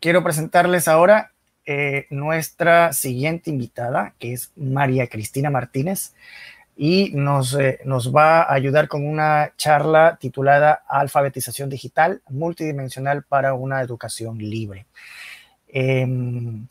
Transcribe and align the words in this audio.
quiero 0.00 0.24
presentarles 0.24 0.88
ahora 0.88 1.32
eh, 1.66 2.06
nuestra 2.10 2.92
siguiente 2.92 3.50
invitada, 3.50 4.14
que 4.18 4.32
es 4.32 4.50
María 4.56 5.06
Cristina 5.08 5.50
Martínez, 5.50 6.14
y 6.76 7.12
nos, 7.14 7.54
eh, 7.54 7.78
nos 7.84 8.14
va 8.14 8.42
a 8.42 8.54
ayudar 8.54 8.88
con 8.88 9.06
una 9.06 9.52
charla 9.56 10.16
titulada 10.18 10.82
Alfabetización 10.88 11.68
Digital 11.68 12.22
Multidimensional 12.30 13.22
para 13.22 13.52
una 13.52 13.82
Educación 13.82 14.38
Libre. 14.38 14.86
Em, 15.68 16.66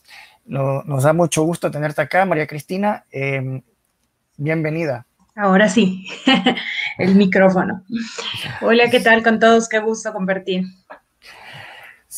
nos 0.46 1.04
da 1.04 1.14
mucho 1.14 1.44
gusto 1.44 1.70
tenerte 1.70 2.02
acá, 2.02 2.26
María 2.26 2.48
Cristina. 2.48 3.06
Em, 3.12 3.62
bienvenida. 4.36 5.06
Ahora 5.36 5.70
sí, 5.70 6.08
el 6.98 7.14
micrófono. 7.16 7.86
Hola, 8.62 8.90
¿qué 8.90 9.00
tal 9.00 9.22
con 9.22 9.40
todos? 9.40 9.70
Qué 9.70 9.80
gusto 9.80 10.12
compartir. 10.12 10.66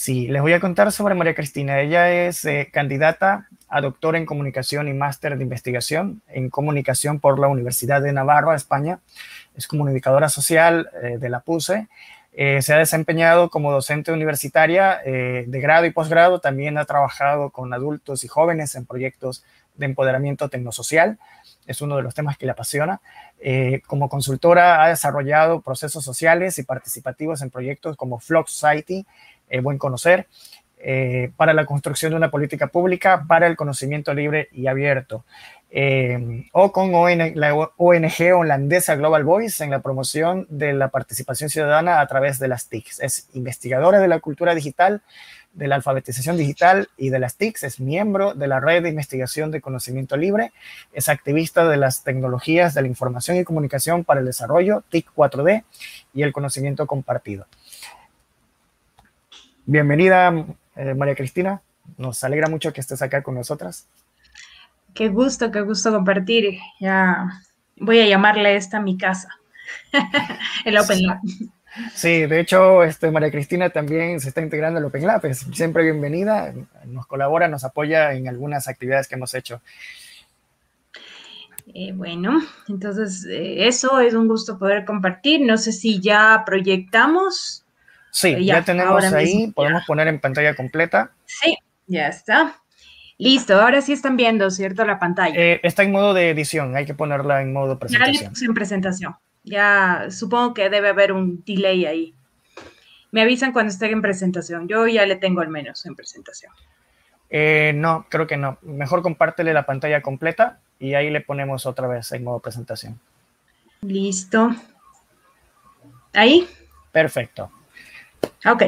Sí, 0.01 0.27
les 0.27 0.41
voy 0.41 0.53
a 0.53 0.59
contar 0.59 0.91
sobre 0.91 1.13
María 1.13 1.35
Cristina. 1.35 1.79
Ella 1.79 2.11
es 2.11 2.43
eh, 2.45 2.71
candidata 2.73 3.47
a 3.69 3.81
doctora 3.81 4.17
en 4.17 4.25
comunicación 4.25 4.87
y 4.87 4.93
máster 4.93 5.37
de 5.37 5.43
investigación 5.43 6.23
en 6.27 6.49
comunicación 6.49 7.19
por 7.19 7.37
la 7.37 7.47
Universidad 7.47 8.01
de 8.01 8.11
Navarra, 8.11 8.55
España. 8.55 8.99
Es 9.55 9.67
comunicadora 9.67 10.27
social 10.27 10.89
eh, 11.03 11.19
de 11.19 11.29
la 11.29 11.41
PUSE. 11.41 11.87
Eh, 12.33 12.63
se 12.63 12.73
ha 12.73 12.77
desempeñado 12.79 13.51
como 13.51 13.71
docente 13.71 14.11
universitaria 14.11 15.01
de 15.05 15.59
grado 15.61 15.85
y 15.85 15.91
posgrado. 15.91 16.39
También 16.39 16.79
ha 16.79 16.85
trabajado 16.85 17.51
con 17.51 17.71
adultos 17.71 18.23
y 18.23 18.27
jóvenes 18.27 18.73
en 18.73 18.87
proyectos 18.87 19.43
de 19.75 19.85
empoderamiento 19.85 20.49
tecnosocial 20.49 21.19
es 21.67 21.79
uno 21.81 21.95
de 21.95 22.01
los 22.01 22.15
temas 22.15 22.39
que 22.39 22.47
le 22.47 22.53
apasiona. 22.53 23.01
Como 23.85 24.09
consultora 24.09 24.83
ha 24.83 24.89
desarrollado 24.89 25.61
procesos 25.61 26.03
sociales 26.03 26.57
y 26.57 26.63
participativos 26.63 27.43
en 27.43 27.51
proyectos 27.51 27.95
como 27.95 28.19
Flock 28.19 28.47
Society, 28.47 29.05
eh, 29.51 29.59
Buen 29.59 29.77
Conocer, 29.77 30.27
eh, 30.79 31.31
para 31.37 31.53
la 31.53 31.65
construcción 31.65 32.11
de 32.11 32.17
una 32.17 32.31
política 32.31 32.67
pública 32.67 33.25
para 33.27 33.45
el 33.45 33.55
conocimiento 33.55 34.13
libre 34.15 34.49
y 34.51 34.65
abierto, 34.65 35.25
o 36.51 36.71
con 36.71 36.91
la 36.91 37.69
ONG 37.77 38.33
holandesa 38.35 38.95
Global 38.95 39.23
Voice 39.23 39.63
en 39.63 39.69
la 39.69 39.79
promoción 39.79 40.47
de 40.49 40.73
la 40.73 40.89
participación 40.89 41.49
ciudadana 41.49 42.01
a 42.01 42.07
través 42.07 42.39
de 42.39 42.47
las 42.47 42.67
TICs. 42.67 42.99
Es 42.99 43.29
investigadora 43.33 43.99
de 43.99 44.07
la 44.07 44.19
cultura 44.19 44.55
digital, 44.55 45.01
de 45.53 45.67
la 45.67 45.75
alfabetización 45.75 46.37
digital 46.37 46.89
y 46.97 47.09
de 47.09 47.19
las 47.19 47.35
TICs, 47.35 47.63
es 47.63 47.79
miembro 47.79 48.33
de 48.33 48.47
la 48.47 48.59
Red 48.59 48.83
de 48.83 48.89
Investigación 48.89 49.51
de 49.51 49.61
Conocimiento 49.61 50.15
Libre, 50.15 50.53
es 50.93 51.09
activista 51.09 51.67
de 51.67 51.77
las 51.77 52.03
tecnologías 52.03 52.73
de 52.73 52.81
la 52.81 52.87
información 52.87 53.37
y 53.37 53.43
comunicación 53.43 54.03
para 54.03 54.21
el 54.21 54.25
desarrollo, 54.25 54.83
TIC 54.89 55.11
4D 55.13 55.63
y 56.13 56.23
el 56.23 56.31
conocimiento 56.31 56.87
compartido. 56.87 57.47
Bienvenida, 59.65 60.45
eh, 60.75 60.93
María 60.93 61.15
Cristina. 61.15 61.61
Nos 61.97 62.23
alegra 62.23 62.49
mucho 62.49 62.73
que 62.73 62.81
estés 62.81 63.01
acá 63.01 63.21
con 63.21 63.35
nosotras. 63.35 63.87
Qué 64.93 65.09
gusto, 65.09 65.51
qué 65.51 65.61
gusto 65.61 65.91
compartir. 65.91 66.57
Ya 66.79 67.27
voy 67.77 67.99
a 67.99 68.07
llamarle 68.07 68.55
esta 68.55 68.79
mi 68.79 68.97
casa, 68.97 69.29
el 70.65 70.77
Open 70.77 71.03
Lab. 71.03 71.19
Sí, 71.93 72.25
de 72.25 72.39
hecho, 72.39 72.83
este, 72.83 73.11
María 73.11 73.31
Cristina 73.31 73.69
también 73.69 74.19
se 74.19 74.29
está 74.29 74.41
integrando 74.41 74.79
al 74.79 74.85
Open 74.85 75.05
Lab, 75.05 75.25
es 75.25 75.39
siempre 75.53 75.83
bienvenida, 75.83 76.53
nos 76.85 77.07
colabora, 77.07 77.47
nos 77.47 77.63
apoya 77.63 78.13
en 78.13 78.27
algunas 78.27 78.67
actividades 78.67 79.07
que 79.07 79.15
hemos 79.15 79.33
hecho. 79.33 79.61
Eh, 81.73 81.93
bueno, 81.93 82.41
entonces 82.67 83.25
eh, 83.25 83.67
eso 83.67 83.99
es 83.99 84.13
un 84.13 84.27
gusto 84.27 84.57
poder 84.57 84.83
compartir. 84.83 85.41
No 85.41 85.57
sé 85.57 85.71
si 85.71 86.01
ya 86.01 86.43
proyectamos. 86.45 87.60
Sí, 88.11 88.45
ya, 88.45 88.63
tenemos 88.63 89.03
ahí, 89.13 89.51
podemos 89.51 89.85
poner 89.85 90.07
en 90.07 90.19
pantalla 90.19 90.53
completa. 90.53 91.11
Sí, 91.25 91.57
ya 91.87 92.07
está. 92.07 92.61
Listo, 93.17 93.59
ahora 93.59 93.81
sí 93.81 93.93
están 93.93 94.17
viendo, 94.17 94.49
¿cierto? 94.51 94.83
La 94.83 94.99
pantalla. 94.99 95.35
Eh, 95.35 95.59
está 95.63 95.83
en 95.83 95.91
modo 95.91 96.13
de 96.13 96.31
edición, 96.31 96.75
hay 96.75 96.85
que 96.85 96.93
ponerla 96.93 97.41
en 97.41 97.53
modo 97.53 97.79
presentación. 97.79 98.33
Ya 98.33 98.45
en 98.45 98.53
presentación. 98.53 99.15
Ya 99.43 100.07
supongo 100.09 100.53
que 100.53 100.69
debe 100.69 100.89
haber 100.89 101.13
un 101.13 101.43
delay 101.45 101.85
ahí. 101.85 102.13
Me 103.11 103.21
avisan 103.21 103.53
cuando 103.53 103.71
esté 103.71 103.89
en 103.91 104.01
presentación. 104.01 104.67
Yo 104.67 104.87
ya 104.87 105.05
le 105.05 105.15
tengo 105.15 105.41
al 105.41 105.49
menos 105.49 105.85
en 105.85 105.95
presentación. 105.95 106.51
Eh, 107.29 107.73
no, 107.75 108.05
creo 108.09 108.27
que 108.27 108.37
no. 108.37 108.57
Mejor 108.61 109.01
compártele 109.01 109.53
la 109.53 109.65
pantalla 109.65 110.01
completa 110.01 110.59
y 110.79 110.95
ahí 110.95 111.09
le 111.09 111.21
ponemos 111.21 111.65
otra 111.65 111.87
vez 111.87 112.11
en 112.11 112.23
modo 112.23 112.39
presentación. 112.39 112.99
Listo. 113.81 114.49
¿Ahí? 116.13 116.47
Perfecto. 116.91 117.51
Ok. 118.45 118.63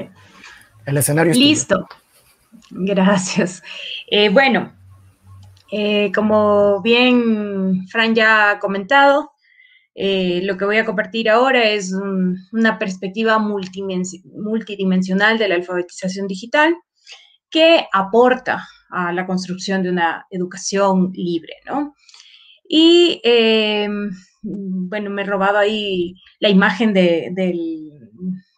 El 0.86 0.98
escenario 0.98 1.32
es 1.32 1.38
Listo. 1.38 1.88
Gracias. 2.70 3.64
Eh, 4.08 4.30
bueno, 4.30 4.74
eh, 5.72 6.12
como 6.14 6.82
bien 6.82 7.88
Fran 7.88 8.14
ya 8.14 8.52
ha 8.52 8.60
comentado, 8.60 9.32
eh, 9.96 10.42
lo 10.44 10.58
que 10.58 10.66
voy 10.66 10.78
a 10.78 10.86
compartir 10.86 11.30
ahora 11.30 11.70
es 11.70 11.94
una 12.52 12.80
perspectiva 12.80 13.38
multidimensional 13.40 15.38
de 15.38 15.48
la 15.48 15.56
alfabetización 15.56 16.28
digital 16.28 16.76
que 17.50 17.86
aporta 17.94 18.68
a 18.90 19.14
la 19.14 19.26
construcción 19.26 19.84
de 19.84 19.90
una 19.90 20.26
educación 20.30 21.12
libre, 21.14 21.54
¿no? 21.66 21.96
Y, 22.68 23.22
eh, 23.24 23.88
bueno, 24.42 25.10
me 25.10 25.22
he 25.22 25.26
robado 25.26 25.58
ahí 25.58 26.16
la 26.40 26.50
imagen 26.50 26.94
del, 26.94 27.93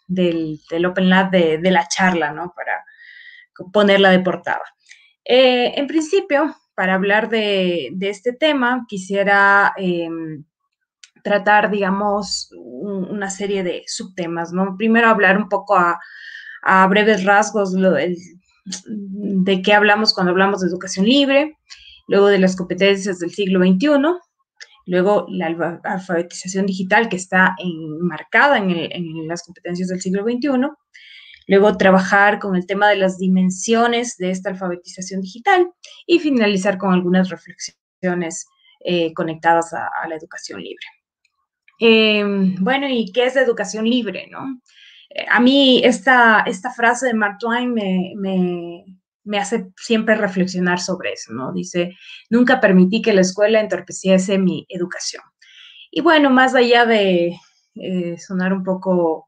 Open 0.08 1.10
Lab 1.10 1.32
de, 1.32 1.60
la 1.72 1.88
charla, 1.88 2.32
¿no? 2.32 2.54
Para 2.56 2.84
ponerla 3.72 4.12
de 4.12 4.20
portada. 4.20 4.64
Eh, 5.24 5.74
en 5.76 5.88
principio, 5.88 6.56
para 6.76 6.96
hablar 6.96 7.30
de, 7.30 7.96
este 8.02 8.34
tema, 8.34 8.86
quisiera 8.88 9.74
tratar, 11.24 11.72
digamos, 11.72 12.50
una 12.54 13.32
serie 13.32 13.64
de 13.64 13.84
subtemas, 13.88 14.54
¿no? 14.54 14.76
Primero 14.78 15.08
hablar 15.08 15.38
un 15.38 15.50
poco 15.50 15.76
a, 15.76 16.00
breves 16.88 17.24
rasgos 17.24 17.76
de 17.76 19.62
qué 19.62 19.74
hablamos 19.74 20.14
cuando 20.14 20.32
hablamos 20.32 20.62
de 20.62 20.68
educación 20.68 21.06
libre, 21.06 21.58
luego 22.08 22.28
de 22.28 22.40
las 22.40 22.56
competencias 22.56 23.20
del 23.20 23.32
siglo 23.32 23.60
XXI, 23.60 23.90
luego 24.86 25.26
la 25.30 25.80
alfabetización 25.84 26.66
digital 26.66 27.10
que 27.10 27.16
está 27.16 27.56
enmarcada 27.58 28.58
en, 28.58 29.28
las 29.28 29.44
competencias 29.44 29.90
del 29.90 30.02
siglo 30.02 30.24
XXI, 30.24 30.70
luego 31.48 31.78
trabajar 31.78 32.40
con 32.40 32.56
el 32.56 32.66
tema 32.66 32.90
de 32.90 32.98
las 32.98 33.18
dimensiones 33.18 34.18
de 34.18 34.32
esta 34.32 34.50
alfabetización 34.50 35.22
digital 35.22 35.72
y 36.06 36.20
finalizar 36.20 36.78
con 36.78 36.94
algunas 36.94 37.30
reflexiones 37.30 38.46
eh, 38.84 39.14
conectadas 39.14 39.74
a, 39.74 40.08
la 40.08 40.16
educación 40.16 40.62
libre. 40.62 40.86
Em, 41.80 42.56
bueno, 42.64 42.88
¿y 42.88 43.12
qué 43.12 43.26
es 43.26 43.36
educación 43.36 43.90
libre? 43.90 44.28
¿no? 44.30 44.62
Eh, 45.10 45.26
a 45.30 45.40
mí 45.40 45.82
esta, 45.84 46.42
esta 46.46 46.72
frase 46.72 47.08
de 47.08 47.14
Mark 47.14 47.38
Twain 47.40 47.74
me, 47.74 48.86
hace 49.34 49.68
siempre 49.78 50.16
reflexionar 50.16 50.80
sobre 50.80 51.14
eso, 51.14 51.34
¿no? 51.34 51.52
Dice, 51.54 51.96
nunca 52.30 52.60
permití 52.60 53.02
que 53.02 53.14
la 53.14 53.22
escuela 53.22 53.60
entorpeciese 53.60 54.38
mi 54.38 54.66
educación. 54.70 55.24
Y 55.92 56.02
bueno, 56.02 56.30
más 56.30 56.56
allá 56.56 56.86
de 56.86 57.36
eh, 57.76 58.18
sonar 58.18 58.54
un 58.54 58.64
poco, 58.64 59.28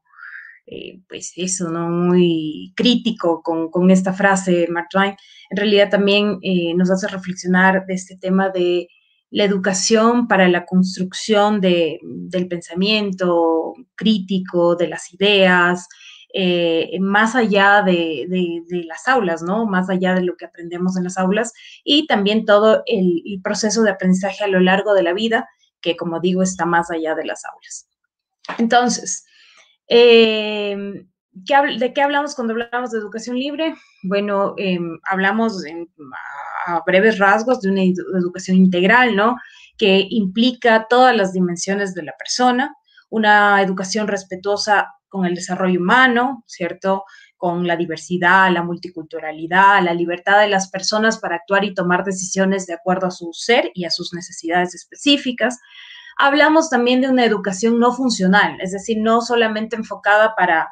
eh, 0.66 1.00
pues 1.08 1.32
eso, 1.36 1.70
¿no? 1.70 1.88
Muy 1.88 2.72
crítico 2.76 3.42
con, 3.42 3.70
con, 3.70 3.90
esta 3.90 4.12
frase, 4.12 4.68
Mark 4.70 4.88
Twain, 4.90 5.16
en 5.50 5.56
realidad 5.56 5.90
también 5.90 6.38
nos 6.76 6.90
hace 6.90 7.08
reflexionar 7.08 7.86
de 7.86 7.94
este 7.94 8.16
tema 8.16 8.50
de 8.50 8.88
la 9.30 9.44
educación 9.44 10.26
para 10.26 10.48
la 10.48 10.64
construcción 10.64 11.60
del 11.60 12.48
pensamiento 12.48 13.74
crítico, 13.94 14.76
de 14.76 14.88
las 14.88 15.12
ideas, 15.12 15.88
eh, 16.34 16.98
más 17.00 17.34
allá 17.34 17.82
de, 17.82 18.26
las 18.86 19.08
aulas, 19.08 19.42
¿no? 19.42 19.64
Más 19.64 19.88
allá 19.88 20.14
de 20.14 20.22
lo 20.22 20.36
que 20.36 20.44
aprendemos 20.44 20.96
en 20.96 21.04
las 21.04 21.16
aulas 21.16 21.54
y 21.84 22.06
también 22.06 22.44
todo 22.44 22.82
el, 22.86 23.40
proceso 23.42 23.82
de 23.82 23.90
aprendizaje 23.90 24.44
a 24.44 24.48
lo 24.48 24.60
largo 24.60 24.92
de 24.92 25.02
la 25.02 25.14
vida, 25.14 25.48
que 25.80 25.96
como 25.96 26.20
digo, 26.20 26.42
está 26.42 26.66
más 26.66 26.90
allá 26.90 27.14
de 27.14 27.24
las 27.24 27.44
aulas. 27.46 27.88
Entonces, 28.58 29.24
em, 29.86 31.08
¿de 31.78 31.92
qué 31.94 32.02
hablamos 32.02 32.34
cuando 32.34 32.52
hablamos 32.52 32.90
de 32.90 32.98
educación 32.98 33.38
libre? 33.38 33.74
Bueno, 34.02 34.54
em, 34.58 34.98
hablamos 35.04 35.64
en, 35.64 35.88
a 36.66 36.82
breves 36.84 37.18
rasgos 37.18 37.60
de 37.62 37.70
una 37.70 37.82
educación 37.82 38.58
integral, 38.58 39.16
¿no? 39.16 39.36
Que 39.78 40.06
implica 40.10 40.86
todas 40.90 41.16
las 41.16 41.32
dimensiones 41.32 41.94
de 41.94 42.02
la 42.02 42.14
persona, 42.18 42.74
una 43.08 43.62
educación 43.62 44.08
respetuosa 44.08 44.97
con 45.08 45.26
el 45.26 45.34
desarrollo 45.34 45.80
humano, 45.80 46.44
¿cierto? 46.46 47.04
Con 47.36 47.66
la 47.66 47.76
diversidad, 47.76 48.52
la 48.52 48.62
multiculturalidad, 48.62 49.82
la 49.82 49.94
libertad 49.94 50.40
de 50.40 50.48
las 50.48 50.70
personas 50.70 51.18
para 51.18 51.36
actuar 51.36 51.64
y 51.64 51.74
tomar 51.74 52.04
decisiones 52.04 52.66
de 52.66 52.74
acuerdo 52.74 53.06
a 53.06 53.10
su 53.10 53.30
ser 53.32 53.70
y 53.74 53.84
a 53.84 53.90
sus 53.90 54.12
necesidades 54.12 54.74
específicas. 54.74 55.58
Hablamos 56.18 56.68
también 56.68 57.00
de 57.00 57.08
una 57.08 57.24
educación 57.24 57.78
no 57.78 57.92
funcional, 57.92 58.60
es 58.60 58.72
decir, 58.72 58.98
no 58.98 59.20
solamente 59.20 59.76
enfocada 59.76 60.34
para 60.36 60.68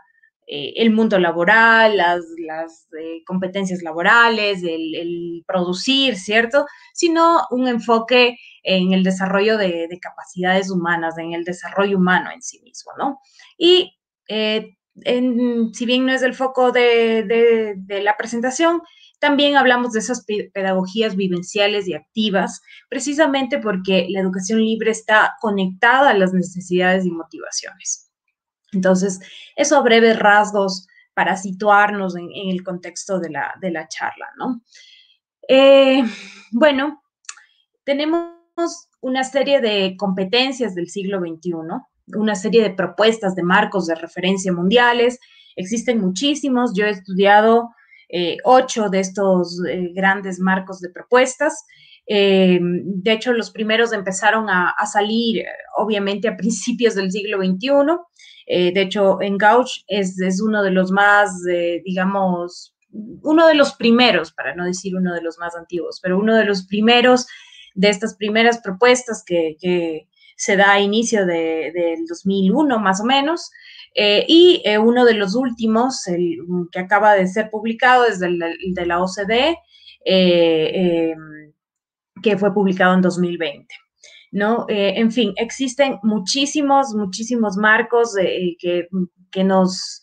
eh, 0.49 0.75
el 0.77 0.93
mundo 0.93 1.19
laboral, 1.19 1.97
las, 1.97 2.23
eh, 3.01 3.25
competencias 3.27 3.83
laborales, 3.83 4.63
el, 4.63 5.43
producir, 5.45 6.17
¿cierto? 6.17 6.67
Sino 6.95 7.43
un 7.51 7.67
enfoque 7.67 8.39
en 8.63 8.93
el 8.93 9.03
desarrollo 9.03 9.59
de, 9.59 9.89
capacidades 10.01 10.71
humanas, 10.71 11.19
en 11.19 11.33
el 11.33 11.43
desarrollo 11.45 11.99
humano 11.99 12.31
en 12.33 12.43
sí 12.43 12.61
mismo, 12.63 12.93
¿no? 12.97 13.19
Y 13.59 13.96
si 14.29 15.87
bien 15.87 16.07
no 16.07 16.13
es 16.13 16.23
el 16.23 16.35
foco 16.35 16.73
de, 16.73 17.77
la 17.89 18.17
presentación, 18.17 18.83
también 19.19 19.57
hablamos 19.57 19.93
de 19.93 20.01
esas 20.01 20.25
pedagogías 20.53 21.17
vivenciales 21.17 21.89
y 21.89 21.95
activas, 21.95 22.61
precisamente 22.89 23.59
porque 23.59 24.07
la 24.11 24.21
educación 24.21 24.61
libre 24.61 24.91
está 24.91 25.35
conectada 25.41 26.11
a 26.11 26.15
las 26.15 26.33
necesidades 26.33 27.05
y 27.07 27.11
motivaciones. 27.11 28.11
Entonces, 28.73 29.21
eso 29.55 29.77
a 29.77 29.83
breves 29.83 30.19
rasgos 30.19 30.87
para 31.15 31.37
situarnos 31.37 32.15
en, 32.17 32.29
el 32.35 32.63
contexto 32.63 33.19
de 33.19 33.31
la, 33.31 33.55
de 33.61 33.71
la 33.71 33.89
charla, 33.89 34.29
¿no? 34.37 34.61
Eh, 35.49 36.05
bueno, 36.53 37.03
tenemos 37.85 38.31
una 39.01 39.25
serie 39.25 39.61
de 39.61 39.97
competencias 39.97 40.75
del 40.75 40.91
siglo 40.91 41.21
XXI, 41.21 41.53
una 42.15 42.35
serie 42.35 42.63
de 42.63 42.71
propuestas 42.71 43.35
de 43.35 43.43
marcos 43.43 43.87
de 43.87 43.95
referencia 43.95 44.53
mundiales. 44.53 45.19
Existen 45.57 46.01
muchísimos. 46.01 46.73
Yo 46.75 46.87
he 46.87 46.91
estudiado 46.91 47.71
eh, 48.09 48.37
ocho 48.45 48.89
de 48.89 49.01
estos 49.01 49.61
eh, 49.69 49.91
grandes 49.95 50.39
marcos 50.39 50.81
de 50.81 50.91
propuestas. 50.91 51.65
Eh, 52.07 52.61
de 52.63 53.13
hecho, 53.13 53.33
los 53.33 53.51
primeros 53.51 53.93
empezaron 53.93 54.49
a, 54.49 54.75
salir, 54.91 55.45
obviamente, 55.77 56.29
a 56.29 56.37
principios 56.37 56.95
del 56.95 57.11
siglo 57.11 57.39
XXI. 57.39 57.71
de 58.47 58.81
hecho, 58.81 59.21
en 59.21 59.39
Gauch 59.39 59.83
es, 59.89 60.21
es 60.21 60.41
uno 60.41 60.63
de 60.63 60.71
los 60.71 60.93
más, 60.93 61.33
digamos, 61.85 62.77
uno 63.23 63.49
de 63.49 63.55
los 63.55 63.75
primeros, 63.75 64.33
para 64.33 64.55
no 64.55 64.65
decir 64.65 64.95
uno 64.97 65.13
de 65.15 65.21
los 65.23 65.37
más 65.39 65.57
antiguos, 65.57 65.99
pero 66.01 66.17
uno 66.19 66.37
de 66.37 66.45
los 66.45 66.67
primeros 66.67 67.27
de 67.77 67.91
estas 67.91 68.17
primeras 68.17 68.59
propuestas 68.59 69.23
que, 69.25 70.09
se 70.37 70.57
da 70.57 70.73
a 70.73 70.81
inicio 70.81 71.27
del 71.27 72.07
2001 72.07 72.79
más 72.79 73.01
o 73.01 73.05
menos. 73.05 73.51
Eh, 73.95 74.27
y 74.29 74.63
eh, 74.65 74.79
uno 74.79 75.07
de 75.07 75.15
los 75.15 75.35
últimos, 75.35 76.07
el, 76.07 76.39
que 76.71 76.79
acaba 76.79 77.15
de 77.15 77.27
ser 77.27 77.51
publicado, 77.51 78.05
es 78.05 78.21
del, 78.21 78.39
de 78.39 78.87
la 78.87 79.01
OCDE, 79.03 79.57
eh, 80.05 81.11
em, 81.13 81.53
que 82.23 82.37
fue 82.37 82.53
publicado 82.53 82.95
en 82.95 83.01
2020. 83.01 83.67
¿no? 84.33 84.67
en 84.69 85.13
fin, 85.13 85.33
existen 85.37 85.99
muchísimos, 86.03 86.95
muchísimos 86.95 87.57
marcos 87.57 88.15
que, 88.59 88.87
que, 89.31 89.45
nos 89.45 90.03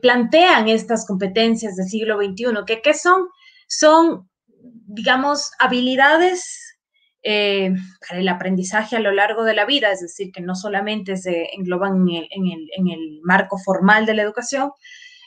plantean 0.00 0.68
estas 0.68 1.04
competencias 1.04 1.74
del 1.74 1.86
siglo 1.86 2.18
XXI, 2.18 2.64
que 2.64 2.80
¿qué 2.80 2.94
son? 2.94 3.22
Son, 3.66 4.28
digamos, 4.86 5.50
habilidades 5.58 6.65
eh, 7.28 7.74
para 8.08 8.20
el 8.20 8.28
aprendizaje 8.28 8.94
a 8.94 9.00
lo 9.00 9.10
largo 9.10 9.42
de 9.42 9.52
la 9.52 9.64
vida, 9.64 9.90
es 9.90 10.00
decir, 10.00 10.30
que 10.30 10.40
no 10.40 10.54
solamente 10.54 11.16
se 11.16 11.48
engloban 11.56 12.06
en 12.08 12.88
el, 12.88 13.20
marco 13.24 13.58
formal 13.58 14.06
de 14.06 14.14
la 14.14 14.22
educación, 14.22 14.70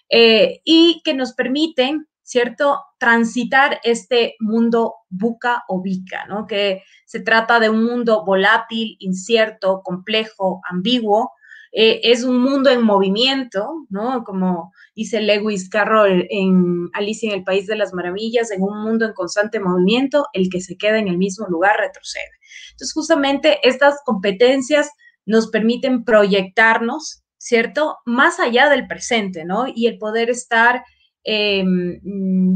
eh, 0.08 0.62
y 0.64 1.02
que 1.04 1.14
nos 1.14 1.34
permiten, 1.34 2.08
¿cierto?, 2.24 2.80
transitar 2.98 3.82
este 3.84 4.36
mundo 4.40 4.96
buca 5.10 5.66
o 5.68 5.82
bica, 5.82 6.26
¿no? 6.28 6.48
Que 6.48 6.84
se 7.06 7.20
trata 7.20 7.60
de 7.60 7.70
un 7.70 7.84
mundo 7.84 8.24
volátil, 8.24 8.96
incierto, 9.00 9.82
complejo, 9.84 10.62
ambiguo, 10.70 11.34
eh, 11.72 12.00
es 12.04 12.24
un 12.24 12.40
mundo 12.42 12.70
en 12.70 12.82
movimiento, 12.82 13.86
¿no? 13.90 14.24
Como 14.24 14.74
dice 14.96 15.22
Lewis 15.22 15.70
Carroll 15.70 16.26
en 16.30 16.90
Alicia 16.94 17.32
en 17.32 17.40
el 17.40 17.44
País 17.44 17.68
de 17.68 17.76
las 17.76 17.94
Maravillas, 17.94 18.52
en 18.52 18.64
un 18.64 18.84
mundo 18.84 19.06
en 19.06 19.14
constante 19.14 19.60
movimiento, 19.60 20.26
el 20.34 20.50
que 20.50 20.62
se 20.62 20.78
queda 20.78 20.98
en 20.98 21.08
el 21.08 21.18
mismo 21.18 21.46
lugar 21.48 21.78
retrocede. 21.80 22.32
Entonces, 22.72 22.94
justamente 22.94 23.60
estas 23.64 24.02
competencias 24.04 24.90
nos 25.26 25.48
permiten 25.50 26.04
proyectarnos, 26.04 27.24
¿cierto? 27.38 27.98
Más 28.06 28.40
allá 28.40 28.68
del 28.70 28.88
presente, 28.88 29.46
¿no? 29.46 29.66
Y 29.74 29.86
el 29.86 30.00
poder 30.00 30.32
estar, 30.32 30.84
em, 31.24 32.00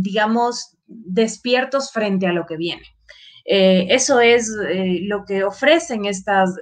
digamos, 0.01 0.75
despiertos 0.87 1.91
frente 1.91 2.25
a 2.25 2.33
lo 2.33 2.45
que 2.45 2.57
viene. 2.57 2.83
Eh, 3.45 3.87
eso 3.89 4.21
es 4.21 4.49
eh, 4.69 4.99
lo 5.03 5.25
que 5.25 5.43
ofrecen 5.43 6.05
estas, 6.05 6.57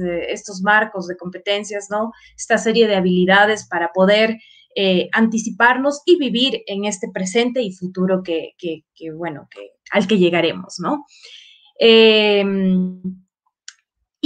eh, 0.00 0.26
estos 0.30 0.60
marcos 0.62 1.06
de 1.06 1.16
competencias, 1.16 1.88
¿no? 1.90 2.12
Esta 2.36 2.58
serie 2.58 2.86
de 2.88 2.96
habilidades 2.96 3.66
para 3.68 3.92
poder 3.92 4.38
anticiparnos 5.12 6.02
y 6.04 6.18
vivir 6.18 6.64
en 6.66 6.84
este 6.84 7.08
presente 7.08 7.62
y 7.62 7.70
futuro 7.70 8.24
que, 8.24 8.54
que, 8.58 8.82
bueno, 9.12 9.46
que, 9.48 9.70
al 9.92 10.08
que 10.08 10.18
llegaremos, 10.18 10.80
¿no? 10.80 11.04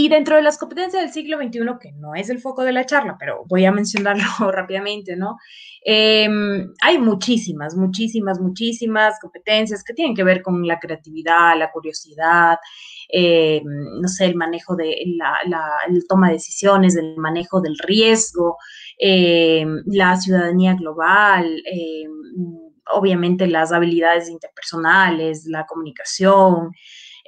Y 0.01 0.09
dentro 0.09 0.37
de 0.37 0.43
las 0.43 0.59
competencias 0.59 1.03
del 1.03 1.13
siglo 1.13 1.39
XXI, 1.39 1.59
que 1.81 1.91
no 1.91 2.15
es 2.15 2.31
el 2.31 2.39
foco 2.39 2.63
de 2.63 2.71
la 2.71 2.87
charla, 2.87 3.17
pero 3.19 3.43
voy 3.49 3.65
a 3.65 3.73
mencionarlo 3.73 4.23
rápidamente, 4.53 5.17
¿no? 5.17 5.39
Em, 5.85 6.73
hay 6.83 6.99
muchísimas, 6.99 7.75
muchísimas, 7.75 8.39
muchísimas 8.39 9.19
competencias 9.21 9.83
que 9.83 9.95
tienen 9.95 10.15
que 10.15 10.23
ver 10.23 10.41
con 10.41 10.65
la 10.65 10.79
creatividad, 10.79 11.59
la 11.59 11.73
curiosidad, 11.73 12.59
em, 13.09 13.65
no 14.01 14.07
sé, 14.07 14.27
el 14.27 14.37
manejo 14.37 14.77
de 14.77 14.95
la, 15.17 15.61
toma 16.09 16.29
de 16.29 16.35
decisiones, 16.35 16.95
el 16.95 17.17
manejo 17.17 17.61
del 17.61 17.77
riesgo, 17.77 18.57
em, 19.01 19.83
la 19.87 20.15
ciudadanía 20.17 20.75
global, 20.75 21.61
obviamente 22.93 23.49
las 23.49 23.73
habilidades 23.73 24.29
interpersonales, 24.29 25.45
la 25.47 25.67
comunicación, 25.67 26.71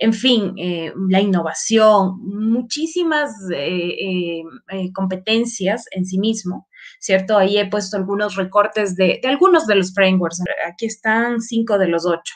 en 0.02 0.14
fin, 0.14 0.54
eh, 0.56 0.94
la 1.10 1.20
innovación, 1.20 2.20
muchísimas 2.24 3.32
eh, 3.54 4.40
eh, 4.72 4.92
competencias 4.94 5.84
en 5.90 6.06
sí 6.06 6.18
mismo, 6.18 6.68
¿cierto? 6.98 7.36
Ahí 7.36 7.58
he 7.58 7.68
puesto 7.68 7.98
algunos 7.98 8.34
recortes 8.36 8.96
de, 8.96 9.20
algunos 9.24 9.66
de 9.66 9.74
los 9.74 9.92
frameworks. 9.92 10.40
Aquí 10.66 10.86
están 10.86 11.42
cinco 11.42 11.76
de 11.78 11.88
los 11.88 12.06
ocho. 12.06 12.34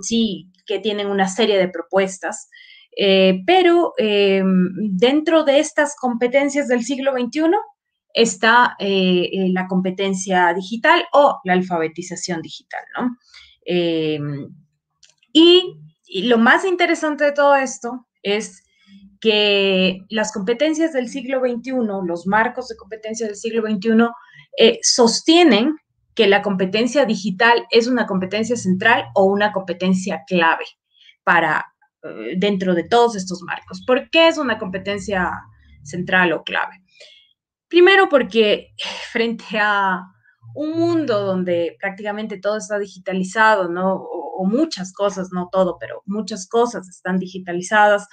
sí, 0.00 0.50
que 0.66 0.78
tienen 0.78 1.08
una 1.08 1.28
serie 1.28 1.58
de 1.58 1.68
propuestas. 1.68 2.48
pero 3.46 3.92
dentro 3.98 5.44
de 5.44 5.58
estas 5.58 5.96
competencias 6.00 6.66
del 6.66 6.82
siglo 6.82 7.12
XXI 7.12 7.42
está 8.14 8.74
la 8.78 9.66
competencia 9.68 10.54
digital 10.54 11.04
o 11.12 11.40
la 11.44 11.52
alfabetización 11.52 12.40
digital, 12.40 12.84
¿no? 12.98 13.16
y 15.32 15.86
y 16.06 16.22
lo 16.22 16.38
más 16.38 16.64
interesante 16.64 17.24
de 17.24 17.32
todo 17.32 17.54
esto 17.56 18.06
es 18.22 18.62
que 19.20 20.00
las 20.08 20.32
competencias 20.32 20.92
del 20.92 21.08
siglo 21.08 21.40
XXI, 21.40 21.72
los 22.06 22.26
marcos 22.26 22.68
de 22.68 22.76
competencia 22.76 23.26
del 23.26 23.36
siglo 23.36 23.62
XXI, 23.62 24.08
eh, 24.58 24.78
sostienen 24.82 25.76
que 26.14 26.26
la 26.26 26.42
competencia 26.42 27.04
digital 27.04 27.66
es 27.70 27.86
una 27.86 28.06
competencia 28.06 28.56
central 28.56 29.06
o 29.14 29.24
una 29.24 29.52
competencia 29.52 30.22
clave 30.26 30.64
para 31.24 31.66
eh, 32.02 32.34
dentro 32.36 32.74
de 32.74 32.84
todos 32.84 33.16
estos 33.16 33.42
marcos. 33.42 33.82
¿Por 33.86 34.08
qué 34.10 34.28
es 34.28 34.38
una 34.38 34.58
competencia 34.58 35.30
central 35.82 36.32
o 36.32 36.42
clave? 36.42 36.82
Primero 37.68 38.08
porque 38.08 38.68
frente 39.12 39.58
a 39.60 40.02
un 40.54 40.72
mundo 40.72 41.24
donde 41.24 41.76
prácticamente 41.78 42.38
todo 42.38 42.56
está 42.56 42.78
digitalizado, 42.78 43.68
¿no? 43.68 44.06
Muchas 44.44 44.92
cosas, 44.92 45.30
no 45.32 45.48
todo, 45.50 45.78
pero 45.78 46.02
muchas 46.06 46.48
cosas 46.48 46.88
están 46.88 47.18
digitalizadas. 47.18 48.06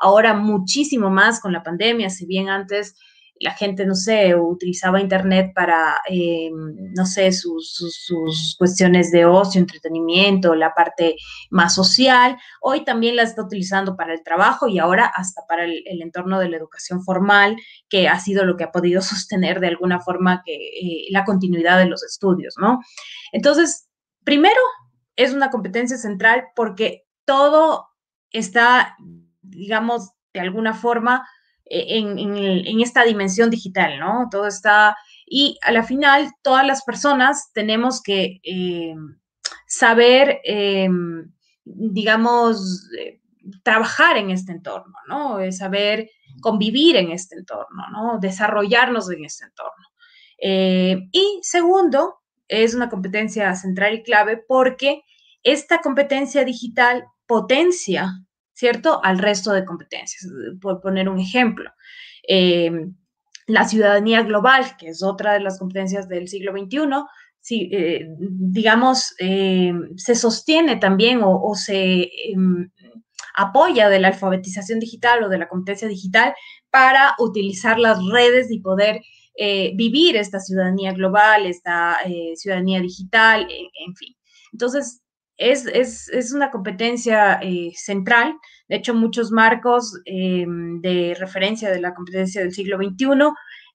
Ahora 0.00 0.34
muchísimo 0.34 1.10
más 1.10 1.40
con 1.40 1.52
la 1.52 1.62
pandemia, 1.62 2.10
si 2.10 2.26
bien 2.26 2.48
antes 2.48 2.94
la 3.40 3.52
gente, 3.52 3.86
no 3.86 3.94
sé, 3.94 4.34
utilizaba 4.34 5.00
Internet 5.00 5.52
para, 5.54 5.96
eh, 6.10 6.50
no 6.52 7.06
sé, 7.06 7.32
sus, 7.32 7.72
sus, 7.72 8.54
cuestiones 8.58 9.10
de 9.10 9.24
ocio, 9.24 9.58
entretenimiento, 9.58 10.54
la 10.54 10.74
parte 10.74 11.16
más 11.48 11.74
social. 11.74 12.36
Hoy 12.60 12.84
también 12.84 13.16
la 13.16 13.22
está 13.22 13.42
utilizando 13.42 13.96
para 13.96 14.12
el 14.12 14.22
trabajo 14.22 14.68
y 14.68 14.78
ahora 14.78 15.06
hasta 15.06 15.40
para 15.48 15.64
el, 15.64 16.02
entorno 16.02 16.38
de 16.38 16.50
la 16.50 16.58
educación 16.58 17.02
formal, 17.02 17.56
que 17.88 18.08
ha 18.08 18.20
sido 18.20 18.44
lo 18.44 18.58
que 18.58 18.64
ha 18.64 18.72
podido 18.72 19.00
sostener 19.02 19.58
de 19.60 19.68
alguna 19.68 20.00
forma 20.00 20.42
que, 20.44 20.54
eh, 20.54 21.06
la 21.10 21.24
continuidad 21.24 21.78
de 21.78 21.86
los 21.86 22.04
estudios, 22.04 22.56
¿no? 22.58 22.80
Entonces, 23.32 23.88
primero, 24.22 24.60
es 25.22 25.34
una 25.34 25.50
competencia 25.50 25.98
central 25.98 26.44
porque 26.56 27.06
todo 27.26 27.88
está, 28.30 28.96
digamos, 29.42 30.12
de 30.32 30.40
alguna 30.40 30.72
forma, 30.72 31.28
e-, 31.64 31.98
en, 31.98 32.80
esta 32.80 33.04
dimensión 33.04 33.50
digital, 33.50 33.98
¿no? 33.98 34.28
Todo 34.30 34.46
está, 34.46 34.96
y 35.26 35.58
a 35.62 35.72
la 35.72 35.82
final 35.82 36.32
todas 36.42 36.66
las 36.66 36.82
personas 36.84 37.50
tenemos 37.52 38.02
que 38.02 38.40
eh, 38.42 38.94
saber, 39.66 40.40
eh, 40.44 40.88
digamos, 41.64 42.88
eh, 42.98 43.20
trabajar 43.62 44.16
en 44.16 44.30
este 44.30 44.52
entorno, 44.52 44.94
¿no? 45.06 45.38
Saber 45.52 46.08
convivir 46.40 46.96
en 46.96 47.10
este 47.10 47.36
entorno, 47.36 47.84
¿no? 47.92 48.18
Desarrollarnos 48.20 49.10
en 49.10 49.24
este 49.24 49.44
entorno. 49.44 49.86
y 51.12 51.40
segundo, 51.42 52.20
es 52.48 52.74
una 52.74 52.88
competencia 52.88 53.54
central 53.54 53.94
y 53.94 54.02
clave 54.02 54.38
porque 54.38 55.02
esta 55.42 55.80
competencia 55.80 56.44
digital 56.44 57.04
potencia, 57.26 58.12
¿cierto?, 58.52 59.00
al 59.04 59.18
resto 59.18 59.52
de 59.52 59.64
competencias. 59.64 60.26
Por 60.60 60.80
poner 60.80 61.08
un 61.08 61.18
ejemplo, 61.18 61.70
em, 62.26 62.94
la 63.46 63.64
ciudadanía 63.64 64.22
global, 64.22 64.76
que 64.78 64.88
es 64.88 65.02
otra 65.02 65.34
de 65.34 65.40
las 65.40 65.58
competencias 65.58 66.08
del 66.08 66.28
siglo 66.28 66.52
XXI, 66.52 67.06
si, 67.40 67.70
eh, 67.72 68.06
digamos, 68.18 69.14
em, 69.18 69.96
se 69.96 70.14
sostiene 70.14 70.76
también 70.76 71.20
o, 71.22 71.54
se 71.54 72.10
em, 72.32 72.70
apoya 73.34 73.88
de 73.88 74.00
la 74.00 74.08
alfabetización 74.08 74.80
digital 74.80 75.24
o 75.24 75.28
de 75.28 75.38
la 75.38 75.48
competencia 75.48 75.88
digital 75.88 76.34
para 76.70 77.14
utilizar 77.18 77.78
las 77.78 77.98
redes 78.12 78.50
y 78.50 78.60
poder 78.60 79.00
eh, 79.36 79.72
vivir 79.76 80.16
esta 80.16 80.40
ciudadanía 80.40 80.92
global, 80.92 81.46
esta 81.46 81.96
eh, 82.04 82.32
ciudadanía 82.36 82.80
digital, 82.80 83.42
en 83.50 83.96
fin. 83.96 84.14
Entonces, 84.52 85.00
es, 85.40 86.32
una 86.34 86.50
competencia 86.50 87.40
eh, 87.42 87.72
central. 87.74 88.36
De 88.68 88.76
hecho, 88.76 88.94
muchos 88.94 89.32
marcos 89.32 89.98
eh, 90.04 90.44
de 90.46 91.16
referencia 91.18 91.70
de 91.70 91.80
la 91.80 91.94
competencia 91.94 92.42
del 92.42 92.52
siglo 92.52 92.76
XXI 92.76 93.06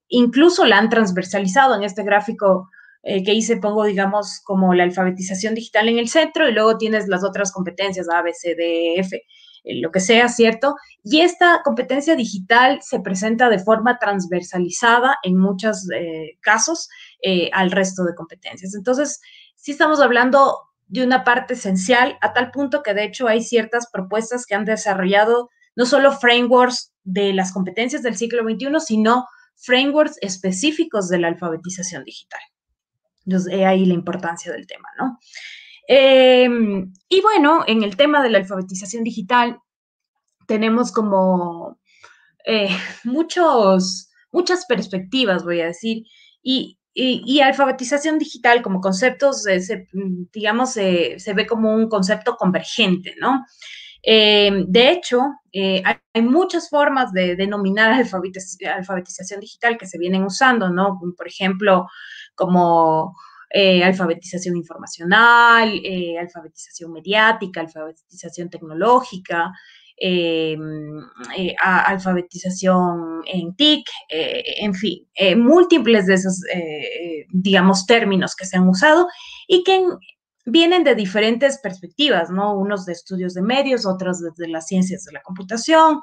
incluso 0.08 0.66
la 0.66 0.78
han 0.78 0.90
transversalizado 0.90 1.76
en 1.76 1.84
este 1.84 2.04
gráfico 2.04 2.70
eh, 3.02 3.24
que 3.24 3.34
hice, 3.34 3.58
pongo, 3.58 3.84
digamos, 3.86 4.40
como 4.44 4.76
la 4.76 4.84
alfabetización 4.84 5.56
digital 5.56 5.90
en 5.90 5.98
el 5.98 6.08
centro 6.08 6.48
y 6.48 6.54
luego 6.54 6.78
tienes 6.78 7.08
las 7.08 7.24
otras 7.24 7.52
competencias, 7.52 8.08
A, 8.10 8.22
B, 8.22 8.32
C, 8.34 8.54
D, 8.54 9.00
F, 9.00 9.24
lo 9.64 9.90
que 9.90 10.00
sea, 10.00 10.28
¿cierto? 10.28 10.76
Y 11.04 11.22
esta 11.22 11.62
competencia 11.64 12.16
digital 12.16 12.80
se 12.84 13.00
presenta 13.00 13.50
de 13.50 13.58
forma 13.58 13.98
transversalizada 13.98 15.18
en 15.24 15.38
muchos 15.38 15.88
casos 16.42 16.88
al 17.52 17.72
resto 17.72 18.04
de 18.04 18.14
competencias. 18.14 18.76
Entonces, 18.76 19.20
sí 19.56 19.72
estamos 19.72 20.00
hablando 20.02 20.56
de 20.88 21.04
una 21.04 21.24
parte 21.24 21.56
esencial, 21.56 22.18
a 22.22 22.34
tal 22.34 22.52
punto 22.52 22.84
que 22.84 22.94
de 22.94 23.06
hecho 23.06 23.28
hay 23.28 23.44
ciertas 23.44 23.90
propuestas 23.92 24.46
que 24.46 24.56
han 24.56 24.66
desarrollado 24.66 25.50
no 25.76 25.86
solo 25.86 26.12
frameworks 26.14 26.94
de 27.04 27.34
las 27.34 27.52
competencias 27.52 28.02
del 28.04 28.16
siglo 28.16 28.44
XXI, 28.44 28.80
sino 28.80 29.26
frameworks 29.56 30.18
específicos 30.22 31.10
de 31.10 31.20
la 31.20 31.28
alfabetización 31.28 32.04
digital. 32.04 32.40
Entonces, 33.26 33.54
he 33.54 33.66
ahí 33.66 33.86
la 33.86 33.94
importancia 33.94 34.52
del 34.52 34.68
tema, 34.68 34.88
¿no? 35.00 35.20
Em, 35.88 36.94
y 37.10 37.22
bueno, 37.22 37.64
en 37.68 37.84
el 37.84 37.96
tema 37.96 38.24
de 38.24 38.30
la 38.30 38.40
alfabetización 38.40 39.04
digital, 39.04 39.60
tenemos 40.48 40.92
como 40.92 41.80
eh, 42.46 42.70
muchos, 43.04 44.10
muchas 44.32 44.66
perspectivas, 44.66 45.44
voy 45.44 45.62
a 45.62 45.68
decir, 45.68 46.04
y 46.42 46.80
y, 46.98 47.42
alfabetización 47.42 48.18
digital 48.18 48.62
como 48.62 48.80
conceptos, 48.80 49.46
eh, 49.48 49.88
digamos, 50.32 50.72
se 50.72 51.34
ve 51.36 51.46
como 51.46 51.74
un 51.76 51.90
concepto 51.90 52.38
convergente, 52.38 53.16
¿no? 53.20 53.46
Eh, 54.02 54.64
de 54.68 54.92
hecho, 54.92 55.20
eh, 55.52 55.84
hay, 55.84 56.22
muchas 56.22 56.70
formas 56.70 57.12
de 57.12 57.36
denominar 57.36 57.92
alfabetización 57.92 59.42
digital 59.42 59.78
que 59.78 59.88
se 59.88 59.98
vienen 59.98 60.24
usando, 60.24 60.70
¿no? 60.70 60.98
Por 61.18 61.28
ejemplo, 61.28 61.88
como 62.34 63.14
alfabetización 63.54 64.58
informacional, 64.58 65.82
alfabetización 66.20 66.92
mediática, 66.92 67.62
alfabetización 67.62 68.50
tecnológica, 68.50 69.54
eh, 69.98 70.58
eh, 71.38 71.56
alfabetización 71.62 73.22
en 73.26 73.56
TIC, 73.56 73.88
eh, 74.10 74.44
en 74.58 74.74
fin, 74.74 75.08
múltiples 75.38 76.06
de 76.06 76.16
esos, 76.16 76.42
digamos, 77.30 77.86
términos 77.86 78.36
que 78.36 78.46
se 78.46 78.58
han 78.58 78.68
usado 78.68 79.08
y 79.48 79.64
que 79.64 79.86
vienen 80.46 80.84
de 80.84 80.96
diferentes 80.96 81.60
perspectivas, 81.60 82.30
¿no? 82.30 82.58
Unos 82.58 82.86
de 82.86 82.94
estudios 82.94 83.34
de 83.34 83.42
medios, 83.42 83.86
otros 83.86 84.20
desde 84.20 84.52
las 84.52 84.68
ciencias 84.68 85.06
de 85.06 85.14
la 85.14 85.22
computación, 85.22 86.02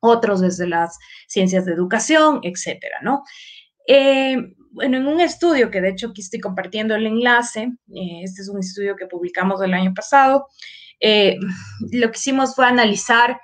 otros 0.00 0.40
desde 0.40 0.66
las 0.66 0.96
ciencias 1.28 1.66
de 1.66 1.72
educación, 1.72 2.40
etcétera, 2.42 2.98
¿no? 3.02 3.22
bueno, 4.72 4.96
en 4.98 5.06
un 5.06 5.20
estudio 5.20 5.70
que 5.70 5.80
de 5.80 5.90
hecho 5.90 6.08
aquí 6.08 6.20
estoy 6.20 6.40
compartiendo 6.40 6.96
el 6.96 7.06
enlace, 7.06 7.72
este 7.86 8.42
es 8.42 8.48
un 8.48 8.58
estudio 8.58 8.96
que 8.96 9.06
publicamos 9.06 9.62
el 9.62 9.72
año 9.72 9.94
pasado, 9.94 10.48
eh, 11.00 11.36
lo 11.92 12.10
que 12.10 12.18
hicimos 12.18 12.54
fue 12.54 12.66
analizar 12.66 13.40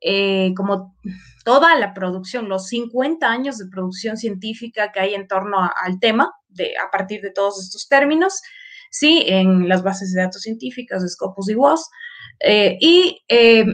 eh, 0.00 0.52
como 0.56 0.96
toda 1.44 1.78
la 1.78 1.94
producción, 1.94 2.48
los 2.48 2.68
50 2.68 3.26
años 3.26 3.58
de 3.58 3.66
producción 3.66 4.16
científica 4.16 4.92
que 4.92 5.00
hay 5.00 5.14
en 5.14 5.28
torno 5.28 5.58
al 5.60 6.00
tema, 6.00 6.32
de, 6.48 6.72
a 6.76 6.90
partir 6.90 7.20
de 7.20 7.30
todos 7.30 7.62
estos 7.62 7.88
términos, 7.88 8.40
¿sí? 8.90 9.24
En 9.26 9.68
las 9.68 9.82
bases 9.82 10.12
de 10.12 10.22
datos 10.22 10.42
científicas, 10.42 11.04
Scopus 11.06 11.50
y 11.50 11.54
WOS. 11.54 11.88
Eh, 12.40 12.76
y 12.80 13.18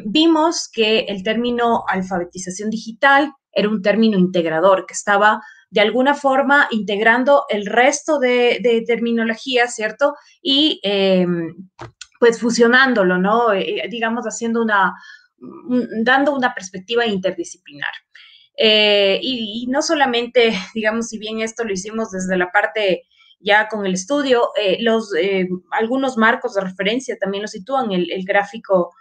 vimos 0.07 0.69
que 0.73 1.01
el 1.01 1.23
término 1.23 1.85
alfabetización 1.89 2.71
digital 2.71 3.33
era 3.53 3.69
un 3.69 3.83
término 3.83 4.19
integrador 4.19 4.87
que 4.87 4.95
estaba 4.95 5.41
de 5.71 5.81
alguna 5.81 6.15
forma 6.15 6.69
integrando 6.71 7.45
el 7.49 7.67
resto 7.67 8.19
de, 8.19 8.59
de 8.63 8.83
terminología, 8.87 9.69
¿cierto? 9.69 10.15
Y 10.43 10.81
pues 12.21 12.39
fusionándolo, 12.39 13.17
¿no? 13.19 13.53
Eh, 13.55 13.83
digamos, 13.91 14.27
haciendo 14.27 14.63
una, 14.63 14.95
dando 16.05 16.35
una 16.35 16.55
perspectiva 16.55 17.07
interdisciplinar. 17.07 17.93
Eh, 18.57 19.19
y, 19.23 19.67
no 19.69 19.81
solamente, 19.81 20.53
digamos, 20.75 21.09
si 21.09 21.19
bien 21.19 21.41
esto 21.41 21.65
lo 21.65 21.73
hicimos 21.73 22.13
desde 22.13 22.37
la 22.37 22.53
parte 22.53 23.05
ya 23.41 23.69
con 23.69 23.87
el 23.87 23.95
estudio, 23.95 24.51
eh, 24.61 24.77
los, 24.81 25.13
algunos 25.71 26.19
marcos 26.19 26.55
de 26.55 26.61
referencia 26.61 27.17
también 27.19 27.41
lo 27.41 27.49
sitúan, 27.49 27.91
el, 27.91 28.13
el 28.13 28.25
gráfico 28.25 28.93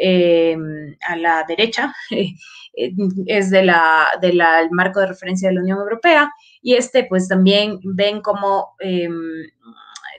a 0.00 1.16
la 1.16 1.44
derecha 1.48 1.92
es 2.72 3.50
de 3.50 3.64
la, 3.64 4.10
del 4.22 4.38
marco 4.70 5.00
de 5.00 5.08
referencia 5.08 5.48
de 5.48 5.56
la 5.56 5.62
Unión 5.62 5.78
Europea 5.78 6.30
y 6.62 6.74
este 6.74 7.02
pues 7.02 7.26
también 7.26 7.80
ven 7.82 8.20
cómo, 8.20 8.76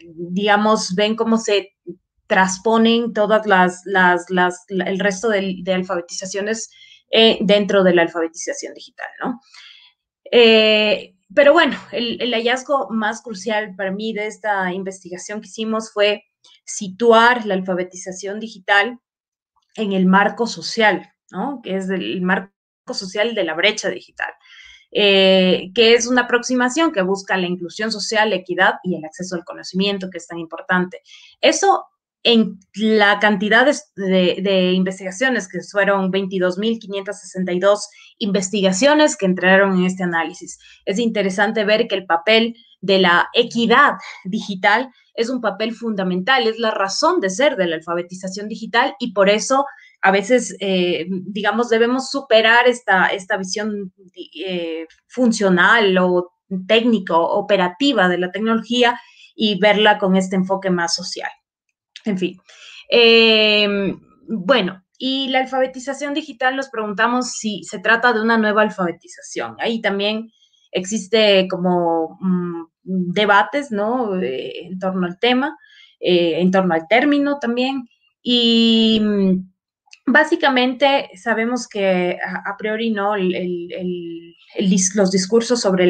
digamos, 0.01 0.93
ven 0.95 1.15
cómo 1.15 1.37
se 1.37 1.78
transponen 2.29 3.12
todas 3.12 3.48
las, 3.48 3.81
las, 3.86 4.65
el 4.69 5.00
resto 5.00 5.29
de, 5.29 5.63
alfabetizaciones 5.74 6.69
eh, 7.09 7.39
dentro 7.41 7.83
de 7.83 7.95
la 7.95 8.03
alfabetización 8.03 8.75
digital, 8.75 9.07
¿no? 9.19 9.41
Eh, 10.31 11.15
pero 11.33 11.53
bueno, 11.53 11.75
el, 11.91 12.31
hallazgo 12.31 12.88
más 12.91 13.24
crucial 13.24 13.75
para 13.75 13.91
mí 13.91 14.13
de 14.13 14.27
esta 14.27 14.71
investigación 14.71 15.41
que 15.41 15.48
hicimos 15.48 15.91
fue 15.91 16.24
situar 16.65 17.48
la 17.48 17.55
alfabetización 17.55 18.39
digital 18.39 19.00
en 19.75 19.93
el 19.93 20.05
marco 20.05 20.45
social, 20.45 21.12
¿no? 21.31 21.62
Que 21.63 21.77
es 21.77 21.89
el 21.89 22.21
marco 22.21 22.53
social 22.93 23.33
de 23.33 23.43
la 23.43 23.55
brecha 23.55 23.89
digital. 23.89 24.31
Eh, 24.91 25.71
que 25.74 25.93
es 25.93 26.05
una 26.05 26.21
aproximación 26.21 26.91
que 26.91 27.01
busca 27.01 27.38
la 27.38 27.48
inclusión 27.48 27.91
social, 27.91 28.29
la 28.29 28.36
equidad 28.36 28.75
y 28.83 28.95
el 28.95 29.05
acceso 29.05 29.36
al 29.36 29.45
conocimiento, 29.45 30.09
que 30.12 30.19
es 30.19 30.27
tan 30.27 30.38
importante. 30.38 31.01
Eso 31.41 31.86
en 32.23 32.59
la 32.75 33.19
cantidad 33.19 33.65
de, 33.95 34.71
investigaciones, 34.73 35.47
que 35.47 35.59
fueron 35.61 36.11
22.562 36.11 37.79
investigaciones 38.17 39.15
que 39.15 39.25
entraron 39.25 39.77
en 39.77 39.85
este 39.85 40.03
análisis. 40.03 40.59
Es 40.85 40.99
interesante 40.99 41.63
ver 41.63 41.88
que 41.88 41.95
el 41.95 42.05
papel 42.05 42.55
de 42.81 42.99
la 42.99 43.29
equidad 43.33 43.93
digital 44.25 44.89
es 45.13 45.29
un 45.29 45.41
papel 45.41 45.73
fundamental, 45.73 46.47
es 46.47 46.59
la 46.59 46.71
razón 46.71 47.19
de 47.19 47.29
ser 47.29 47.55
de 47.55 47.67
la 47.67 47.75
alfabetización 47.77 48.47
digital 48.47 48.95
y 48.99 49.13
por 49.13 49.29
eso 49.29 49.65
a 50.01 50.11
veces, 50.11 50.55
eh, 50.61 51.07
digamos, 51.09 51.69
debemos 51.69 52.09
superar 52.09 52.67
esta, 52.67 53.07
esta 53.07 53.35
visión 53.35 53.93
eh, 54.33 54.88
funcional 55.07 55.97
o 55.97 56.31
técnico, 56.67 57.17
operativa 57.17 58.07
de 58.07 58.17
la 58.17 58.31
tecnología 58.31 58.99
y 59.35 59.59
verla 59.59 59.97
con 59.97 60.15
este 60.15 60.38
enfoque 60.38 60.69
más 60.69 60.95
social. 60.95 61.29
En 62.06 62.18
fin. 62.18 62.38
Em, 62.89 64.00
bueno, 64.27 64.84
y 64.98 65.29
la 65.29 65.39
alfabetización 65.39 66.13
digital 66.13 66.56
nos 66.56 66.70
preguntamos 66.70 67.32
si 67.32 67.63
se 67.63 67.79
trata 67.79 68.13
de 68.13 68.22
una 68.22 68.38
nueva 68.38 68.63
alfabetización. 68.63 69.56
Ahí 69.60 69.82
también 69.82 70.32
existe 70.72 71.48
como 71.50 72.18
mm, 72.20 72.65
debates, 72.84 73.72
¿no? 73.72 74.15
Eh, 74.22 74.68
en 74.68 74.79
torno 74.79 75.08
al 75.08 75.20
tema, 75.20 75.58
eh, 76.00 76.41
en 76.41 76.51
torno 76.51 76.74
al 76.74 76.88
término 76.88 77.39
también. 77.39 77.88
Y 78.22 79.00
mm, 79.01 79.51
básicamente 80.11 81.09
sabemos 81.15 81.67
que 81.67 82.17
a, 82.21 82.57
priori, 82.57 82.91
¿no? 82.91 83.13
los 84.95 85.11
discursos 85.11 85.61
sobre 85.61 85.85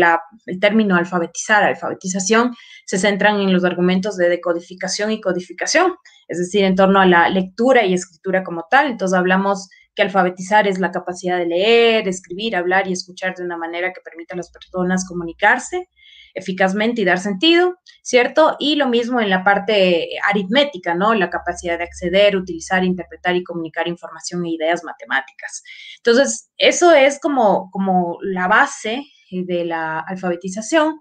el 0.45 0.59
término 0.59 0.95
alfabetizar, 0.95 1.63
alfabetización, 1.63 2.53
se 2.85 2.97
centran 2.97 3.39
en 3.39 3.53
los 3.53 3.63
argumentos 3.63 4.17
de 4.17 4.29
decodificación 4.29 5.11
y 5.11 5.21
codificación, 5.21 5.93
es 6.27 6.39
decir, 6.39 6.63
en 6.63 6.75
torno 6.75 6.99
a 6.99 7.05
la 7.05 7.29
lectura 7.29 7.85
y 7.85 7.93
escritura 7.93 8.43
como 8.43 8.65
tal. 8.69 8.87
Entonces 8.87 9.17
hablamos 9.17 9.69
que 9.95 10.01
alfabetizar 10.01 10.67
es 10.67 10.79
la 10.79 10.91
capacidad 10.91 11.37
de 11.37 11.45
leer, 11.45 12.07
escribir, 12.07 12.55
hablar 12.55 12.87
y 12.87 12.93
escuchar 12.93 13.35
de 13.35 13.43
una 13.43 13.57
manera 13.57 13.91
que 13.93 14.01
permita 14.01 14.33
a 14.33 14.37
las 14.37 14.51
personas 14.51 15.07
comunicarse. 15.07 15.89
Eficazmente 16.33 17.01
y 17.01 17.05
dar 17.05 17.19
sentido, 17.19 17.77
¿cierto? 18.01 18.55
Y 18.59 18.75
lo 18.75 18.87
mismo 18.87 19.19
en 19.21 19.29
la 19.29 19.43
parte 19.43 20.09
aritmética, 20.29 20.95
¿no? 20.95 21.13
La 21.13 21.29
capacidad 21.29 21.77
de 21.77 21.83
acceder, 21.83 22.35
utilizar, 22.35 22.83
interpretar 22.83 23.35
y 23.35 23.43
comunicar 23.43 23.87
información 23.87 24.45
e 24.45 24.51
ideas 24.51 24.83
matemáticas. 24.83 25.63
Entonces, 25.97 26.51
eso 26.57 26.93
es 26.93 27.19
como, 27.19 27.69
como 27.71 28.17
la 28.21 28.47
base 28.47 29.03
de 29.31 29.65
la 29.65 29.99
alfabetización, 29.99 30.99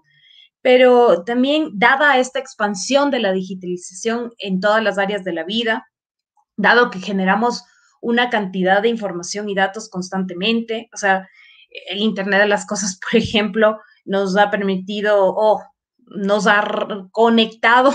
pero 0.61 1.23
también 1.23 1.71
dada 1.73 2.17
esta 2.17 2.39
expansión 2.39 3.11
de 3.11 3.19
la 3.19 3.31
digitalización 3.31 4.33
en 4.37 4.59
todas 4.59 4.83
las 4.83 4.97
áreas 4.97 5.23
de 5.23 5.33
la 5.33 5.43
vida, 5.43 5.87
dado 6.57 6.89
que 6.89 6.99
generamos 6.99 7.63
una 8.01 8.29
cantidad 8.29 8.81
de 8.81 8.89
información 8.89 9.49
y 9.49 9.55
datos 9.55 9.89
constantemente, 9.89 10.89
o 10.93 10.97
sea, 10.97 11.27
el 11.89 11.99
Internet 11.99 12.41
de 12.41 12.47
las 12.47 12.65
Cosas, 12.65 12.99
por 13.11 13.19
ejemplo, 13.19 13.79
nos 14.09 14.35
ha 14.35 14.49
permitido 14.49 15.33
o 15.35 15.61
nos 16.07 16.47
ha 16.47 17.07
conectado 17.11 17.91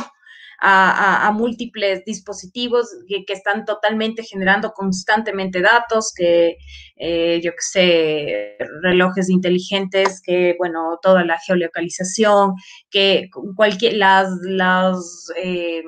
a, 0.67 1.31
múltiples 1.35 2.05
dispositivos 2.07 2.89
que, 3.07 3.25
están 3.29 3.65
totalmente 3.65 4.23
generando 4.23 4.71
constantemente 4.73 5.61
datos, 5.61 6.13
que 6.17 6.57
eh, 6.97 7.41
yo 7.43 7.51
que 7.51 7.61
sé, 7.61 8.57
relojes 8.83 9.29
inteligentes, 9.29 10.23
que 10.23 10.55
bueno, 10.59 10.99
toda 11.03 11.25
la 11.25 11.39
geolocalización, 11.39 12.55
que 12.91 13.29
cualquier, 13.57 13.95
las, 13.95 14.31
las 14.43 15.27
em, 15.37 15.85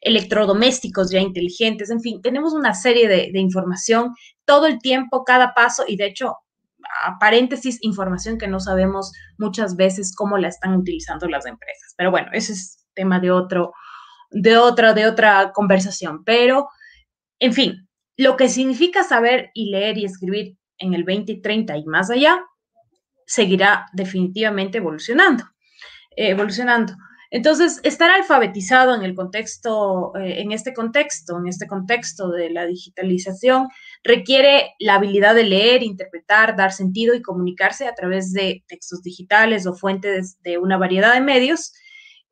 electrodomésticos 0.00 1.10
ya 1.12 1.20
inteligentes, 1.20 1.90
en 1.90 2.00
fin, 2.00 2.20
tenemos 2.20 2.54
una 2.54 2.74
serie 2.74 3.06
de, 3.06 3.30
de 3.32 3.38
información 3.38 4.12
todo 4.44 4.66
el 4.66 4.80
tiempo, 4.80 5.24
cada 5.24 5.54
paso, 5.54 5.84
y 5.86 5.96
de 5.96 6.06
hecho 6.06 6.34
a 7.04 7.18
paréntesis, 7.18 7.78
información 7.82 8.38
que 8.38 8.48
no 8.48 8.60
sabemos 8.60 9.12
muchas 9.38 9.76
veces 9.76 10.14
cómo 10.14 10.38
la 10.38 10.48
están 10.48 10.74
utilizando 10.74 11.28
las 11.28 11.46
empresas. 11.46 11.94
Pero 11.96 12.10
bueno, 12.10 12.28
ese 12.32 12.52
es 12.52 12.86
tema 12.94 13.20
de 13.20 13.30
otro, 13.30 13.72
de 14.30 14.56
otra, 14.56 14.94
de 14.94 15.06
otra 15.06 15.52
conversación. 15.52 16.24
Pero, 16.24 16.68
en 17.38 17.52
fin, 17.52 17.88
lo 18.16 18.36
que 18.36 18.48
significa 18.48 19.04
saber 19.04 19.50
y 19.54 19.70
leer 19.70 19.98
y 19.98 20.04
escribir 20.04 20.56
en 20.78 20.94
el 20.94 21.04
2030 21.04 21.76
y 21.76 21.84
más 21.84 22.10
allá, 22.10 22.40
seguirá 23.26 23.86
definitivamente 23.92 24.78
evolucionando, 24.78 25.44
evolucionando. 26.16 26.94
Entonces, 27.30 27.80
estar 27.82 28.10
alfabetizado 28.10 28.94
en 28.94 29.02
el 29.02 29.14
contexto, 29.14 30.12
eh, 30.16 30.40
en 30.40 30.52
este 30.52 30.72
contexto, 30.72 31.38
en 31.38 31.46
este 31.46 31.66
contexto 31.66 32.30
de 32.30 32.50
la 32.50 32.64
digitalización, 32.64 33.68
requiere 34.08 34.74
la 34.78 34.94
habilidad 34.94 35.34
de 35.34 35.44
leer, 35.44 35.82
interpretar, 35.82 36.56
dar 36.56 36.72
sentido 36.72 37.14
y 37.14 37.20
comunicarse 37.20 37.86
a 37.86 37.94
través 37.94 38.32
de 38.32 38.64
textos 38.66 39.02
digitales 39.02 39.66
o 39.66 39.74
fuentes 39.74 40.40
de 40.42 40.56
una 40.56 40.78
variedad 40.78 41.12
de 41.12 41.20
medios. 41.20 41.74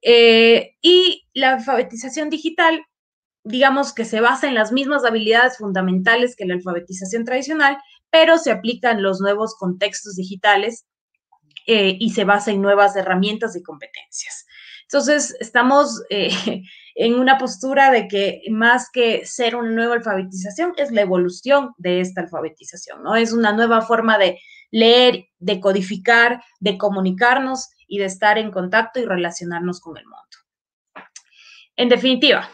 Eh, 0.00 0.75
y 0.80 1.28
la 1.35 1.52
alfabetización 1.54 2.30
digital, 2.30 2.80
digamos 3.45 3.92
que 3.92 4.06
se 4.06 4.21
basa 4.21 4.49
en 4.49 4.54
las 4.54 4.73
mismas 4.73 5.04
habilidades 5.04 5.59
fundamentales 5.59 6.35
que 6.35 6.47
la 6.47 6.54
alfabetización 6.54 7.26
tradicional, 7.26 7.76
pero 8.11 8.38
se 8.38 8.52
aplican 8.52 9.02
los 9.02 9.21
nuevos 9.21 9.54
contextos 9.59 10.16
digitales 10.16 10.87
eh, 11.66 11.97
y 12.00 12.11
se 12.11 12.25
basa 12.25 12.52
en 12.52 12.62
nuevas 12.62 12.97
herramientas 12.97 13.54
y 13.54 13.62
competencias. 13.62 14.46
Entonces, 14.88 15.37
estamos 15.40 16.02
eh, 16.11 16.31
en 16.95 17.14
una 17.14 17.38
postura 17.38 17.90
de 17.90 18.09
que 18.09 18.43
más 18.50 18.88
que 18.93 19.26
ser 19.26 19.57
una 19.57 19.71
nueva 19.71 19.95
alfabetización, 19.95 20.73
es 20.76 20.93
la 20.93 21.02
evolución 21.02 21.73
de 21.76 22.00
esta 22.00 22.21
alfabetización, 22.23 23.02
¿no? 23.02 23.16
Es 23.16 23.33
una 23.33 23.52
nueva 23.52 23.83
forma 23.83 24.19
de 24.19 24.38
leer, 24.71 25.26
de 25.38 25.61
codificar, 25.61 26.43
de 26.61 26.78
comunicarnos 26.78 27.69
y 27.87 27.99
de 27.99 28.07
estar 28.07 28.38
en 28.38 28.50
contacto 28.50 29.00
y 29.00 29.05
relacionarnos 29.05 29.81
con 29.81 29.97
el 29.97 30.05
mundo. 30.05 31.07
En 31.76 31.88
definitiva, 31.88 32.49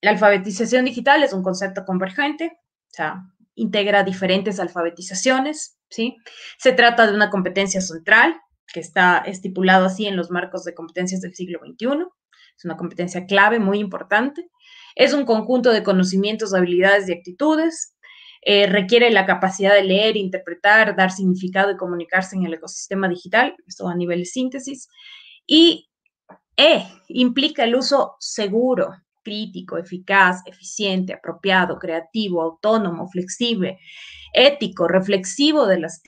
la 0.00 0.10
alfabetización 0.10 0.84
digital 0.84 1.22
es 1.22 1.32
un 1.32 1.42
concepto 1.42 1.84
convergente, 1.84 2.52
o 2.54 2.92
sea, 2.92 3.22
integra 3.54 4.02
diferentes 4.02 4.58
alfabetizaciones, 4.60 5.78
¿sí? 5.88 6.16
Se 6.58 6.72
trata 6.72 7.06
de 7.06 7.14
una 7.14 7.30
competencia 7.30 7.80
central 7.80 8.40
que 8.72 8.80
está 8.80 9.18
estipulado 9.18 9.86
así 9.86 10.06
en 10.06 10.16
los 10.16 10.30
marcos 10.30 10.64
de 10.64 10.74
competencias 10.74 11.20
del 11.20 11.34
siglo 11.34 11.60
XXI. 11.60 12.06
Es 12.56 12.64
una 12.64 12.76
competencia 12.76 13.26
clave, 13.26 13.58
muy 13.58 13.78
importante. 13.78 14.48
Es 14.94 15.12
un 15.12 15.24
conjunto 15.24 15.72
de 15.72 15.82
conocimientos, 15.82 16.54
habilidades 16.54 17.08
y 17.08 17.12
actitudes. 17.12 17.96
Eh, 18.42 18.66
requiere 18.66 19.10
la 19.10 19.26
capacidad 19.26 19.74
de 19.74 19.84
leer, 19.84 20.16
interpretar, 20.16 20.96
dar 20.96 21.10
significado 21.10 21.72
y 21.72 21.76
comunicarse 21.76 22.36
en 22.36 22.44
el 22.44 22.54
ecosistema 22.54 23.08
digital, 23.08 23.54
esto 23.66 23.86
a 23.88 23.94
nivel 23.94 24.20
de 24.20 24.24
síntesis. 24.24 24.88
Y 25.46 25.90
E 26.56 26.84
implica 27.08 27.64
el 27.64 27.74
uso 27.74 28.16
seguro, 28.18 28.90
crítico, 29.22 29.78
eficaz, 29.78 30.42
eficiente, 30.46 31.14
apropiado, 31.14 31.78
creativo, 31.78 32.42
autónomo, 32.42 33.08
flexible, 33.08 33.78
ético, 34.34 34.86
reflexivo 34.86 35.66
de 35.66 35.80
las 35.80 36.02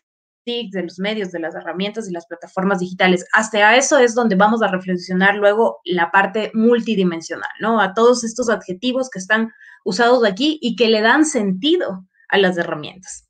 de 0.45 0.83
los 0.83 0.99
medios, 0.99 1.31
de 1.31 1.39
las 1.39 1.55
herramientas 1.55 2.09
y 2.09 2.13
las 2.13 2.27
plataformas 2.27 2.81
digitales. 2.81 3.25
Hasta 3.33 3.77
eso 3.77 3.99
es 3.99 4.15
donde 4.15 4.35
vamos 4.35 4.63
a 4.63 4.69
reflexionar 4.69 5.37
luego 5.37 5.81
la 5.85 6.11
parte 6.11 6.51
multidimensional, 6.55 7.51
¿no? 7.61 7.81
A 7.81 7.95
todos 7.95 8.25
estos 8.25 8.51
adjetivos 8.51 9.09
que 9.09 9.21
están 9.21 9.53
usados 9.85 10.25
aquí 10.25 10.59
y 10.61 10.75
que 10.75 10.89
le 10.89 11.01
dan 11.01 11.25
sentido 11.25 12.07
a 12.29 12.39
las 12.39 12.59
herramientas. 12.59 13.29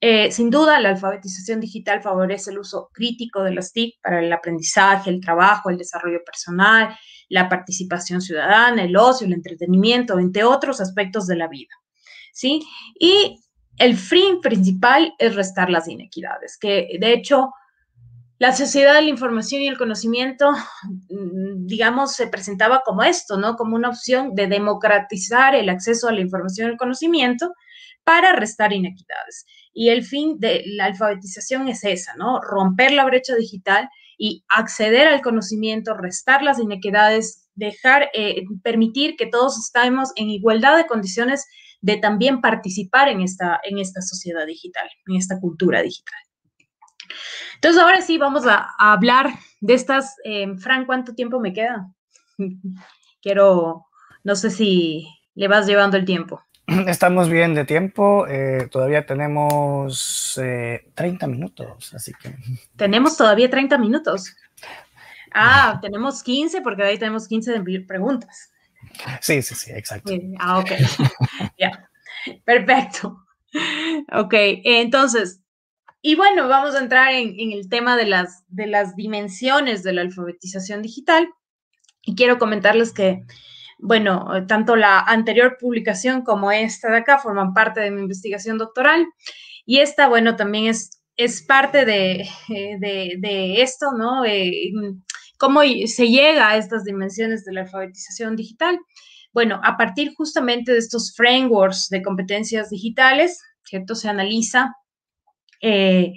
Eh, 0.00 0.30
sin 0.30 0.50
duda, 0.50 0.78
la 0.80 0.90
alfabetización 0.90 1.60
digital 1.60 2.02
favorece 2.02 2.50
el 2.50 2.58
uso 2.58 2.90
crítico 2.92 3.42
de 3.42 3.52
las 3.52 3.72
TIC 3.72 4.00
para 4.00 4.20
el 4.20 4.32
aprendizaje, 4.32 5.10
el 5.10 5.20
trabajo, 5.20 5.70
el 5.70 5.78
desarrollo 5.78 6.22
personal, 6.24 6.96
la 7.28 7.48
participación 7.48 8.20
ciudadana, 8.20 8.84
el 8.84 8.96
ocio, 8.96 9.26
el 9.26 9.32
entretenimiento, 9.32 10.18
entre 10.18 10.44
otros 10.44 10.80
aspectos 10.80 11.26
de 11.26 11.36
la 11.36 11.48
vida. 11.48 11.74
¿Sí? 12.32 12.62
Y 13.00 13.40
el 13.78 13.96
fin 13.96 14.40
principal 14.40 15.14
es 15.18 15.34
restar 15.34 15.70
las 15.70 15.88
inequidades, 15.88 16.58
que 16.58 16.96
de 17.00 17.12
hecho 17.12 17.50
la 18.38 18.52
sociedad 18.52 18.94
de 18.94 19.02
la 19.02 19.08
información 19.08 19.62
y 19.62 19.68
el 19.68 19.78
conocimiento, 19.78 20.52
mm, 21.10 21.66
digamos, 21.66 22.12
se 22.12 22.28
presentaba 22.28 22.82
como 22.84 23.02
esto, 23.02 23.36
¿no? 23.36 23.56
Como 23.56 23.74
una 23.74 23.88
opción 23.88 24.34
de 24.34 24.46
democratizar 24.46 25.56
el 25.56 25.68
acceso 25.68 26.08
a 26.08 26.12
la 26.12 26.20
información 26.20 26.68
y 26.68 26.72
el 26.72 26.76
conocimiento 26.76 27.52
para 28.04 28.32
restar 28.34 28.72
inequidades. 28.72 29.44
Y 29.74 29.88
el 29.90 30.04
fin 30.04 30.38
de 30.38 30.62
la 30.66 30.86
alfabetización 30.86 31.68
es 31.68 31.82
esa, 31.82 32.14
¿no? 32.14 32.40
Romper 32.40 32.92
la 32.92 33.04
brecha 33.04 33.34
digital 33.34 33.88
y 34.16 34.44
acceder 34.48 35.08
al 35.08 35.20
conocimiento, 35.20 35.94
restar 35.94 36.42
las 36.42 36.60
inequidades, 36.60 37.48
dejar, 37.54 38.08
eh, 38.14 38.44
permitir 38.62 39.16
que 39.16 39.26
todos 39.26 39.58
estemos 39.58 40.10
en 40.14 40.30
igualdad 40.30 40.76
de 40.76 40.86
condiciones 40.86 41.44
de 41.80 41.96
también 41.96 42.40
participar 42.40 43.08
en 43.08 43.20
esta, 43.20 43.60
en 43.62 43.78
esta 43.78 44.00
sociedad 44.02 44.46
digital, 44.46 44.88
en 45.06 45.16
esta 45.16 45.38
cultura 45.40 45.82
digital. 45.82 46.20
Entonces, 47.54 47.82
ahora 47.82 48.00
sí, 48.02 48.18
vamos 48.18 48.46
a, 48.46 48.74
hablar 48.78 49.30
de 49.60 49.74
estas. 49.74 50.16
Eh, 50.24 50.46
Fran, 50.58 50.86
¿cuánto 50.86 51.14
tiempo 51.14 51.40
me 51.40 51.52
queda? 51.52 51.88
Quiero, 53.22 53.86
no 54.24 54.36
sé 54.36 54.50
si 54.50 55.08
le 55.34 55.48
vas 55.48 55.66
llevando 55.66 55.96
el 55.96 56.04
tiempo. 56.04 56.42
Estamos 56.86 57.28
bien 57.28 57.54
de 57.54 57.64
tiempo, 57.64 58.26
eh, 58.28 58.68
todavía 58.70 59.06
tenemos 59.06 60.34
30 60.34 61.26
eh, 61.26 61.28
minutos, 61.28 61.94
así 61.94 62.12
que... 62.20 62.34
Tenemos 62.76 63.16
todavía 63.16 63.50
30 63.50 63.78
minutos. 63.78 64.34
Ah, 65.34 65.78
tenemos 65.82 66.22
15 66.22 66.62
porque 66.62 66.82
ahí 66.82 66.98
tenemos 66.98 67.28
15 67.28 67.60
preguntas. 67.86 68.50
Sí, 69.20 69.42
sí, 69.42 69.54
sí, 69.54 69.72
exacto. 69.72 70.12
Ah, 70.38 70.58
ok. 70.58 70.70
ya, 71.58 71.88
perfecto. 72.44 73.24
Ok, 74.12 74.34
entonces, 74.34 75.40
y 76.00 76.14
bueno, 76.14 76.48
vamos 76.48 76.74
a 76.74 76.80
entrar 76.80 77.12
en, 77.12 77.52
el 77.52 77.68
tema 77.68 77.96
de 77.96 78.06
las, 78.06 78.44
de 78.48 78.66
las 78.66 78.94
dimensiones 78.94 79.82
de 79.82 79.92
la 79.92 80.02
alfabetización 80.02 80.82
digital. 80.82 81.28
Y 82.02 82.14
quiero 82.14 82.38
comentarles 82.38 82.92
que, 82.92 83.22
bueno, 83.78 84.46
tanto 84.46 84.76
la 84.76 85.00
anterior 85.00 85.56
publicación 85.60 86.22
como 86.22 86.52
esta 86.52 86.90
de 86.90 86.98
acá 86.98 87.18
forman 87.18 87.52
parte 87.52 87.80
de 87.80 87.90
mi 87.90 88.02
investigación 88.02 88.58
doctoral. 88.58 89.06
Y 89.66 89.80
esta, 89.80 90.08
bueno, 90.08 90.36
también 90.36 90.66
es, 90.66 91.02
es 91.16 91.42
parte 91.42 91.84
de, 91.84 92.28
de, 92.48 93.62
esto, 93.62 93.92
¿no? 93.92 94.24
Eh, 94.24 94.72
¿Cómo 95.38 95.60
se 95.62 96.08
llega 96.08 96.50
a 96.50 96.56
estas 96.56 96.84
dimensiones 96.84 97.44
de 97.44 97.52
la 97.52 97.60
alfabetización 97.62 98.34
digital? 98.34 98.78
Bueno, 99.32 99.60
a 99.62 99.76
partir 99.76 100.12
justamente 100.16 100.72
de 100.72 100.78
estos 100.78 101.14
frameworks 101.14 101.88
de 101.90 102.02
competencias 102.02 102.70
digitales, 102.70 103.40
¿cierto? 103.62 103.94
Se 103.94 104.08
analiza, 104.08 104.74
eh, 105.60 106.12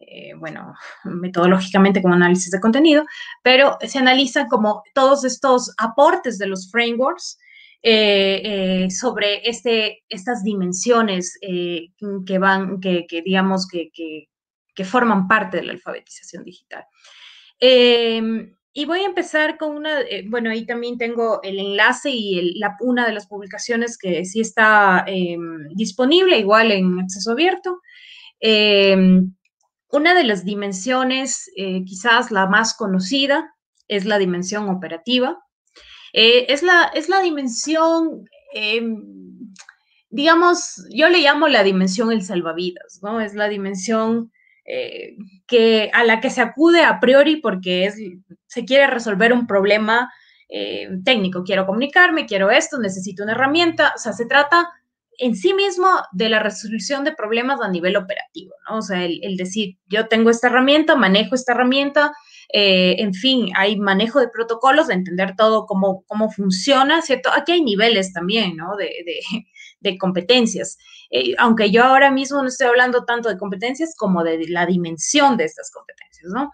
eh, 0.00 0.34
bueno, 0.36 0.74
metodológicamente 1.04 2.02
como 2.02 2.14
análisis 2.14 2.50
de 2.50 2.60
contenido, 2.60 3.04
pero 3.44 3.78
se 3.80 3.98
analizan 3.98 4.48
como 4.48 4.82
todos 4.92 5.24
estos 5.24 5.72
aportes 5.78 6.36
de 6.38 6.48
los 6.48 6.68
frameworks 6.70 7.38
eh, 7.82 8.88
sobre 8.90 9.48
este, 9.48 10.02
estas 10.08 10.42
dimensiones 10.42 11.38
que 11.40 12.38
van, 12.38 12.80
que, 12.80 13.06
digamos, 13.24 13.68
que, 13.68 13.90
que 14.74 14.84
forman 14.84 15.28
parte 15.28 15.58
de 15.58 15.64
la 15.64 15.72
alfabetización 15.74 16.42
digital. 16.42 16.84
Em, 17.58 18.54
y 18.72 18.84
voy 18.84 19.00
a 19.00 19.06
empezar 19.06 19.56
con 19.56 19.74
una, 19.74 20.02
eh, 20.02 20.24
bueno, 20.28 20.50
ahí 20.50 20.66
también 20.66 20.98
tengo 20.98 21.40
el 21.42 21.58
enlace 21.58 22.10
y 22.10 22.58
la, 22.58 22.76
una 22.80 23.06
de 23.06 23.14
las 23.14 23.26
publicaciones 23.26 23.96
que 23.96 24.24
sí 24.26 24.40
está 24.40 25.04
em, 25.06 25.68
disponible, 25.74 26.38
igual 26.38 26.72
en 26.72 27.00
acceso 27.00 27.32
abierto. 27.32 27.80
Em, 28.40 29.34
una 29.90 30.14
de 30.14 30.24
las 30.24 30.44
dimensiones, 30.44 31.50
eh, 31.56 31.84
quizás 31.86 32.30
la 32.30 32.46
más 32.46 32.74
conocida, 32.74 33.54
es 33.88 34.04
la 34.04 34.18
dimensión 34.18 34.68
operativa. 34.68 35.38
Eh, 36.12 36.46
es, 36.52 36.62
la, 36.62 36.90
es 36.94 37.08
la 37.08 37.20
dimensión, 37.22 38.24
digamos, 40.10 40.86
yo 40.90 41.08
le 41.08 41.20
llamo 41.20 41.48
la 41.48 41.62
dimensión 41.62 42.12
el 42.12 42.22
salvavidas, 42.22 43.00
¿no? 43.02 43.20
Es 43.20 43.34
la 43.34 43.48
dimensión 43.48 44.32
eh, 44.66 45.16
que, 45.46 45.90
a 45.92 46.04
la 46.04 46.20
que 46.20 46.30
se 46.30 46.40
acude 46.40 46.82
a 46.82 46.98
priori 47.00 47.36
porque 47.36 47.84
es, 47.84 47.96
se 48.46 48.64
quiere 48.64 48.86
resolver 48.88 49.32
un 49.32 49.46
problema 49.46 50.12
eh, 50.48 50.88
técnico. 51.04 51.44
Quiero 51.44 51.66
comunicarme, 51.66 52.26
quiero 52.26 52.50
esto, 52.50 52.78
necesito 52.78 53.22
una 53.22 53.32
herramienta. 53.32 53.92
O 53.94 53.98
sea, 53.98 54.12
se 54.12 54.26
trata 54.26 54.68
en 55.18 55.34
sí 55.34 55.54
mismo 55.54 55.88
de 56.12 56.28
la 56.28 56.40
resolución 56.40 57.04
de 57.04 57.14
problemas 57.14 57.60
a 57.60 57.68
nivel 57.68 57.96
operativo, 57.96 58.54
¿no? 58.68 58.78
O 58.78 58.82
sea, 58.82 59.04
el, 59.04 59.36
decir, 59.36 59.78
yo 59.86 60.08
tengo 60.08 60.30
esta 60.30 60.48
herramienta, 60.48 60.94
manejo 60.94 61.34
esta 61.34 61.52
herramienta, 61.52 62.12
eh, 62.52 62.96
en 62.98 63.14
fin, 63.14 63.50
hay 63.56 63.78
manejo 63.78 64.20
de 64.20 64.28
protocolos, 64.28 64.88
de 64.88 64.94
entender 64.94 65.34
todo 65.36 65.66
cómo, 65.66 66.04
cómo 66.06 66.30
funciona, 66.30 67.02
¿cierto? 67.02 67.30
Aquí 67.32 67.52
hay 67.52 67.62
niveles 67.62 68.12
también, 68.12 68.56
¿no? 68.56 68.76
De, 68.76 68.90
competencias. 69.98 70.78
Eh, 71.10 71.34
aunque 71.38 71.70
yo 71.70 71.84
ahora 71.84 72.10
mismo 72.10 72.42
no 72.42 72.48
estoy 72.48 72.66
hablando 72.66 73.04
tanto 73.04 73.28
de 73.28 73.38
competencias 73.38 73.94
como 73.96 74.24
de 74.24 74.46
la 74.48 74.66
dimensión 74.66 75.36
de 75.36 75.44
estas 75.44 75.70
competencias, 75.70 76.32
¿no? 76.32 76.50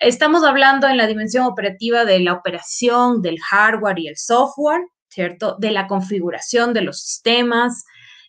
Estamos 0.00 0.44
hablando 0.44 0.86
en 0.86 0.96
la 0.96 1.06
dimensión 1.06 1.44
operativa 1.46 2.04
de 2.04 2.20
la 2.20 2.34
operación 2.34 3.22
del 3.22 3.40
hardware 3.40 3.98
y 3.98 4.08
el 4.08 4.16
software, 4.16 4.82
¿cierto? 5.08 5.56
De 5.58 5.70
la 5.70 5.86
configuración 5.86 6.72
de 6.72 6.82
los 6.82 7.00
sistemas, 7.00 7.84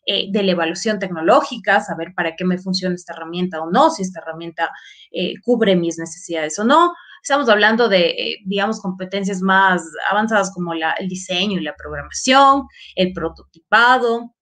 eh, 0.06 0.28
de 0.32 0.44
la 0.44 0.54
evaluación 0.54 1.00
tecnológica, 1.00 1.82
saber 1.82 2.14
para 2.16 2.36
qué 2.36 2.46
me 2.46 2.58
funciona 2.58 2.96
esta 2.96 3.14
herramienta 3.14 3.62
o 3.62 3.70
no, 3.70 3.90
si 3.90 4.04
esta 4.04 4.22
herramienta 4.22 4.72
eh, 5.12 5.34
cubre 5.44 5.76
mis 5.76 5.98
necesidades 5.98 6.58
o 6.58 6.64
no. 6.64 6.94
Estamos 7.22 7.50
hablando 7.50 7.90
de, 7.90 8.38
digamos, 8.46 8.80
competencias 8.80 9.42
más 9.42 9.84
avanzadas 10.10 10.54
como 10.54 10.72
el 10.74 11.08
diseño 11.10 11.60
y 11.60 11.64
la 11.64 11.76
programación, 11.76 12.64
el 12.96 13.12
prototipado, 13.12 14.34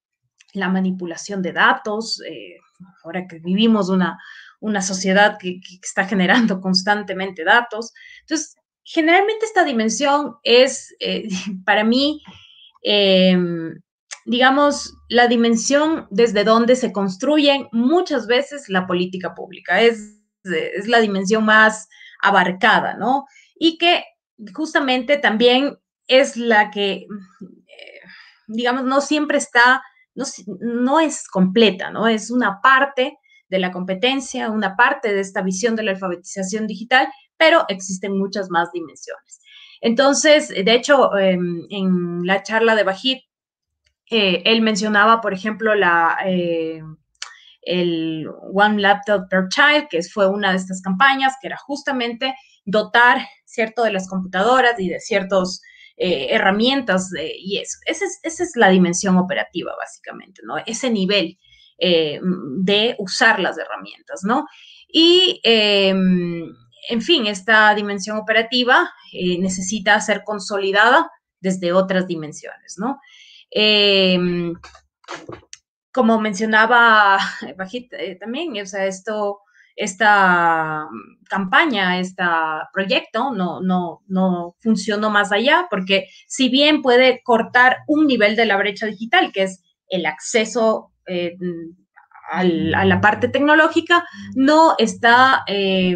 la 0.56 0.70
manipulación 0.70 1.42
de 1.42 1.54
datos, 1.54 2.22
eh, 2.28 2.58
ahora 3.04 3.28
que 3.28 3.40
vivimos 3.40 3.90
una, 3.90 4.18
una 4.60 4.82
sociedad 4.82 5.38
que, 5.40 5.60
está 5.84 6.06
generando 6.06 6.62
constantemente 6.62 7.44
datos. 7.44 7.94
Entonces, 8.22 8.56
generalmente 8.84 9.46
esta 9.46 9.64
dimensión 9.64 10.36
es, 10.44 10.96
eh, 11.00 11.28
para 11.66 11.84
mí, 11.84 12.22
em, 12.84 13.80
digamos, 14.26 14.94
la 15.10 15.28
dimensión 15.28 16.08
desde 16.10 16.44
donde 16.44 16.76
se 16.76 16.92
construye 16.92 17.68
muchas 17.72 18.28
veces 18.28 18.70
la 18.70 18.88
política 18.88 19.36
pública. 19.36 19.82
Es, 19.82 20.20
es 20.44 20.88
la 20.88 21.00
dimensión 21.00 21.46
más 21.46 21.88
abarcada, 22.22 22.96
¿no? 22.96 23.26
Y 23.58 23.78
que 23.78 24.04
justamente 24.54 25.18
también 25.18 25.78
es 26.08 26.38
la 26.38 26.72
que, 26.72 26.94
eh, 26.94 28.00
digamos, 28.48 28.84
no 28.84 29.02
siempre 29.02 29.38
está 29.38 29.84
no, 30.16 31.00
es 31.00 31.28
completa, 31.28 31.92
¿no? 31.92 32.08
Es 32.08 32.32
una 32.32 32.62
parte 32.62 33.18
de 33.50 33.60
la 33.60 33.72
competencia, 33.72 34.50
una 34.50 34.76
parte 34.76 35.14
de 35.14 35.20
esta 35.20 35.42
visión 35.42 35.76
de 35.76 35.84
la 35.84 35.92
alfabetización 35.92 36.68
digital, 36.68 37.08
pero 37.38 37.66
existen 37.68 38.18
muchas 38.18 38.50
más 38.50 38.72
dimensiones. 38.72 39.42
Entonces, 39.82 40.50
de 40.50 40.74
hecho, 40.74 41.16
em, 41.18 41.68
en 41.70 42.26
la 42.26 42.42
charla 42.44 42.76
de 42.76 42.84
Bajit, 42.84 43.20
eh, 44.10 44.42
él 44.46 44.62
mencionaba, 44.62 45.22
por 45.22 45.34
ejemplo, 45.34 45.76
la, 45.76 46.18
eh, 46.26 46.82
el 47.62 48.28
One 48.54 48.82
Laptop 48.82 49.28
per 49.30 49.48
Child, 49.50 49.88
que 49.90 50.02
fue 50.04 50.30
una 50.30 50.52
de 50.52 50.58
estas 50.58 50.82
campañas, 50.82 51.34
que 51.42 51.48
era 51.48 51.58
justamente 51.58 52.36
dotar, 52.66 53.20
¿cierto?, 53.46 53.84
de 53.84 53.92
las 53.92 54.08
computadoras 54.08 54.80
y 54.80 54.90
de 54.90 55.00
ciertos 55.00 55.62
eh, 55.98 56.28
herramientas 56.32 57.10
y 57.40 57.58
eso. 57.58 57.78
Esa 57.86 58.06
es, 58.24 58.52
la 58.56 58.70
dimensión 58.70 59.18
operativa, 59.18 59.74
básicamente, 59.78 60.42
¿no? 60.44 60.58
Ese 60.66 60.90
nivel 60.90 61.38
eh, 61.78 62.20
de 62.60 62.96
usar 63.00 63.40
las 63.40 63.58
herramientas, 63.58 64.22
¿no? 64.26 64.46
Y, 64.88 65.40
em, 65.44 66.54
en 66.90 67.02
fin, 67.02 67.28
esta 67.28 67.74
dimensión 67.76 68.18
operativa 68.18 68.92
eh, 69.14 69.40
necesita 69.40 70.00
ser 70.02 70.24
consolidada 70.26 71.10
desde 71.40 71.72
otras 71.72 72.08
dimensiones, 72.08 72.76
¿no? 72.78 73.00
Em, 73.50 74.54
como 75.94 76.20
mencionaba 76.20 77.18
Bajit 77.58 77.92
también, 78.20 78.62
o 78.62 78.66
sea, 78.66 78.86
esto 78.86 79.40
esta 79.76 80.88
campaña, 81.30 82.00
este 82.00 82.24
proyecto 82.72 83.32
no, 83.34 83.62
no, 83.62 84.02
no 84.08 84.56
funcionó 84.60 85.10
más 85.10 85.32
allá, 85.32 85.68
porque 85.70 86.08
si 86.28 86.50
bien 86.50 86.82
puede 86.82 87.22
cortar 87.24 87.78
un 87.88 88.08
nivel 88.08 88.36
de 88.36 88.46
la 88.46 88.58
brecha 88.58 88.86
digital, 88.86 89.32
que 89.34 89.44
es 89.44 89.64
el 89.90 90.06
acceso 90.06 90.92
eh, 91.08 91.36
a 92.32 92.44
la 92.44 93.02
parte 93.02 93.28
tecnológica, 93.28 94.04
no 94.36 94.76
está 94.78 95.44
eh, 95.48 95.96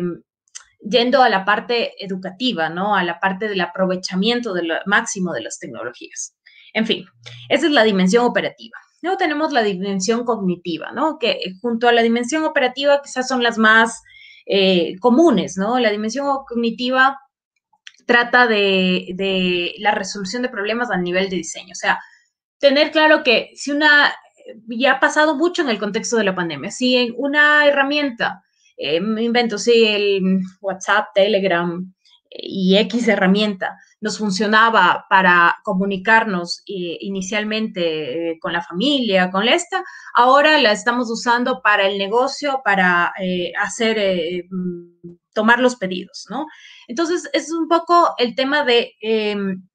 yendo 0.80 1.22
a 1.22 1.30
la 1.30 1.44
parte 1.46 2.04
educativa, 2.04 2.70
¿no? 2.70 2.96
A 2.96 3.04
la 3.04 3.20
parte 3.20 3.48
del 3.48 3.62
aprovechamiento 3.62 4.54
del 4.54 4.72
máximo 4.86 5.34
de 5.34 5.42
las 5.42 5.60
tecnologías. 5.60 6.36
En 6.74 6.86
fin, 6.86 7.06
esa 7.50 7.66
es 7.66 7.72
la 7.72 7.84
dimensión 7.84 8.26
operativa. 8.26 8.78
Luego 9.02 9.18
tenemos 9.18 9.52
la 9.52 9.64
dimensión 9.64 10.26
cognitiva, 10.26 10.92
¿no? 10.92 11.18
Que 11.20 11.32
eh, 11.32 11.54
junto 11.62 11.88
a 11.88 11.94
la 11.94 12.02
dimensión 12.02 12.44
operativa 12.44 13.02
quizás 13.02 13.28
son 13.28 13.44
las 13.44 13.58
más 13.58 14.02
eh, 14.46 14.96
comunes, 15.00 15.58
¿no? 15.58 15.80
La 15.80 15.92
dimensión 15.92 16.26
cognitiva 16.48 17.18
trata 18.06 18.48
de, 18.48 19.76
la 19.78 19.92
resolución 19.92 20.42
de 20.42 20.50
problemas 20.50 20.90
a 20.90 20.98
nivel 20.98 21.30
de 21.30 21.38
diseño. 21.38 21.72
O 21.74 21.76
sea, 21.76 22.00
tener 22.58 22.92
claro 22.92 23.24
que 23.24 23.52
si 23.54 23.72
una, 23.72 24.12
ya 24.68 24.94
ha 24.94 25.00
pasado 25.00 25.36
mucho 25.36 25.62
en 25.62 25.70
el 25.70 25.78
contexto 25.78 26.18
de 26.18 26.24
la 26.24 26.36
pandemia, 26.36 26.72
si 26.72 26.96
en 26.96 27.14
una 27.18 27.68
herramienta, 27.68 28.44
eh, 28.78 28.96
invento, 28.96 29.58
si 29.60 29.86
el 29.86 30.40
WhatsApp, 30.62 31.10
Telegram 31.14 31.94
y 32.30 32.78
X 32.78 33.08
herramienta, 33.08 33.78
nos 34.02 34.18
funcionaba 34.18 35.06
para 35.10 35.58
comunicarnos 35.64 36.62
eh, 36.68 36.98
inicialmente 37.02 38.32
eh, 38.32 38.40
con 38.40 38.54
la 38.54 38.62
familia, 38.62 39.32
con 39.32 39.48
esta, 39.48 39.84
ahora 40.14 40.60
la 40.60 40.72
estamos 40.72 41.10
usando 41.10 41.62
para 41.62 41.88
el 41.88 41.98
negocio, 41.98 42.62
para 42.64 43.14
eh, 43.20 43.52
hacer, 43.60 44.46
mm, 44.50 45.18
tomar 45.34 45.60
los 45.60 45.76
pedidos, 45.76 46.26
¿no? 46.30 46.46
Entonces, 46.88 47.30
es 47.34 47.52
un 47.52 47.68
poco 47.68 48.14
el 48.18 48.36
tema 48.36 48.64
de, 48.64 48.94
em, 49.02 49.68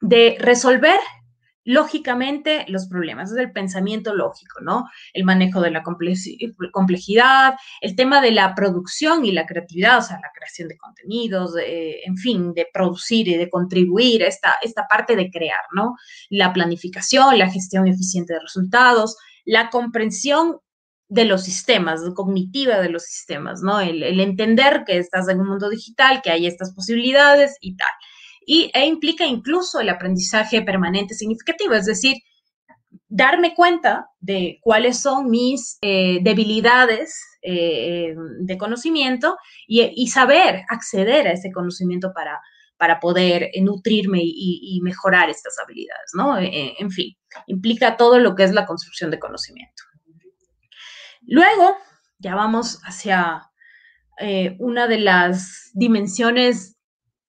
de 0.00 0.36
resolver 0.40 0.98
lógicamente 1.64 2.66
los 2.68 2.86
problemas, 2.86 3.32
es 3.32 3.38
el 3.38 3.52
pensamiento 3.52 4.14
lógico, 4.14 4.60
¿no? 4.60 4.84
El 5.12 5.24
manejo 5.24 5.60
de 5.60 5.70
la 5.70 5.82
complejidad, 5.82 7.54
el 7.80 7.96
tema 7.96 8.20
de 8.20 8.32
la 8.32 8.54
producción 8.54 9.24
y 9.24 9.32
la 9.32 9.46
creatividad, 9.46 9.98
o 9.98 10.02
sea, 10.02 10.16
la 10.16 10.30
creación 10.34 10.68
de 10.68 10.76
contenidos, 10.76 11.54
en 11.58 12.16
fin, 12.16 12.52
de 12.52 12.68
producir 12.72 13.28
y 13.28 13.36
de 13.36 13.48
contribuir, 13.48 14.22
esta, 14.22 14.56
esta 14.62 14.86
parte 14.88 15.16
de 15.16 15.30
crear, 15.30 15.64
¿no? 15.72 15.94
La 16.28 16.52
planificación, 16.52 17.38
la 17.38 17.50
gestión 17.50 17.88
eficiente 17.88 18.34
de 18.34 18.40
resultados, 18.40 19.16
la 19.44 19.70
comprensión 19.70 20.58
de 21.08 21.24
los 21.24 21.44
sistemas, 21.44 22.00
cognitiva 22.14 22.80
de 22.80 22.88
los 22.90 23.04
sistemas, 23.04 23.62
¿no? 23.62 23.80
El, 23.80 24.02
el 24.02 24.20
entender 24.20 24.84
que 24.86 24.98
estás 24.98 25.28
en 25.28 25.40
un 25.40 25.48
mundo 25.48 25.70
digital, 25.70 26.20
que 26.22 26.30
hay 26.30 26.46
estas 26.46 26.74
posibilidades 26.74 27.56
y 27.60 27.76
tal 27.76 27.90
y, 28.46 28.70
e 28.74 28.86
implica 28.86 29.24
incluso 29.24 29.80
el 29.80 29.88
aprendizaje 29.88 30.62
permanente 30.62 31.14
significativo, 31.14 31.74
es 31.74 31.86
decir, 31.86 32.16
darme 33.08 33.54
cuenta 33.54 34.08
de 34.20 34.58
cuáles 34.60 35.00
son 35.00 35.30
mis 35.30 35.78
eh, 35.82 36.18
debilidades 36.22 37.20
eh, 37.42 38.14
de 38.40 38.58
conocimiento 38.58 39.36
y, 39.66 40.06
saber 40.08 40.64
acceder 40.68 41.28
a 41.28 41.32
ese 41.32 41.52
conocimiento 41.52 42.12
para, 42.14 42.40
para 42.76 43.00
poder 43.00 43.50
nutrirme 43.60 44.20
y, 44.22 44.80
mejorar 44.82 45.30
estas 45.30 45.54
habilidades, 45.62 46.10
¿no? 46.16 46.38
Eh, 46.38 46.74
en 46.78 46.90
fin, 46.90 47.14
implica 47.46 47.96
todo 47.96 48.18
lo 48.18 48.34
que 48.34 48.44
es 48.44 48.52
la 48.52 48.66
construcción 48.66 49.10
de 49.10 49.18
conocimiento. 49.18 49.82
Luego, 51.22 51.76
ya 52.18 52.34
vamos 52.34 52.80
hacia 52.84 53.50
una 54.58 54.86
de 54.86 54.98
las 54.98 55.70
dimensiones 55.74 56.73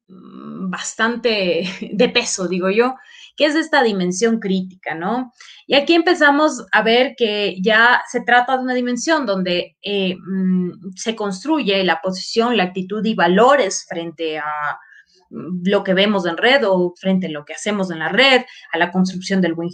bastante 0.07 1.63
de 1.93 2.09
peso, 2.09 2.47
digo 2.47 2.69
yo, 2.69 2.95
que 3.35 3.45
es 3.45 3.55
esta 3.55 3.83
dimensión 3.83 4.39
crítica, 4.39 4.95
¿no? 4.95 5.33
Y 5.67 5.75
aquí 5.75 5.93
empezamos 5.93 6.65
a 6.71 6.81
ver 6.81 7.15
que 7.17 7.57
ya 7.61 8.01
se 8.09 8.21
trata 8.21 8.57
de 8.57 8.63
una 8.63 8.73
dimensión 8.73 9.25
donde 9.25 9.75
eh, 9.81 10.15
mm, 10.15 10.93
se 10.95 11.15
construye 11.15 11.83
la 11.83 12.01
posición, 12.01 12.55
la 12.55 12.63
actitud 12.63 13.05
y 13.05 13.15
valores 13.15 13.85
frente 13.89 14.37
a, 14.37 14.79
lo 15.29 15.83
que 15.83 15.93
vemos 15.93 16.25
en 16.25 16.37
red 16.37 16.67
o 16.67 16.93
frente 16.95 17.27
a 17.27 17.29
lo 17.29 17.45
que 17.45 17.53
hacemos 17.53 17.91
en 17.91 17.99
la 17.99 18.09
red, 18.09 18.43
a 18.71 18.77
la 18.77 18.91
construcción 18.91 19.41
del 19.41 19.53
buen 19.53 19.69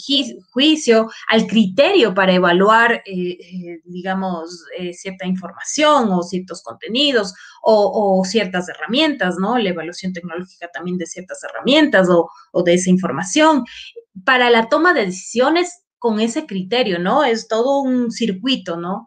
juicio, 0.51 1.09
al 1.29 1.47
criterio 1.47 2.13
para 2.13 2.33
evaluar, 2.33 3.03
eh, 3.05 3.37
eh, 3.39 3.81
digamos, 3.85 4.63
eh, 4.77 4.93
cierta 4.93 5.25
información 5.25 6.11
o 6.11 6.23
ciertos 6.23 6.63
contenidos 6.63 7.33
o, 7.63 8.23
ciertas 8.25 8.69
herramientas, 8.69 9.35
¿no? 9.39 9.57
La 9.57 9.69
evaluación 9.69 10.13
tecnológica 10.13 10.69
también 10.73 10.97
de 10.97 11.05
ciertas 11.05 11.43
herramientas 11.43 12.09
o, 12.09 12.29
o 12.51 12.63
de 12.63 12.75
esa 12.75 12.89
información. 12.89 13.63
Para 14.25 14.49
la 14.49 14.69
toma 14.69 14.93
de 14.93 15.05
decisiones 15.05 15.83
con 15.99 16.19
ese 16.19 16.45
criterio, 16.45 16.97
¿no? 16.97 17.23
Es 17.23 17.47
todo 17.47 17.81
un 17.81 18.11
circuito, 18.11 18.77
¿no? 18.77 19.05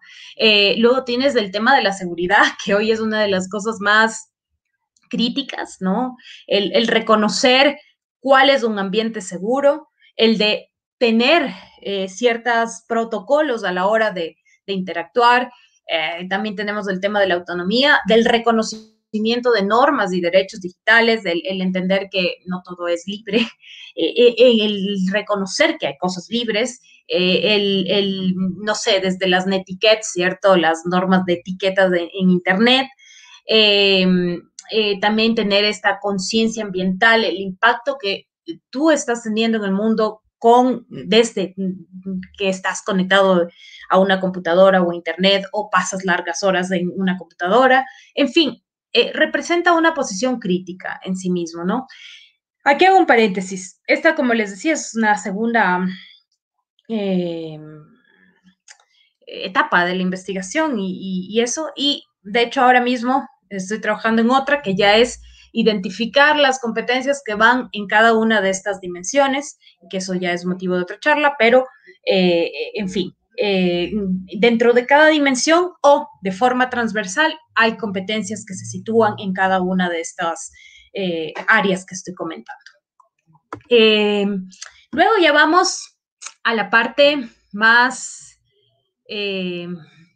luego 0.77 1.05
tienes 1.05 1.35
el 1.37 1.51
tema 1.51 1.75
de 1.75 1.83
la 1.83 1.93
seguridad, 1.93 2.43
que 2.65 2.75
hoy 2.75 2.93
es 2.93 3.01
una 3.01 3.23
de 3.23 3.29
las 3.29 3.49
cosas 3.49 3.77
más 3.81 4.34
críticas, 5.15 5.77
¿no? 5.79 6.17
El, 6.49 6.89
reconocer 6.89 7.79
cuál 8.19 8.51
es 8.51 8.65
un 8.65 8.81
ambiente 8.81 9.21
seguro, 9.21 9.89
el 10.17 10.39
de 10.39 10.73
tener 10.99 11.51
eh, 11.83 12.09
ciertos 12.09 12.83
protocolos 12.89 13.63
a 13.63 13.73
la 13.73 13.87
hora 13.87 14.11
de, 14.11 14.37
interactuar. 14.67 15.53
Eh, 15.87 16.27
también 16.29 16.57
tenemos 16.57 16.89
el 16.89 16.99
tema 16.99 17.21
de 17.21 17.29
la 17.29 17.35
autonomía, 17.35 18.01
del 18.09 18.25
reconocimiento 18.25 19.53
de 19.53 19.63
normas 19.63 20.13
y 20.13 20.21
derechos 20.21 20.61
digitales, 20.61 21.25
el, 21.25 21.61
entender 21.61 22.09
que 22.11 22.39
no 22.47 22.63
todo 22.65 22.89
es 22.89 23.05
libre, 23.07 23.47
eh, 23.95 24.35
el 24.39 25.07
reconocer 25.13 25.77
que 25.79 25.87
hay 25.87 25.99
cosas 25.99 26.27
libres, 26.29 26.81
el, 27.07 28.35
no 28.37 28.75
sé, 28.75 28.99
desde 29.01 29.29
las 29.29 29.47
netiquettes, 29.47 30.11
¿cierto? 30.13 30.57
Las 30.57 30.85
normas 30.87 31.25
de 31.27 31.35
etiquetas 31.35 31.93
en 31.93 32.31
Internet. 32.31 32.89
Eh, 34.71 34.99
también 35.01 35.35
tener 35.35 35.65
esta 35.65 35.99
conciencia 36.01 36.65
ambiental, 36.65 37.25
el 37.25 37.39
impacto 37.39 37.97
que 38.01 38.29
tú 38.71 38.91
estás 38.91 39.23
teniendo 39.23 39.59
en 39.59 39.65
el 39.65 39.73
mundo 39.73 40.23
con 40.39 40.87
desde 40.89 41.55
que 42.37 42.49
estás 42.49 42.83
conectado 42.83 43.49
a 43.89 43.99
una 43.99 44.21
computadora 44.21 44.83
o 44.83 44.93
internet 44.93 45.47
o 45.53 45.71
pasas 45.71 46.05
largas 46.05 46.43
horas 46.43 46.71
en 46.71 46.91
una 46.95 47.17
computadora. 47.17 47.87
En 48.15 48.29
fin, 48.29 48.63
eh, 48.93 49.11
representa 49.15 49.73
una 49.73 49.95
posición 49.95 50.39
crítica 50.39 51.01
en 51.03 51.17
sí 51.17 51.31
mismo, 51.31 51.65
¿no? 51.65 51.87
Aquí 52.65 52.85
hago 52.85 52.99
un 52.99 53.07
paréntesis. 53.07 53.81
Esta, 53.87 54.15
como 54.15 54.35
les 54.35 54.51
decía, 54.51 54.75
es 54.75 54.95
una 54.95 55.17
segunda 55.17 55.87
eh, 56.89 57.59
etapa 59.27 59.85
de 59.87 59.95
la 59.95 60.03
investigación 60.03 60.79
y 60.79 61.41
eso. 61.41 61.71
Y 61.77 62.05
de 62.23 62.43
hecho, 62.43 62.63
ahora 62.63 62.81
mismo 62.81 63.27
estoy 63.57 63.81
trabajando 63.81 64.23
en 64.23 64.31
otra 64.31 64.63
que 64.63 64.75
ya 64.75 64.97
es 64.97 65.21
identificar 65.55 66.37
las 66.37 66.59
competencias 66.59 67.23
que 67.25 67.37
van 67.37 67.69
en 67.73 67.87
cada 67.87 68.13
una 68.13 68.41
de 68.41 68.51
estas 68.51 68.81
dimensiones, 68.81 69.57
que 69.89 69.99
eso 69.99 70.15
ya 70.15 70.33
es 70.33 70.45
motivo 70.45 70.75
de 70.75 70.83
otra 70.83 70.99
charla, 70.99 71.37
pero 71.39 71.65
eh, 72.05 72.51
en 72.75 72.89
fin, 72.89 73.15
eh, 73.37 73.93
dentro 74.37 74.73
de 74.73 74.85
cada 74.85 75.09
dimensión 75.09 75.71
o 75.81 76.09
de 76.23 76.33
forma 76.33 76.71
transversal 76.71 77.39
hay 77.55 77.77
competencias 77.77 78.45
que 78.45 78.55
se 78.55 78.67
sitúan 78.67 79.15
en 79.19 79.33
cada 79.33 79.63
una 79.63 79.89
de 79.89 80.01
estas 80.01 80.51
eh, 80.93 81.33
áreas 81.47 81.87
que 81.87 81.95
estoy 81.95 82.15
comentando. 82.15 82.61
luego 84.91 85.13
ya 85.23 85.33
vamos 85.33 85.99
a 86.43 86.55
la 86.55 86.69
parte 86.69 87.29
más 87.53 88.41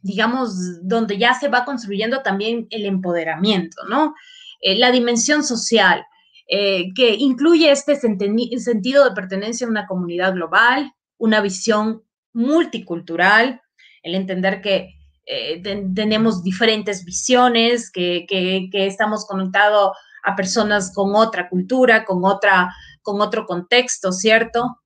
digamos, 0.03 0.53
donde 0.83 1.19
ya 1.19 1.35
se 1.35 1.49
va 1.49 1.65
construyendo 1.65 2.23
también 2.23 2.67
el 2.71 2.87
empoderamiento, 2.87 3.85
¿no? 3.89 4.15
Eh, 4.61 4.77
la 4.77 4.91
dimensión 4.91 5.45
social, 5.45 6.05
eh, 6.49 6.93
que 6.95 7.15
incluye 7.15 7.71
este 7.71 7.97
sentido 7.97 9.05
de 9.05 9.15
pertenencia 9.15 9.67
a 9.67 9.71
una 9.71 9.87
comunidad 9.87 10.35
global, 10.35 10.93
una 11.17 11.41
visión 11.41 12.03
multicultural, 12.33 13.61
el 14.03 14.15
entender 14.15 14.61
que 14.61 14.95
eh, 15.27 15.63
tenemos 15.63 16.43
diferentes 16.43 17.05
visiones, 17.05 17.91
que, 17.91 18.27
estamos 18.73 19.27
conectados 19.27 19.97
a 20.25 20.35
personas 20.35 20.93
con 20.95 21.15
otra 21.15 21.49
cultura, 21.49 22.05
con, 22.05 22.25
otra, 22.25 22.75
con 23.03 23.21
otro 23.21 23.47
contexto, 23.47 24.13
¿cierto? 24.13 24.81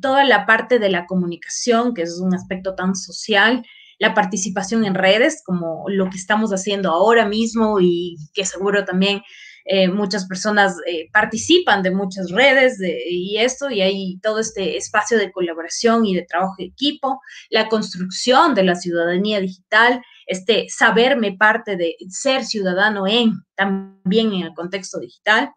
toda 0.00 0.24
la 0.24 0.44
parte 0.44 0.80
de 0.80 0.88
la 0.88 1.06
comunicación, 1.06 1.94
que 1.94 2.02
es 2.02 2.18
un 2.18 2.34
aspecto 2.34 2.74
tan 2.74 2.96
social, 2.96 3.64
la 4.02 4.14
participación 4.14 4.84
en 4.84 4.96
redes, 4.96 5.44
como 5.46 5.84
lo 5.86 6.10
que 6.10 6.18
estamos 6.18 6.50
haciendo 6.50 6.90
ahora 6.90 7.24
mismo 7.24 7.78
y 7.80 8.16
que 8.34 8.44
seguro 8.44 8.84
también 8.84 9.22
eh, 9.64 9.88
muchas 9.88 10.26
personas 10.26 10.74
eh, 10.88 11.08
participan 11.12 11.84
de 11.84 11.92
muchas 11.92 12.32
redes 12.32 12.80
y 12.80 13.36
esto, 13.36 13.70
y 13.70 13.80
hay 13.80 14.18
todo 14.18 14.40
este 14.40 14.76
espacio 14.76 15.18
de 15.18 15.30
colaboración 15.30 16.04
y 16.04 16.16
de 16.16 16.26
trabajo 16.26 16.54
de 16.58 16.64
equipo, 16.64 17.20
la 17.48 17.68
construcción 17.68 18.56
de 18.56 18.64
la 18.64 18.74
ciudadanía 18.74 19.38
digital, 19.38 20.02
este 20.26 20.66
saberme 20.68 21.36
parte 21.36 21.76
de 21.76 21.94
ser 22.08 22.44
ciudadano 22.44 23.06
en 23.06 23.34
también 23.54 24.32
en 24.32 24.42
el 24.42 24.52
contexto 24.52 24.98
digital, 24.98 25.52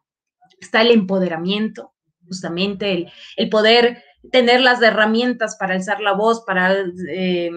está 0.60 0.84
el 0.84 0.92
empoderamiento, 0.92 1.96
justamente 2.28 2.94
el, 2.94 3.12
el 3.38 3.50
poder 3.50 4.04
tener 4.32 4.62
las 4.62 4.82
herramientas 4.82 5.56
para 5.58 5.76
alzar 5.76 6.00
la 6.00 6.14
voz, 6.14 6.44
para 6.46 6.76
eh, 7.10 7.50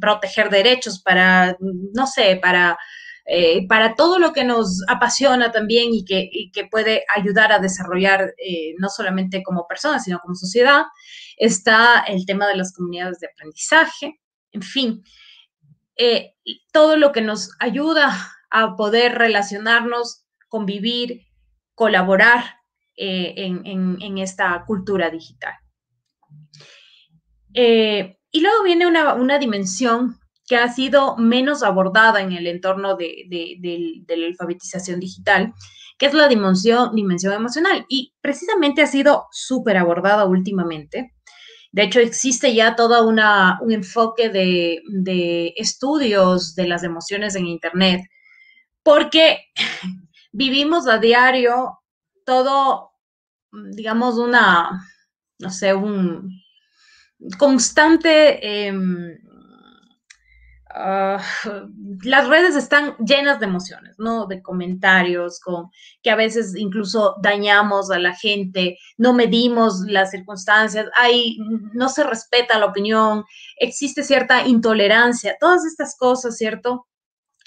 proteger 0.00 0.50
derechos, 0.50 1.00
para, 1.02 1.56
no 1.60 2.06
sé, 2.06 2.38
para, 2.40 2.78
eh, 3.26 3.66
para 3.68 3.94
todo 3.94 4.18
lo 4.18 4.32
que 4.32 4.44
nos 4.44 4.82
apasiona 4.88 5.52
también 5.52 5.90
y 5.92 6.04
que, 6.04 6.68
puede 6.70 7.04
ayudar 7.16 7.52
a 7.52 7.58
desarrollar 7.58 8.34
eh, 8.38 8.74
no 8.78 8.88
solamente 8.88 9.42
como 9.42 9.66
personas, 9.66 10.04
sino 10.04 10.18
como 10.18 10.34
sociedad, 10.34 10.84
está 11.36 12.00
el 12.00 12.26
tema 12.26 12.46
de 12.46 12.56
las 12.56 12.72
comunidades 12.72 13.20
de 13.20 13.28
aprendizaje, 13.28 14.20
en 14.52 14.62
fin, 14.62 15.02
todo 16.72 16.96
lo 16.96 17.10
que 17.12 17.20
nos 17.20 17.50
ayuda 17.58 18.16
a 18.50 18.76
poder 18.76 19.16
relacionarnos, 19.16 20.24
convivir, 20.48 21.26
colaborar 21.74 22.44
en 22.96 24.18
esta 24.18 24.64
cultura 24.66 25.10
digital. 25.10 25.54
Eh, 27.54 28.18
y 28.30 28.40
luego 28.40 28.62
viene 28.62 28.86
una, 28.86 29.38
dimensión 29.38 30.18
que 30.46 30.56
ha 30.56 30.68
sido 30.68 31.16
menos 31.16 31.62
abordada 31.62 32.20
en 32.20 32.32
el 32.32 32.46
entorno 32.46 32.96
de, 32.96 33.26
la 34.08 34.26
alfabetización 34.26 35.00
digital, 35.00 35.54
que 35.98 36.06
es 36.06 36.14
la 36.14 36.28
dimensión, 36.28 36.94
dimensión 36.94 37.32
emocional. 37.32 37.86
Y 37.88 38.14
precisamente 38.20 38.82
ha 38.82 38.86
sido 38.86 39.26
súper 39.30 39.76
abordada 39.76 40.24
últimamente. 40.24 41.14
De 41.72 41.82
hecho, 41.82 42.00
existe 42.00 42.54
ya 42.54 42.76
todo 42.76 43.06
un 43.06 43.72
enfoque 43.72 44.30
de, 44.30 44.80
de, 44.90 45.52
estudios 45.56 46.54
de 46.54 46.66
las 46.66 46.82
emociones 46.82 47.34
en 47.34 47.46
Internet, 47.46 48.02
porque 48.82 49.40
vivimos 50.32 50.86
a 50.88 50.98
diario 50.98 51.78
todo, 52.24 52.90
digamos, 53.52 54.18
una, 54.18 54.86
no 55.38 55.50
sé, 55.50 55.74
un, 55.74 56.30
constante... 57.38 58.66
Em, 58.66 59.18
ah, 60.70 61.20
las 62.02 62.28
redes 62.28 62.54
están 62.56 62.96
llenas 62.98 63.40
de 63.40 63.46
emociones, 63.46 63.96
¿no? 63.98 64.26
De 64.26 64.42
comentarios, 64.42 65.40
con 65.40 65.70
que 66.02 66.10
a 66.10 66.16
veces 66.16 66.54
incluso 66.56 67.16
dañamos 67.22 67.90
a 67.90 67.98
la 67.98 68.14
gente, 68.14 68.78
no 68.96 69.12
medimos 69.12 69.80
las 69.86 70.10
circunstancias, 70.10 70.86
hay, 70.96 71.36
no 71.72 71.88
se 71.88 72.04
respeta 72.04 72.58
la 72.58 72.66
opinión, 72.66 73.24
existe 73.56 74.02
cierta 74.04 74.46
intolerancia, 74.46 75.36
todas 75.40 75.64
estas 75.64 75.96
cosas, 75.96 76.36
¿cierto? 76.36 76.86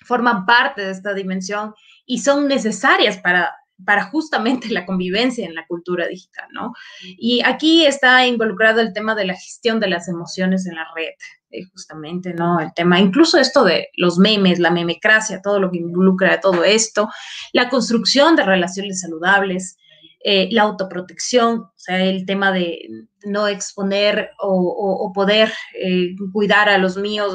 Forman 0.05 0.45
parte 0.45 0.83
de 0.83 0.91
esta 0.91 1.13
dimensión 1.13 1.73
y 2.05 2.19
son 2.19 2.47
necesarias 2.47 3.17
para 3.19 3.53
para 3.85 4.05
justamente 4.05 4.69
la 4.69 4.85
convivencia 4.85 5.45
en 5.45 5.55
la 5.55 5.65
cultura 5.67 6.07
digital, 6.07 6.47
¿no? 6.51 6.73
Y 7.01 7.41
aquí 7.45 7.85
está 7.85 8.25
involucrado 8.25 8.81
el 8.81 8.93
tema 8.93 9.15
de 9.15 9.25
la 9.25 9.33
gestión 9.33 9.79
de 9.79 9.89
las 9.89 10.07
emociones 10.07 10.65
en 10.65 10.75
la 10.75 10.87
red, 10.95 11.13
eh, 11.51 11.63
justamente, 11.71 12.33
¿no? 12.33 12.59
El 12.59 12.73
tema, 12.73 12.99
incluso 12.99 13.37
esto 13.37 13.63
de 13.63 13.89
los 13.95 14.17
memes, 14.17 14.59
la 14.59 14.71
memecracia, 14.71 15.41
todo 15.41 15.59
lo 15.59 15.71
que 15.71 15.77
involucra 15.77 16.39
todo 16.39 16.63
esto, 16.63 17.09
la 17.53 17.69
construcción 17.69 18.35
de 18.35 18.43
relaciones 18.43 19.01
saludables, 19.01 19.77
eh, 20.23 20.49
la 20.51 20.63
autoprotección, 20.63 21.61
o 21.61 21.73
sea, 21.75 22.03
el 22.03 22.25
tema 22.25 22.51
de 22.51 22.87
no 23.25 23.47
exponer 23.47 24.31
o, 24.39 25.11
poder 25.15 25.51
eh, 25.79 26.15
cuidar 26.31 26.69
a 26.69 26.77
los 26.77 26.95
míos 26.97 27.33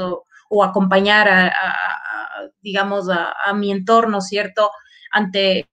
o, 0.48 0.64
acompañar 0.64 1.28
a, 1.28 1.52
digamos, 2.60 3.08
a, 3.10 3.52
mi 3.54 3.72
entorno, 3.72 4.20
¿cierto? 4.20 4.70
Ante 5.10 5.68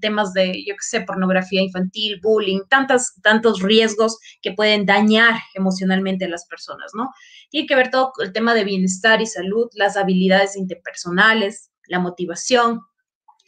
temas 0.00 0.32
de, 0.32 0.64
yo 0.66 0.74
qué 0.74 0.82
sé, 0.82 1.00
pornografía 1.02 1.62
infantil, 1.62 2.20
bullying, 2.22 2.60
tantas, 2.68 3.14
tantos 3.22 3.62
riesgos 3.62 4.18
que 4.42 4.52
pueden 4.52 4.86
dañar 4.86 5.34
emocionalmente 5.54 6.24
a 6.24 6.28
las 6.28 6.46
personas, 6.46 6.92
¿no? 6.94 7.10
Tiene 7.50 7.66
que 7.66 7.76
ver 7.76 7.90
todo 7.90 8.12
el 8.20 8.32
tema 8.32 8.54
de 8.54 8.64
bienestar 8.64 9.20
y 9.20 9.26
salud, 9.26 9.68
las 9.74 9.96
habilidades 9.96 10.56
interpersonales, 10.56 11.70
la 11.86 11.98
motivación, 11.98 12.80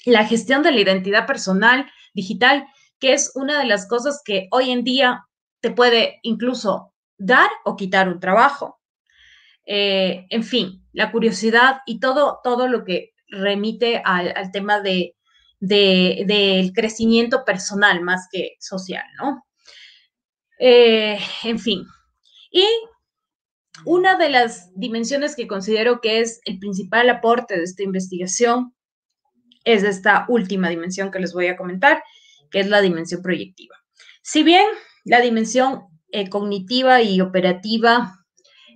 la 0.04 0.24
gestión 0.26 0.62
de 0.62 0.72
la 0.72 0.80
identidad 0.80 1.26
personal 1.26 1.90
digital, 2.14 2.66
que 2.98 3.12
es 3.12 3.32
una 3.34 3.58
de 3.58 3.66
las 3.66 3.88
cosas 3.88 4.20
que 4.24 4.48
hoy 4.50 4.70
en 4.70 4.84
día 4.84 5.26
te 5.60 5.70
puede 5.70 6.18
incluso 6.22 6.92
dar 7.18 7.50
o 7.64 7.76
quitar 7.76 8.08
un 8.08 8.20
trabajo. 8.20 8.80
Eh, 9.64 10.26
en 10.30 10.42
fin, 10.42 10.84
la 10.92 11.12
curiosidad 11.12 11.80
y 11.86 12.00
todo, 12.00 12.40
todo 12.42 12.68
lo 12.68 12.84
que 12.84 13.12
remite 13.28 14.02
al, 14.04 14.50
tema 14.52 14.80
de, 14.80 15.16
del 15.62 16.72
crecimiento 16.74 17.44
personal 17.44 18.00
más 18.00 18.26
que 18.32 18.56
social, 18.58 19.04
¿no? 19.16 19.44
Eh, 20.58 21.18
en 21.44 21.58
fin. 21.60 21.86
Y 22.50 22.66
una 23.84 24.18
de 24.18 24.28
las 24.28 24.72
dimensiones 24.74 25.36
que 25.36 25.46
considero 25.46 26.00
que 26.00 26.18
es 26.20 26.40
el 26.46 26.58
principal 26.58 27.08
aporte 27.10 27.56
de 27.56 27.62
esta 27.62 27.84
investigación 27.84 28.74
es 29.64 29.84
esta 29.84 30.26
última 30.28 30.68
dimensión 30.68 31.12
que 31.12 31.20
les 31.20 31.32
voy 31.32 31.46
a 31.46 31.56
comentar, 31.56 32.02
que 32.50 32.58
es 32.58 32.68
la 32.68 32.80
dimensión 32.80 33.22
proyectiva. 33.22 33.76
Si 34.22 34.42
bien 34.42 34.66
la 35.04 35.20
dimensión 35.20 35.84
eh, 36.10 36.28
cognitiva 36.28 37.02
y 37.02 37.20
operativa 37.20 38.18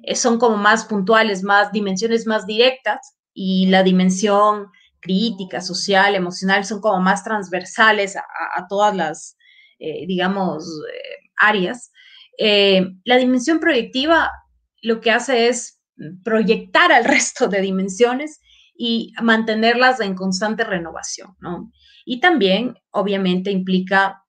eh, 0.04 0.14
son 0.14 0.38
como 0.38 0.56
más 0.56 0.84
puntuales, 0.84 1.42
más 1.42 1.72
dimensiones 1.72 2.28
más 2.28 2.46
directas, 2.46 3.16
y 3.34 3.66
la 3.66 3.82
dimensión 3.82 4.68
crítica, 5.06 5.60
social, 5.60 6.14
emocional 6.14 6.64
son 6.64 6.80
como 6.80 7.00
más 7.00 7.22
transversales 7.22 8.16
a, 8.16 8.66
todas 8.68 8.94
las, 8.94 9.36
eh, 9.78 10.06
digamos, 10.06 10.64
áreas. 11.36 11.92
la 12.38 13.16
dimensión 13.16 13.60
proyectiva 13.60 14.30
lo 14.82 15.00
que 15.00 15.10
hace 15.10 15.48
es 15.48 15.80
proyectar 16.24 16.92
al 16.92 17.04
resto 17.16 17.48
de 17.48 17.60
dimensiones 17.60 18.40
y 18.78 19.12
mantenerlas 19.22 20.00
en 20.00 20.14
constante 20.14 20.64
renovación, 20.64 21.34
¿no? 21.40 21.72
Y 22.04 22.20
también, 22.20 22.74
obviamente, 22.90 23.50
implica 23.50 24.22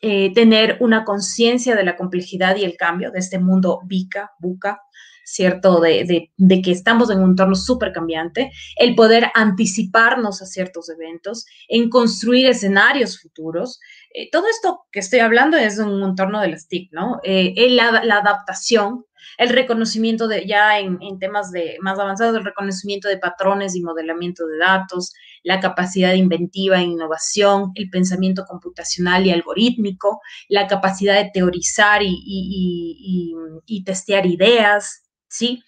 eh, 0.00 0.32
tener 0.32 0.78
una 0.80 1.04
conciencia 1.04 1.74
de 1.74 1.84
la 1.84 1.96
complejidad 1.96 2.56
y 2.56 2.64
el 2.64 2.76
cambio 2.76 3.10
de 3.10 3.18
este 3.18 3.38
mundo 3.38 3.80
bica, 3.84 4.30
buca, 4.38 4.80
¿cierto? 5.28 5.80
De, 5.80 6.30
que 6.62 6.70
estamos 6.70 7.10
en 7.10 7.20
un 7.20 7.30
entorno 7.30 7.54
súper 7.54 7.92
cambiante, 7.92 8.50
el 8.76 8.94
poder 8.94 9.30
anticiparnos 9.34 10.40
a 10.40 10.46
ciertos 10.46 10.88
eventos, 10.88 11.44
en 11.68 11.90
construir 11.90 12.46
escenarios 12.46 13.20
futuros. 13.20 13.78
Eh, 14.14 14.30
todo 14.30 14.46
esto 14.48 14.86
que 14.90 15.00
estoy 15.00 15.20
hablando 15.20 15.56
es 15.56 15.78
un 15.78 16.02
entorno 16.02 16.40
de 16.40 16.48
las 16.48 16.66
TIC, 16.68 16.92
¿no? 16.92 17.20
Eh, 17.24 17.68
la, 17.70 17.88
adaptación, 17.88 19.04
el 19.36 19.50
reconocimiento 19.50 20.28
de 20.28 20.46
ya 20.46 20.78
en, 20.78 20.98
en, 21.02 21.18
temas 21.18 21.52
de 21.52 21.76
más 21.82 21.98
avanzados, 21.98 22.36
el 22.36 22.44
reconocimiento 22.44 23.08
de 23.08 23.18
patrones 23.18 23.76
y 23.76 23.82
modelamiento 23.82 24.46
de 24.46 24.58
datos, 24.58 25.12
la 25.42 25.60
capacidad 25.60 26.14
inventiva 26.14 26.78
e 26.78 26.84
innovación, 26.84 27.72
el 27.74 27.90
pensamiento 27.90 28.44
computacional 28.46 29.26
y 29.26 29.30
algorítmico, 29.30 30.20
la 30.48 30.66
capacidad 30.66 31.14
de 31.22 31.30
teorizar 31.32 32.02
y, 32.02 32.18
y, 32.24 33.34
y 33.66 33.84
testear 33.84 34.24
ideas, 34.24 35.07
¿sí? 35.28 35.62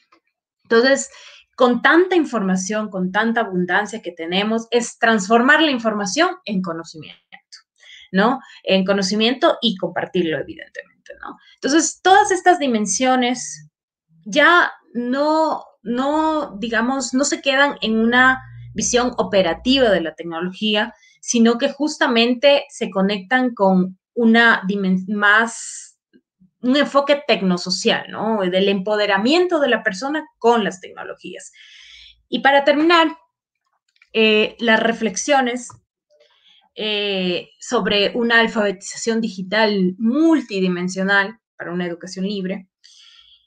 Entonces, 0.65 1.11
con 1.57 1.83
tanta 1.83 2.17
información, 2.17 2.89
con 2.89 3.13
tanta 3.13 3.43
abundancia 3.43 4.01
que 4.01 4.13
tenemos, 4.13 4.67
es 4.71 4.99
transformar 4.99 5.61
la 5.63 5.71
información 5.71 6.37
en 6.45 6.63
conocimiento, 6.63 7.19
¿no? 8.13 8.41
En 8.63 8.85
conocimiento 8.85 9.59
y 9.61 9.77
compartirlo, 9.77 10.39
evidentemente, 10.39 11.13
¿no? 11.21 11.37
Entonces, 11.57 12.01
todas 12.03 12.31
estas 12.31 12.59
dimensiones 12.59 13.69
ya 14.25 14.73
no, 14.95 15.65
no, 15.83 16.57
digamos, 16.59 17.15
no 17.15 17.25
se 17.25 17.43
quedan 17.43 17.77
en 17.83 17.99
una 17.99 18.43
visión 18.75 19.13
operativa 19.19 19.91
de 19.91 20.01
la 20.01 20.15
tecnología, 20.15 20.95
sino 21.21 21.59
que 21.59 21.71
justamente 21.71 22.65
se 22.71 22.91
conectan 22.91 23.55
con 23.55 23.99
una 24.15 24.63
dimensión 24.67 25.19
más 25.19 25.90
un 26.63 26.77
enfoque 26.77 27.23
tecnosocial, 27.27 28.11
¿no? 28.11 28.41
Del 28.41 28.69
empoderamiento 28.69 29.61
de 29.61 29.69
la 29.69 29.83
persona 29.83 30.27
con 30.39 30.65
las 30.65 30.81
tecnologías. 30.81 31.53
Y 32.29 32.41
para 32.41 32.65
terminar, 32.65 33.09
eh, 34.13 34.57
las 34.59 34.81
reflexiones 34.83 35.69
eh, 36.75 37.51
sobre 37.61 38.13
una 38.15 38.41
alfabetización 38.41 39.21
digital 39.21 39.95
multidimensional 39.99 41.39
para 41.57 41.73
una 41.73 41.87
educación 41.87 42.27
libre, 42.27 42.69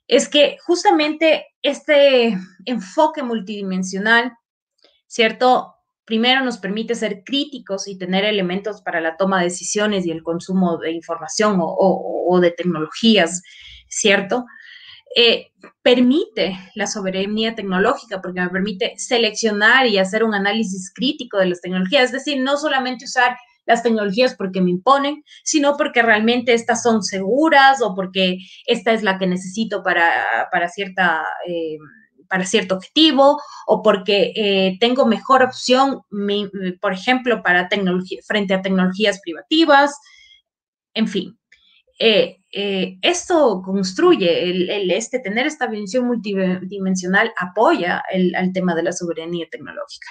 es 0.07 0.29
que 0.29 0.57
justamente 0.63 1.47
este 1.61 2.37
enfoque 2.65 3.23
multidimensional, 3.23 4.33
¿cierto? 5.07 5.72
Primero 6.05 6.43
nos 6.43 6.57
permite 6.57 6.95
ser 6.95 7.23
críticos 7.23 7.87
y 7.87 7.97
tener 7.97 8.25
elementos 8.25 8.81
para 8.81 9.01
la 9.01 9.17
toma 9.17 9.39
de 9.39 9.45
decisiones 9.45 10.05
y 10.05 10.11
el 10.11 10.23
consumo 10.23 10.77
de 10.77 10.91
información 10.91 11.57
o, 11.59 12.39
de 12.41 12.51
tecnologías, 12.51 13.41
¿cierto? 13.87 14.45
Eh, 15.15 15.51
permite 15.81 16.57
la 16.75 16.87
soberanía 16.87 17.55
tecnológica 17.55 18.21
porque 18.21 18.41
me 18.41 18.49
permite 18.49 18.93
seleccionar 18.97 19.85
y 19.85 19.99
hacer 19.99 20.23
un 20.23 20.33
análisis 20.33 20.91
crítico 20.93 21.37
de 21.37 21.47
las 21.47 21.61
tecnologías, 21.61 22.05
es 22.05 22.11
decir, 22.11 22.41
no 22.41 22.57
solamente 22.57 23.05
usar 23.05 23.37
las 23.65 23.83
tecnologías 23.83 24.35
porque 24.35 24.61
me 24.61 24.71
imponen, 24.71 25.23
sino 25.43 25.77
porque 25.77 26.01
realmente 26.01 26.53
estas 26.53 26.83
son 26.83 27.03
seguras 27.03 27.81
o 27.81 27.95
porque 27.95 28.37
esta 28.65 28.91
es 28.91 29.03
la 29.03 29.17
que 29.17 29.27
necesito 29.27 29.83
para, 29.83 30.49
para 30.51 30.67
cierta... 30.67 31.23
Eh, 31.47 31.77
para 32.29 32.45
cierto 32.45 32.75
objetivo 32.75 33.41
o 33.67 33.81
porque 33.81 34.33
eh, 34.35 34.77
tengo 34.79 35.05
mejor 35.05 35.43
opción, 35.43 36.01
por 36.81 36.93
ejemplo, 36.93 37.41
para 37.43 37.69
tecnología, 37.69 38.19
frente 38.25 38.53
a 38.53 38.61
tecnologías 38.61 39.19
privativas, 39.21 39.95
en 40.93 41.07
fin. 41.07 41.37
Eh, 41.99 42.37
eh, 42.51 42.97
esto 43.01 43.61
construye, 43.63 44.49
el, 44.49 44.91
este, 44.91 45.19
tener 45.19 45.45
esta 45.47 45.67
visión 45.67 46.07
multidimensional 46.07 47.31
apoya 47.37 48.03
el, 48.11 48.35
al 48.35 48.51
tema 48.51 48.75
de 48.75 48.83
la 48.83 48.91
soberanía 48.91 49.47
tecnológica. 49.49 50.07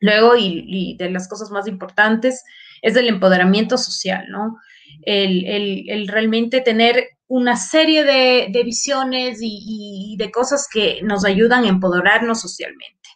Luego, 0.00 0.34
y, 0.36 0.96
de 0.98 1.10
las 1.10 1.28
cosas 1.28 1.50
más 1.50 1.68
importantes, 1.68 2.42
es 2.82 2.96
el 2.96 3.08
empoderamiento 3.08 3.78
social, 3.78 4.26
¿no? 4.30 4.56
El, 5.02 5.46
el 5.88 6.08
realmente 6.08 6.60
tener 6.60 7.06
una 7.32 7.56
serie 7.56 8.04
de, 8.04 8.62
visiones 8.62 9.38
y, 9.40 10.16
de 10.18 10.30
cosas 10.30 10.68
que 10.70 11.00
nos 11.02 11.24
ayudan 11.24 11.64
a 11.64 11.68
empoderarnos 11.68 12.42
socialmente 12.42 13.08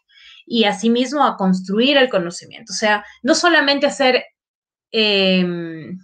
y 0.47 0.65
asimismo 0.65 1.23
a 1.23 1.37
construir 1.37 1.99
el 1.99 2.09
conocimiento. 2.09 2.73
O 2.73 2.77
sea, 2.77 3.05
no 3.23 3.35
solamente 3.35 3.87
hacer, 3.87 4.25
em, 4.91 5.99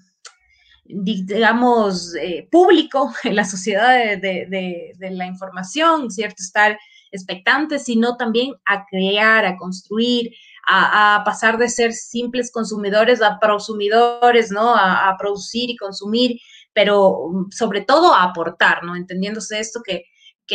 digamos, 0.85 2.15
eh, 2.17 2.47
público 2.51 3.15
en 3.25 3.35
la 3.35 3.47
sociedad 3.47 4.19
de, 4.19 4.93
la 4.99 5.27
información, 5.27 6.11
¿cierto? 6.11 6.43
Estar 6.43 6.79
expectante, 7.13 7.79
sino 7.79 8.19
también 8.19 8.53
a 8.67 8.85
crear, 8.91 9.47
a 9.47 9.57
construir, 9.57 10.33
a, 10.69 11.23
pasar 11.25 11.57
de 11.57 11.71
ser 11.71 11.95
simples 11.95 12.53
consumidores 12.53 13.23
a 13.23 13.39
prosumidores, 13.41 14.51
¿no? 14.51 14.77
a 14.77 15.17
producir 15.19 15.71
y 15.71 15.77
consumir 15.77 16.39
pero 16.73 17.29
mm, 17.31 17.51
sobre 17.51 17.83
todo 17.83 18.15
a 18.15 18.25
aportar, 18.25 18.85
¿no? 18.85 18.97
Entendiéndose 18.97 19.59
esto 19.59 19.81
que, 19.85 20.07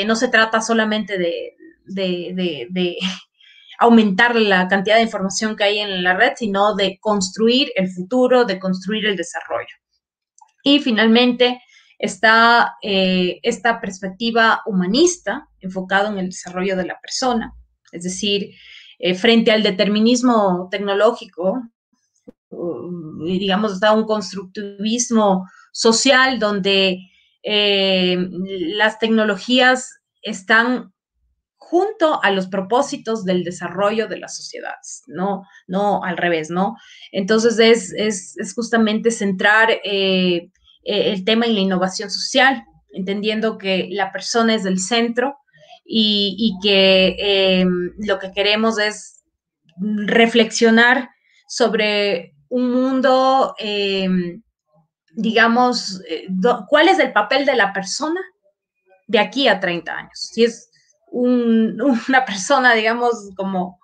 no 0.06 0.16
se 0.16 0.28
trata 0.28 0.62
solamente 0.62 1.18
de, 1.18 1.56
aumentar 3.80 4.36
la 4.36 4.68
cantidad 4.68 4.98
de 4.98 5.04
información 5.04 5.56
que 5.56 5.64
hay 5.64 5.80
en 5.80 6.04
la 6.04 6.16
red, 6.16 6.34
sino 6.36 6.76
de 6.76 7.00
construir 7.00 7.72
el 7.76 7.90
futuro, 7.90 8.46
de 8.46 8.60
construir 8.60 9.08
el 9.08 9.16
desarrollo. 9.16 9.76
Y 10.64 10.80
finalmente 10.80 11.62
está 11.98 12.76
eh, 12.84 13.40
esta 13.42 13.82
perspectiva 13.82 14.62
humanista 14.68 15.48
enfocada 15.62 16.10
en 16.10 16.20
el 16.20 16.28
desarrollo 16.28 16.76
de 16.76 16.86
la 16.86 17.00
persona, 17.00 17.54
es 17.92 18.04
decir, 18.04 18.52
eh, 19.00 19.16
frente 19.16 19.52
al 19.52 19.64
determinismo 19.64 20.68
tecnológico, 20.70 21.62
digamos, 23.26 23.74
está 23.74 23.94
un 23.94 24.06
constructivismo 24.06 25.46
social 25.72 26.40
donde 26.40 27.00
eh, 27.44 28.18
las 28.76 29.00
tecnologías 29.00 30.02
están 30.22 30.94
junto 31.56 32.24
a 32.24 32.32
los 32.32 32.48
propósitos 32.48 33.26
del 33.26 33.44
desarrollo 33.44 34.08
de 34.08 34.18
las 34.18 34.36
sociedades, 34.36 35.04
no, 35.08 35.44
no 35.68 36.04
al 36.04 36.18
revés, 36.18 36.50
¿no? 36.50 36.76
Entonces 37.12 37.60
es, 37.60 38.54
justamente 38.54 39.12
centrar 39.12 39.72
eh, 39.72 39.82
eh, 39.84 40.50
el 40.84 41.26
tema 41.26 41.46
en 41.46 41.56
la 41.56 41.60
innovación 41.62 42.10
social, 42.10 42.64
entendiendo 42.92 43.58
que 43.58 43.88
la 43.92 44.12
persona 44.12 44.56
es 44.56 44.66
el 44.66 44.80
centro 44.80 45.38
y, 45.86 46.54
que 46.62 47.66
lo 48.00 48.20
que 48.20 48.32
queremos 48.34 48.78
es 48.78 49.24
reflexionar 50.06 51.10
sobre 51.48 52.34
un 52.50 52.72
mundo, 52.72 53.56
em, 53.58 54.42
digamos, 55.18 56.00
eh, 56.08 56.28
cuál 56.70 56.88
es 56.88 57.00
el 57.00 57.12
papel 57.12 57.46
de 57.46 57.56
la 57.56 57.74
persona 57.74 58.22
de 59.08 59.20
aquí 59.20 59.48
a 59.48 59.60
30 59.60 59.92
años. 59.92 60.12
Si 60.14 60.44
es 60.44 60.70
una 61.12 62.26
persona, 62.26 62.74
digamos, 62.74 63.32
como 63.36 63.80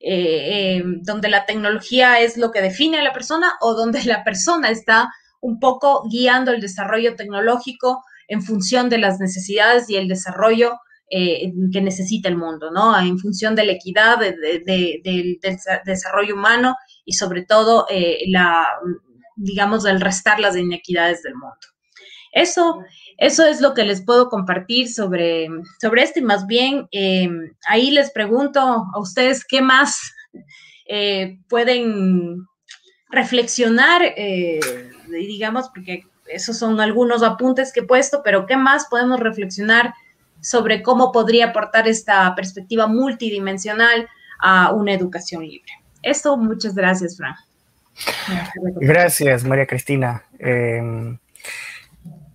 eh, 0.00 0.76
em, 0.76 1.00
donde 1.02 1.28
la 1.28 1.46
tecnología 1.46 2.20
es 2.20 2.36
lo 2.36 2.50
que 2.50 2.60
define 2.60 2.98
a 2.98 3.02
la 3.02 3.14
persona 3.14 3.54
o 3.60 3.72
donde 3.72 4.04
la 4.04 4.22
persona 4.22 4.68
está 4.68 5.10
un 5.40 5.58
poco 5.58 6.06
guiando 6.10 6.50
el 6.50 6.60
desarrollo 6.60 7.16
tecnológico 7.16 8.04
en 8.28 8.42
función 8.42 8.90
de 8.90 8.98
las 8.98 9.20
necesidades 9.20 9.88
y 9.88 9.96
el 9.96 10.08
desarrollo 10.08 10.78
eh, 11.10 11.52
que 11.72 11.80
necesita 11.80 12.28
el 12.28 12.36
mundo, 12.36 12.70
¿no? 12.70 12.98
En 12.98 13.18
función 13.18 13.54
de 13.54 13.64
la 13.64 13.72
equidad, 13.72 14.18
del 14.18 15.38
desarrollo 15.84 16.34
humano 16.34 16.76
y 17.04 17.14
sobre 17.14 17.44
todo 17.44 17.86
eh, 17.88 18.24
la, 18.28 18.66
digamos, 19.36 19.84
el 19.84 20.00
restar 20.00 20.40
las 20.40 20.56
inequidades 20.56 21.22
del 21.22 21.34
mundo. 21.34 21.56
Eso, 22.32 22.80
eso 23.18 23.46
es 23.46 23.60
lo 23.60 23.74
que 23.74 23.84
les 23.84 24.04
puedo 24.04 24.28
compartir 24.28 24.92
sobre, 24.92 25.48
sobre 25.80 26.02
esto 26.02 26.18
y 26.18 26.22
más 26.22 26.46
bien 26.46 26.88
eh, 26.90 27.28
ahí 27.68 27.92
les 27.92 28.10
pregunto 28.10 28.60
a 28.60 28.98
ustedes 28.98 29.44
qué 29.44 29.62
más 29.62 29.96
pueden 31.48 32.46
reflexionar, 33.08 34.02
digamos, 35.08 35.70
porque 35.70 36.04
esos 36.26 36.58
son 36.58 36.80
algunos 36.80 37.22
apuntes 37.22 37.72
que 37.72 37.80
he 37.80 37.84
puesto, 37.84 38.22
pero 38.22 38.46
qué 38.46 38.56
más 38.56 38.86
podemos 38.88 39.20
reflexionar 39.20 39.94
sobre 40.40 40.82
cómo 40.82 41.12
podría 41.12 41.46
aportar 41.46 41.88
esta 41.88 42.34
perspectiva 42.34 42.86
multidimensional 42.86 44.08
a 44.40 44.72
una 44.72 44.92
educación 44.92 45.42
libre. 45.42 45.72
Esto, 46.02 46.36
muchas 46.36 46.74
gracias, 46.74 47.16
Fran. 47.16 47.34
Gracias, 48.76 49.44
María 49.44 49.66
Cristina. 49.66 50.24
Em, 50.38 51.18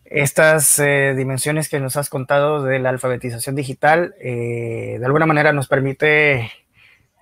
estas 0.06 0.80
eh, 0.80 1.14
dimensiones 1.16 1.70
que 1.70 1.80
nos 1.80 1.96
has 1.98 2.10
contado 2.10 2.64
de 2.64 2.80
la 2.80 2.90
alfabetización 2.90 3.56
digital, 3.56 4.16
eh, 4.20 4.98
de 5.00 5.06
alguna 5.06 5.26
manera 5.26 5.54
nos 5.54 5.68
permite 5.68 6.52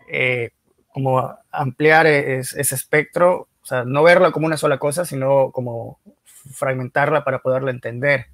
eh, 0.10 0.52
como 0.94 1.38
ampliar 1.52 2.08
ese 2.08 2.62
espectro, 2.62 3.50
o 3.62 3.66
sea, 3.66 3.84
no 3.84 4.04
verla 4.04 4.32
como 4.32 4.48
una 4.48 4.58
sola 4.58 4.80
cosa, 4.80 5.06
sino 5.06 5.52
como 5.52 6.00
fragmentarla 6.26 7.24
para 7.26 7.40
poderla 7.40 7.72
entender. 7.72 8.28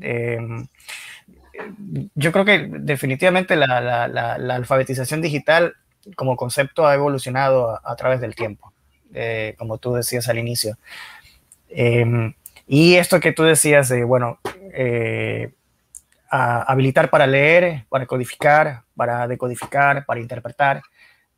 Em, 0.00 0.66
yo 2.14 2.32
creo 2.32 2.44
que 2.44 2.68
definitivamente 2.70 3.56
la, 3.56 4.04
alfabetización 4.54 5.22
digital 5.22 5.74
como 6.16 6.36
concepto 6.36 6.86
ha 6.86 6.94
evolucionado 6.94 7.80
a, 7.82 7.96
través 7.96 8.20
del 8.20 8.34
tiempo, 8.34 8.73
eh, 9.14 9.54
como 9.58 9.78
tú 9.78 9.94
decías 9.94 10.28
al 10.28 10.38
inicio. 10.38 10.78
Em, 11.68 12.34
y 12.66 12.96
esto 12.96 13.20
que 13.20 13.32
tú 13.32 13.44
decías 13.44 13.88
de, 13.88 14.04
bueno, 14.04 14.38
eh, 14.72 15.52
habilitar 16.30 17.10
para 17.10 17.26
leer, 17.26 17.86
para 17.88 18.06
codificar, 18.06 18.82
para 18.96 19.28
decodificar, 19.28 20.04
para 20.04 20.20
interpretar, 20.20 20.82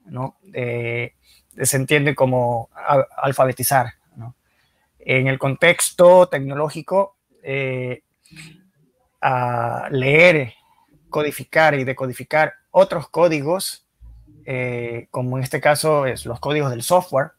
¿no? 0.07 0.37
se 1.65 1.77
entiende 1.77 2.15
como 2.15 2.69
alfabetizar, 3.17 3.95
¿no? 4.17 4.35
En 4.99 5.27
el 5.27 5.39
contexto 5.39 6.29
tecnológico, 6.29 7.17
eh, 7.43 8.03
a 9.21 9.89
leer, 9.91 10.55
codificar 11.09 11.75
y 11.75 11.85
decodificar 11.85 12.55
otros 12.71 13.09
códigos, 13.09 13.87
eh, 14.45 15.09
como 15.11 15.39
en 15.39 15.45
este 15.45 15.61
caso 15.61 16.07
es 16.07 16.27
los 16.27 16.41
códigos 16.41 16.71
del 16.71 16.83
software, 16.83 17.33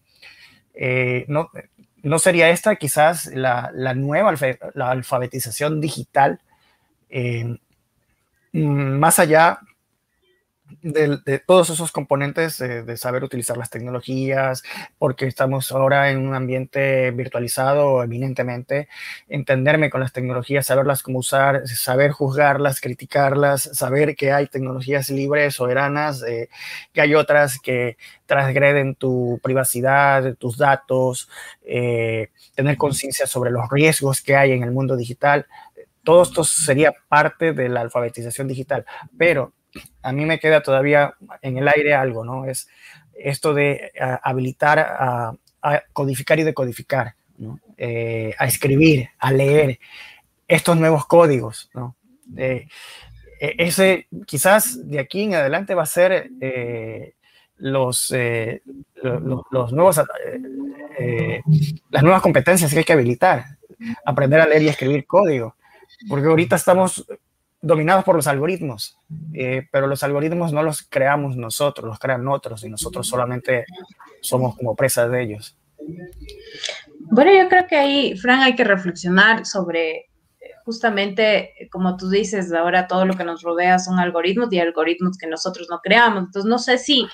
eh, 0.79 1.25
no, 1.27 1.49
no, 2.03 2.19
sería 2.19 2.49
esta 2.49 2.75
quizás 2.75 3.25
la, 3.33 3.71
nueva 3.95 4.33
la 4.75 4.91
alfabetización 4.91 5.81
digital, 5.81 6.39
eh, 7.09 7.57
más 8.53 9.19
allá 9.19 9.59
de, 10.81 11.39
todos 11.45 11.69
esos 11.69 11.91
componentes 11.91 12.57
de, 12.57 12.97
saber 12.97 13.23
utilizar 13.23 13.57
las 13.57 13.69
tecnologías, 13.69 14.63
porque 14.97 15.25
estamos 15.25 15.71
ahora 15.71 16.11
en 16.11 16.27
un 16.27 16.35
ambiente 16.35 17.11
virtualizado 17.11 18.03
eminentemente, 18.03 18.87
entenderme 19.27 19.89
con 19.89 20.01
las 20.01 20.13
tecnologías, 20.13 20.65
saberlas 20.65 21.03
cómo 21.03 21.19
usar, 21.19 21.67
saber 21.67 22.11
juzgarlas, 22.11 22.81
criticarlas, 22.81 23.63
saber 23.73 24.15
que 24.15 24.31
hay 24.31 24.47
tecnologías 24.47 25.09
libres, 25.09 25.55
soberanas, 25.55 26.23
eh, 26.23 26.49
que 26.93 27.01
hay 27.01 27.15
otras 27.15 27.59
que 27.59 27.97
transgreden 28.25 28.95
tu 28.95 29.39
privacidad, 29.43 30.35
tus 30.35 30.57
datos, 30.57 31.29
eh, 31.63 32.29
tener 32.55 32.77
conciencia 32.77 33.27
sobre 33.27 33.51
los 33.51 33.69
riesgos 33.69 34.21
que 34.21 34.35
hay 34.35 34.51
en 34.51 34.63
el 34.63 34.71
mundo 34.71 34.95
digital. 34.95 35.47
Todo 36.03 36.23
esto 36.23 36.43
sería 36.43 36.93
parte 37.09 37.51
de 37.53 37.67
la 37.67 37.81
alfabetización 37.81 38.47
digital, 38.47 38.85
pero 39.17 39.53
a 40.01 40.11
mí 40.11 40.25
me 40.25 40.39
queda 40.39 40.61
todavía 40.61 41.13
en 41.41 41.57
el 41.57 41.67
aire 41.67 41.93
algo, 41.93 42.25
¿no? 42.25 42.45
Es 42.45 42.67
esto 43.13 43.53
de 43.53 43.91
habilitar 44.23 44.79
a, 44.79 45.33
codificar 45.91 46.39
y 46.39 46.43
decodificar, 46.43 47.15
¿no? 47.37 47.59
Eh, 47.77 48.33
a 48.37 48.45
escribir, 48.45 49.09
a 49.19 49.31
leer 49.31 49.79
estos 50.47 50.77
nuevos 50.77 51.05
códigos, 51.05 51.69
¿no? 51.73 51.95
E, 52.35 52.67
ese 53.39 54.07
quizás 54.25 54.87
de 54.87 54.99
aquí 54.99 55.23
en 55.23 55.35
adelante 55.35 55.75
va 55.75 55.83
a 55.83 55.87
ser 55.87 56.31
eh, 56.41 57.13
los, 57.57 58.11
eh, 58.15 58.61
los, 59.03 59.73
nuevos, 59.73 60.01
las 61.89 62.03
nuevas 62.03 62.21
competencias 62.21 62.71
que 62.71 62.79
hay 62.79 62.85
que 62.85 62.93
habilitar, 62.93 63.45
aprender 64.05 64.39
a 64.39 64.47
leer 64.47 64.63
y 64.63 64.69
escribir 64.69 65.05
código, 65.05 65.55
porque 66.07 66.27
ahorita 66.27 66.55
estamos 66.55 67.05
dominados 67.61 68.03
por 68.03 68.15
los 68.15 68.27
algoritmos, 68.27 68.97
eh, 69.33 69.67
pero 69.71 69.87
los 69.87 70.03
algoritmos 70.03 70.53
no 70.53 70.63
los 70.63 70.83
creamos 70.83 71.35
nosotros, 71.35 71.87
los 71.87 71.99
crean 71.99 72.27
otros 72.27 72.63
y 72.63 72.69
nosotros 72.69 73.07
solamente 73.07 73.65
somos 74.21 74.55
como 74.55 74.75
presas 74.75 75.11
de 75.11 75.23
ellos. 75.23 75.57
Bueno, 76.99 77.31
yo 77.31 77.49
creo 77.49 77.67
que 77.67 77.77
ahí, 77.77 78.17
Fran, 78.17 78.41
hay 78.41 78.55
que 78.55 78.63
reflexionar 78.63 79.45
sobre 79.45 79.91
eh, 79.95 80.07
justamente, 80.65 81.53
como 81.71 81.97
tú 81.97 82.09
dices, 82.09 82.51
ahora 82.53 82.87
todo 82.87 83.05
lo 83.05 83.15
que 83.15 83.23
nos 83.23 83.41
rodea 83.41 83.79
son 83.79 83.99
algoritmos 83.99 84.51
y 84.51 84.59
algoritmos 84.59 85.17
que 85.17 85.27
nosotros 85.27 85.67
no 85.69 85.79
creamos. 85.79 86.25
Entonces, 86.25 86.49
no 86.49 86.59
sé 86.59 86.77
si 86.77 87.07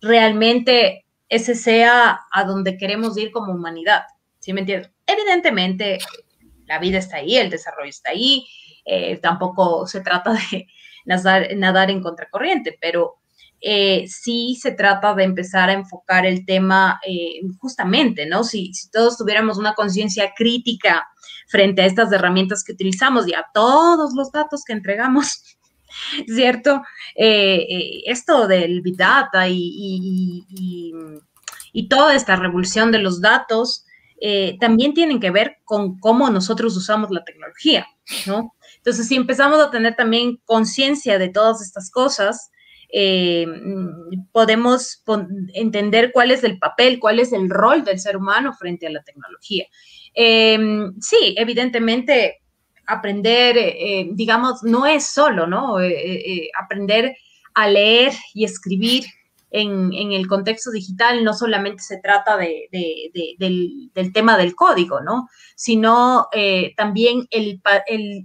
realmente 0.00 1.04
ese 1.28 1.54
sea 1.54 2.20
a 2.32 2.44
donde 2.44 2.76
queremos 2.76 3.16
ir 3.18 3.30
como 3.30 3.52
humanidad. 3.52 4.02
¿Sí 4.38 4.52
me 4.52 4.60
entiendes? 4.60 4.90
Evidentemente, 5.06 5.98
la 6.66 6.78
vida 6.78 6.98
está 6.98 7.16
ahí, 7.16 7.36
el 7.36 7.50
desarrollo 7.50 7.90
está 7.90 8.10
ahí, 8.10 8.46
eh, 8.84 9.18
tampoco 9.18 9.86
se 9.86 10.00
trata 10.00 10.32
de 10.32 10.66
nadar, 11.04 11.90
en 11.90 12.02
contracorriente, 12.02 12.78
pero 12.80 13.16
eh, 13.60 14.06
sí 14.08 14.56
se 14.60 14.72
trata 14.72 15.14
de 15.14 15.24
empezar 15.24 15.68
a 15.68 15.74
enfocar 15.74 16.24
el 16.24 16.46
tema 16.46 17.00
eh, 17.06 17.40
justamente, 17.58 18.26
¿no? 18.26 18.42
Si, 18.42 18.72
todos 18.90 19.18
tuviéramos 19.18 19.58
una 19.58 19.74
conciencia 19.74 20.32
crítica 20.34 21.06
frente 21.46 21.82
a 21.82 21.86
estas 21.86 22.10
herramientas 22.12 22.64
que 22.64 22.72
utilizamos 22.72 23.28
y 23.28 23.34
a 23.34 23.46
todos 23.52 24.14
los 24.14 24.32
datos 24.32 24.62
que 24.64 24.72
entregamos, 24.72 25.58
¿cierto? 26.26 26.82
esto 27.16 28.46
del 28.46 28.80
Big 28.80 28.96
Data 28.96 29.48
y, 29.48 30.46
y, 30.48 31.88
toda 31.88 32.14
esta 32.14 32.36
revolución 32.36 32.92
de 32.92 32.98
los 32.98 33.20
datos 33.20 33.84
también 34.60 34.94
tienen 34.94 35.18
que 35.18 35.30
ver 35.30 35.56
con 35.64 35.98
cómo 35.98 36.30
nosotros 36.30 36.76
usamos 36.76 37.10
la 37.10 37.24
tecnología, 37.24 37.86
¿no? 38.26 38.54
Entonces, 38.80 39.08
si 39.08 39.16
empezamos 39.16 39.60
a 39.60 39.70
tener 39.70 39.94
también 39.94 40.38
conciencia 40.46 41.18
de 41.18 41.28
todas 41.28 41.60
estas 41.60 41.90
cosas, 41.90 42.50
eh, 42.92 43.46
podemos 44.32 45.02
entender 45.54 46.10
cuál 46.12 46.30
es 46.30 46.42
el 46.44 46.58
papel, 46.58 46.98
cuál 46.98 47.20
es 47.20 47.32
el 47.32 47.50
rol 47.50 47.84
del 47.84 48.00
ser 48.00 48.16
humano 48.16 48.52
frente 48.52 48.86
a 48.86 48.90
la 48.90 49.02
tecnología. 49.02 49.66
Em, 50.14 50.98
sí, 51.00 51.34
evidentemente, 51.36 52.40
aprender, 52.86 53.56
eh, 53.58 54.08
digamos, 54.12 54.62
no 54.62 54.86
es 54.86 55.06
solo, 55.06 55.46
¿no? 55.46 55.80
Eh, 55.80 56.50
aprender 56.58 57.14
a 57.54 57.68
leer 57.68 58.12
y 58.34 58.44
escribir 58.44 59.04
en, 59.50 60.12
el 60.12 60.26
contexto 60.28 60.70
digital 60.70 61.24
no 61.24 61.34
solamente 61.34 61.82
se 61.82 61.98
trata 61.98 62.36
de, 62.36 62.68
del, 63.38 64.12
tema 64.12 64.36
del 64.36 64.54
código, 64.54 65.00
¿no? 65.00 65.28
Sino 65.56 66.28
eh, 66.32 66.72
también 66.76 67.26
el, 67.30 67.60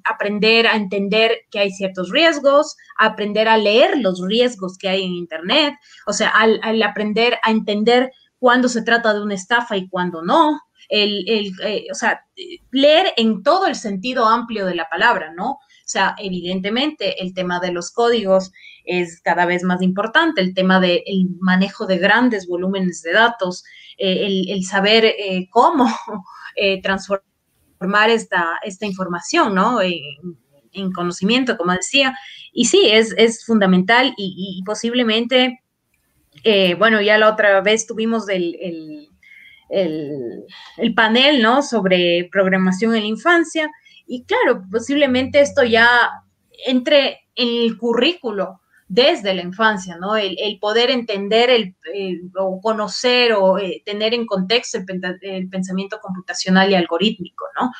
aprender 0.03 0.67
a 0.67 0.76
entender 0.76 1.39
que 1.51 1.59
hay 1.59 1.71
ciertos 1.71 2.11
riesgos, 2.11 2.76
aprender 2.97 3.47
a 3.47 3.57
leer 3.57 3.97
los 3.99 4.21
riesgos 4.26 4.78
que 4.78 4.89
hay 4.89 5.03
en 5.03 5.13
Internet, 5.13 5.76
o 6.05 6.13
sea, 6.13 6.30
al, 6.30 6.84
aprender 6.84 7.38
a 7.43 7.51
entender 7.51 8.11
cuándo 8.38 8.69
se 8.69 8.84
trata 8.84 9.13
de 9.13 9.21
una 9.21 9.36
estafa 9.36 9.78
y 9.78 9.89
cuándo 9.89 10.21
no. 10.21 10.59
el, 10.89 11.26
eh, 11.63 11.88
o 11.91 11.95
sea, 11.95 12.23
leer 12.71 13.13
en 13.17 13.41
todo 13.41 13.65
el 13.65 13.76
sentido 13.76 14.28
amplio 14.28 14.65
de 14.67 14.76
la 14.76 14.88
palabra, 14.88 15.34
¿no? 15.36 15.57
O 15.86 15.88
sea, 15.88 16.15
evidentemente 16.17 17.21
el 17.21 17.33
tema 17.33 17.59
de 17.59 17.71
los 17.71 17.91
códigos 17.91 18.51
es 18.86 19.21
cada 19.21 19.45
vez 19.45 19.63
más 19.63 19.81
importante, 19.81 20.41
el 20.41 20.53
tema 20.53 20.79
del 20.79 21.01
manejo 21.39 21.86
de 21.86 21.99
grandes 21.99 22.47
volúmenes 22.47 23.03
de 23.03 23.13
datos, 23.13 23.63
eh, 23.97 24.45
el, 24.47 24.65
saber 24.65 25.05
eh, 25.05 25.47
cómo 25.51 25.88
transformar 26.83 28.09
esta, 28.09 28.59
esta 28.63 28.86
información, 28.86 29.53
¿no? 29.53 29.79
En, 29.81 30.91
conocimiento, 30.93 31.55
como 31.55 31.71
decía. 31.71 32.17
Y 32.51 32.65
sí, 32.65 32.89
es, 32.91 33.13
es 33.17 33.45
fundamental 33.45 34.13
y, 34.17 34.61
posiblemente, 34.65 35.61
bueno, 36.77 37.01
ya 37.01 37.17
la 37.17 37.29
otra 37.29 37.61
vez 37.61 37.88
tuvimos 37.88 38.27
el 38.27 39.07
el, 39.69 40.93
panel, 40.95 41.41
¿no? 41.41 41.61
Sobre 41.61 42.29
programación 42.31 42.95
en 42.95 43.01
la 43.01 43.07
infancia. 43.07 43.69
Y 44.08 44.26
claro, 44.26 44.64
posiblemente 44.72 45.41
esto 45.41 45.64
ya 45.64 45.88
entre 46.66 47.22
en 47.36 47.64
el 47.64 47.78
currículo 47.78 48.62
desde 48.88 49.34
la 49.34 49.41
infancia, 49.41 49.97
¿no? 49.99 50.16
El, 50.16 50.60
poder 50.60 50.91
entender 50.91 51.49
el, 51.49 51.76
o 52.38 52.62
conocer 52.62 53.34
o 53.34 53.58
eh, 53.58 53.82
tener 53.84 54.14
en 54.14 54.26
contexto 54.28 54.78
el, 54.78 55.49
pensamiento 55.49 55.99
computacional 55.99 56.70
y 56.70 56.76
algorítmico, 56.76 57.45
¿no? 57.60 57.72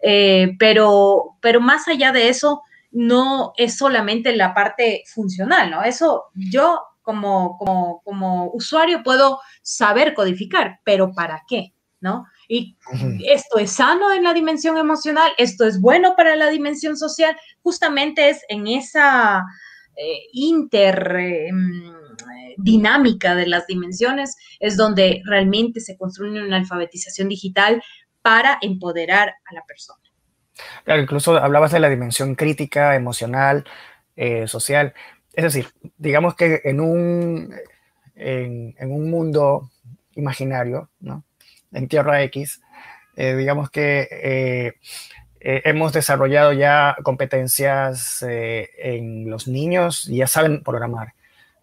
Eh, 0.00 0.52
pero, 0.58 1.36
pero 1.40 1.60
más 1.60 1.86
allá 1.86 2.12
de 2.12 2.28
eso, 2.28 2.62
no 2.90 3.52
es 3.56 3.76
solamente 3.76 4.34
la 4.34 4.54
parte 4.54 5.02
funcional, 5.12 5.70
¿no? 5.70 5.82
Eso 5.82 6.24
yo 6.34 6.80
como, 7.02 7.58
como, 7.58 8.00
como 8.02 8.50
usuario 8.52 9.02
puedo 9.02 9.40
saber 9.62 10.14
codificar, 10.14 10.80
pero 10.84 11.12
¿para 11.12 11.42
qué? 11.46 11.74
¿No? 12.00 12.24
Y 12.54 12.76
esto 13.28 13.58
es 13.58 13.72
sano 13.72 14.12
en 14.12 14.22
la 14.22 14.34
dimensión 14.34 14.76
emocional, 14.76 15.32
esto 15.38 15.64
es 15.66 15.80
bueno 15.80 16.14
para 16.16 16.36
la 16.36 16.50
dimensión 16.50 16.96
social, 16.96 17.36
justamente 17.62 18.30
es 18.30 18.42
en 18.48 18.66
esa 18.66 19.44
eh, 19.96 20.20
inter 20.32 21.16
em, 21.16 21.92
de 22.56 23.46
las 23.46 23.66
dimensiones, 23.66 24.36
es 24.60 24.76
donde 24.76 25.22
realmente 25.24 25.80
se 25.80 25.96
construye 25.96 26.42
una 26.42 26.56
alfabetización 26.56 27.28
digital 27.28 27.82
para 28.22 28.58
empoderar 28.62 29.28
a 29.28 29.54
la 29.54 29.64
persona. 29.66 30.00
Claro, 30.84 31.02
incluso 31.02 31.36
hablabas 31.36 31.72
de 31.72 31.80
la 31.80 31.88
dimensión 31.88 32.34
crítica, 32.36 32.94
emocional, 32.94 33.64
eh, 34.16 34.46
social. 34.46 34.94
Es 35.32 35.44
decir, 35.44 35.66
digamos 35.98 36.36
que 36.36 36.60
en 36.64 36.80
un, 36.80 37.52
en, 38.14 38.74
un 38.80 39.10
mundo 39.10 39.70
imaginario, 40.14 40.90
¿no? 41.00 41.24
En 41.74 41.88
Tierra 41.88 42.22
X, 42.22 42.62
eh, 43.16 43.34
digamos 43.36 43.70
que 43.70 44.08
eh, 44.10 44.74
eh, 45.40 45.62
hemos 45.64 45.92
desarrollado 45.92 46.52
ya 46.52 46.96
competencias 47.02 48.22
en 48.22 49.28
los 49.30 49.46
niños 49.46 50.08
y 50.08 50.18
ya 50.18 50.26
saben 50.26 50.62
programar. 50.62 51.14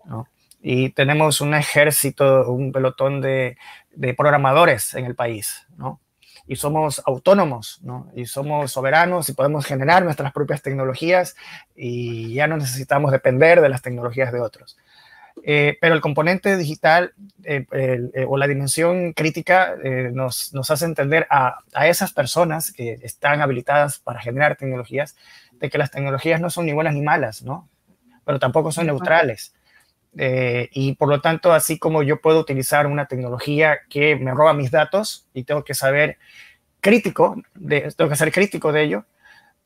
¿no? 0.05 0.27
Y 0.61 0.89
tenemos 0.89 1.41
un 1.41 1.55
ejército, 1.55 2.51
un 2.51 2.71
pelotón 2.71 3.21
de, 3.21 3.57
de 3.91 4.13
programadores 4.13 4.93
en 4.93 5.05
el 5.05 5.15
país. 5.15 5.65
¿no? 5.77 5.99
y 6.47 6.55
somos 6.55 7.01
autónomos, 7.05 7.79
¿no? 7.83 8.11
Y 8.15 8.25
somos 8.25 8.71
soberanos 8.71 9.29
y 9.29 9.33
podemos 9.33 9.65
generar 9.65 10.03
nuestras 10.03 10.33
propias 10.33 10.61
tecnologías 10.61 11.35
y 11.75 12.33
ya 12.33 12.47
no 12.47 12.57
necesitamos 12.57 13.11
depender 13.11 13.61
de 13.61 13.69
las 13.69 13.81
tecnologías 13.81 14.33
de 14.33 14.41
otros. 14.41 14.77
Eh, 15.43 15.77
pero 15.81 15.95
el 15.95 16.01
componente 16.01 16.55
digital 16.55 17.13
eh, 17.43 17.65
eh, 17.71 18.25
o 18.27 18.37
la 18.37 18.47
dimensión 18.47 19.13
crítica 19.13 19.75
nos, 20.11 20.53
nos, 20.53 20.69
hace 20.69 20.85
entender 20.85 21.25
a, 21.31 21.59
a, 21.73 21.87
esas 21.87 22.13
personas 22.13 22.71
que 22.71 22.99
están 23.01 23.41
habilitadas 23.41 23.97
para 23.97 24.21
generar 24.21 24.55
tecnologías 24.55 25.15
de 25.53 25.69
que 25.69 25.79
las 25.79 25.89
tecnologías 25.89 26.41
no 26.41 26.51
son 26.51 26.67
ni 26.67 26.73
buenas 26.73 26.93
ni 26.93 27.01
malas, 27.01 27.41
¿no? 27.41 27.67
Pero 28.23 28.37
tampoco 28.37 28.71
son 28.71 28.85
neutrales. 28.85 29.53
y 30.13 30.95
por 30.95 31.09
lo 31.09 31.21
tanto, 31.21 31.53
así 31.53 31.79
como 31.79 32.03
yo 32.03 32.21
puedo 32.21 32.39
utilizar 32.39 32.85
una 32.85 33.07
tecnología 33.07 33.79
que 33.89 34.15
me 34.15 34.31
roba 34.31 34.53
mis 34.53 34.69
datos 34.69 35.27
y 35.33 35.43
tengo 35.43 35.63
que 35.63 35.73
saber 35.73 36.17
crítico, 36.81 37.41
de, 37.55 37.91
tengo 37.95 38.09
que 38.09 38.15
ser 38.15 38.31
crítico 38.31 38.71
de 38.71 38.83
ello, 38.83 39.05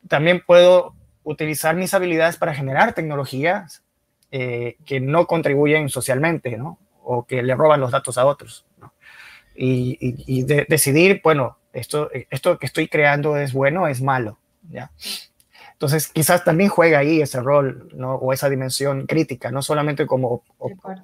también 0.08 0.42
puedo 0.46 0.94
utilizar 1.24 1.76
mis 1.76 1.94
habilidades 1.94 2.38
para 2.38 2.54
generar 2.54 2.94
tecnologías 2.94 3.85
eh, 4.38 4.76
que 4.86 5.00
no 5.00 5.28
contribuyen 5.28 5.88
socialmente, 5.88 6.58
¿no? 6.58 6.78
O 7.06 7.26
que 7.26 7.42
le 7.42 7.56
roban 7.56 7.80
los 7.80 7.92
datos 7.92 8.18
a 8.18 8.26
otros, 8.26 8.66
¿no? 8.82 8.92
Y, 9.56 10.44
decidir, 10.44 11.22
bueno, 11.24 11.58
esto, 11.72 12.10
esto 12.30 12.60
que 12.60 12.66
estoy 12.66 12.90
creando 12.90 13.38
es 13.38 13.54
bueno, 13.54 13.88
es 13.88 14.02
malo, 14.02 14.38
¿ya? 14.70 14.92
Entonces, 15.72 16.10
quizás 16.10 16.44
también 16.44 16.70
juega 16.70 17.00
ahí 17.00 17.22
ese 17.22 17.40
rol, 17.40 17.88
¿no? 17.94 18.16
O 18.16 18.34
esa 18.34 18.50
dimensión 18.50 19.08
crítica, 19.08 19.52
no 19.52 19.62
solamente 19.62 20.06
como 20.06 20.44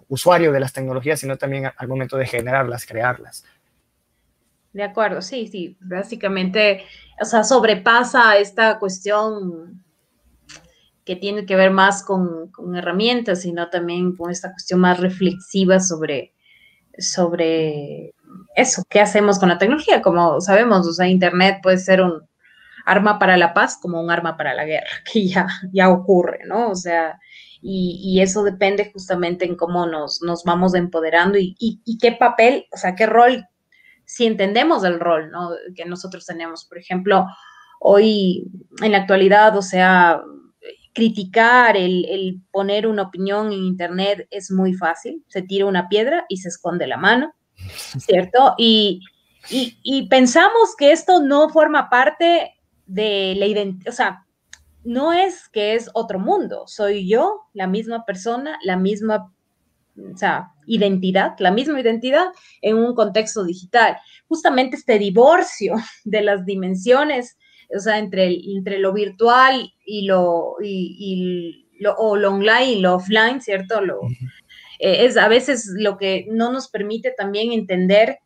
usuario 0.09 0.51
de 0.51 0.59
las 0.59 0.73
tecnologías, 0.73 1.21
sino 1.21 1.37
también 1.37 1.71
al 1.77 1.87
momento 1.87 2.17
de 2.17 2.27
generarlas, 2.27 2.85
crearlas. 2.85 3.45
De 4.73 4.83
acuerdo, 4.83 5.21
sí, 5.21 5.47
sí, 5.47 5.77
básicamente, 5.79 6.83
o 7.21 7.23
sea, 7.23 7.45
sobrepasa 7.45 8.35
esta 8.35 8.77
cuestión 8.77 9.81
que 11.05 11.15
tiene 11.15 11.45
que 11.45 11.55
ver 11.55 11.71
más 11.71 12.03
con, 12.03 12.51
herramientas, 12.75 13.41
sino 13.41 13.69
también 13.69 14.15
con 14.15 14.31
esta 14.31 14.51
cuestión 14.51 14.79
más 14.79 14.99
reflexiva 14.99 15.79
sobre, 15.79 16.33
sobre 16.97 18.13
eso, 18.55 18.83
qué 18.89 18.99
hacemos 18.99 19.39
con 19.39 19.49
la 19.49 19.57
tecnología. 19.57 20.01
Como 20.01 20.39
sabemos, 20.41 20.87
o 20.87 20.93
sea, 20.93 21.07
Internet 21.07 21.59
puede 21.63 21.77
ser 21.77 22.01
un 22.01 22.21
arma 22.85 23.19
para 23.19 23.37
la 23.37 23.53
paz 23.53 23.77
como 23.81 24.01
un 24.01 24.11
arma 24.11 24.37
para 24.37 24.53
la 24.53 24.65
guerra, 24.65 24.89
que 25.11 25.27
ya, 25.27 25.47
ya 25.71 25.89
ocurre, 25.89 26.41
¿no? 26.45 26.69
O 26.69 26.75
sea, 26.75 27.19
y, 27.63 28.19
eso 28.21 28.43
depende 28.43 28.91
justamente 28.91 29.45
en 29.45 29.55
cómo 29.55 29.85
nos, 29.85 30.21
nos 30.23 30.43
vamos 30.43 30.73
empoderando 30.73 31.37
y, 31.37 31.55
y, 31.59 31.97
qué 31.99 32.11
papel, 32.11 32.65
o 32.71 32.77
sea, 32.77 32.95
qué 32.95 33.05
rol 33.05 33.45
si 34.05 34.25
entendemos 34.25 34.83
el 34.83 34.99
rol 34.99 35.31
que 35.75 35.85
nosotros 35.85 36.25
tenemos. 36.25 36.65
Por 36.65 36.79
ejemplo, 36.79 37.27
hoy 37.79 38.51
en 38.81 38.91
la 38.91 38.99
actualidad, 38.99 39.55
o 39.55 39.61
sea, 39.61 40.21
criticar, 40.93 41.77
el, 41.77 42.41
poner 42.51 42.87
una 42.87 43.03
opinión 43.03 43.47
en 43.47 43.63
Internet 43.63 44.27
es 44.31 44.51
muy 44.51 44.73
fácil. 44.73 45.23
Se 45.27 45.41
tira 45.41 45.65
una 45.65 45.89
piedra 45.89 46.25
y 46.29 46.37
se 46.37 46.49
esconde 46.49 46.87
la 46.87 46.97
mano, 46.97 47.33
¿cierto? 47.97 48.55
Y, 48.57 49.01
y 49.49 50.07
pensamos 50.07 50.75
que 50.77 50.91
esto 50.91 51.21
no 51.21 51.49
forma 51.49 51.89
parte 51.89 52.53
de 52.85 53.35
la 53.37 53.45
identidad, 53.45 53.91
o 53.91 53.95
sea, 53.95 54.25
no 54.83 55.13
es 55.13 55.47
que 55.49 55.75
es 55.75 55.89
otro 55.93 56.19
mundo, 56.19 56.63
soy 56.67 57.07
yo, 57.07 57.41
la 57.53 57.67
misma 57.67 58.03
persona, 58.05 58.57
la 58.63 58.77
misma 58.77 59.31
o 59.97 60.17
sea, 60.17 60.51
identidad, 60.65 61.35
la 61.39 61.51
misma 61.51 61.79
identidad 61.79 62.27
en 62.61 62.77
un 62.77 62.95
contexto 62.95 63.43
digital. 63.43 63.97
Justamente 64.27 64.77
este 64.77 64.97
divorcio 64.97 65.75
de 66.03 66.21
las 66.21 66.45
dimensiones, 66.45 67.37
o 67.75 67.79
sea, 67.79 67.97
entre, 67.99 68.33
entre 68.33 68.79
lo 68.79 68.93
virtual 68.93 69.73
y 69.85 70.05
lo, 70.05 70.55
y, 70.61 71.67
lo, 71.79 71.95
o 71.95 72.15
lo 72.15 72.31
online 72.31 72.73
y 72.73 72.79
lo 72.79 72.95
offline, 72.95 73.41
¿cierto? 73.41 73.81
Lo, 73.81 74.01
eh, 74.79 75.05
es 75.05 75.17
a 75.17 75.27
veces 75.27 75.71
lo 75.77 75.97
que 75.97 76.27
no 76.29 76.51
nos 76.51 76.69
permite 76.69 77.11
también 77.11 77.51
entender 77.51 78.19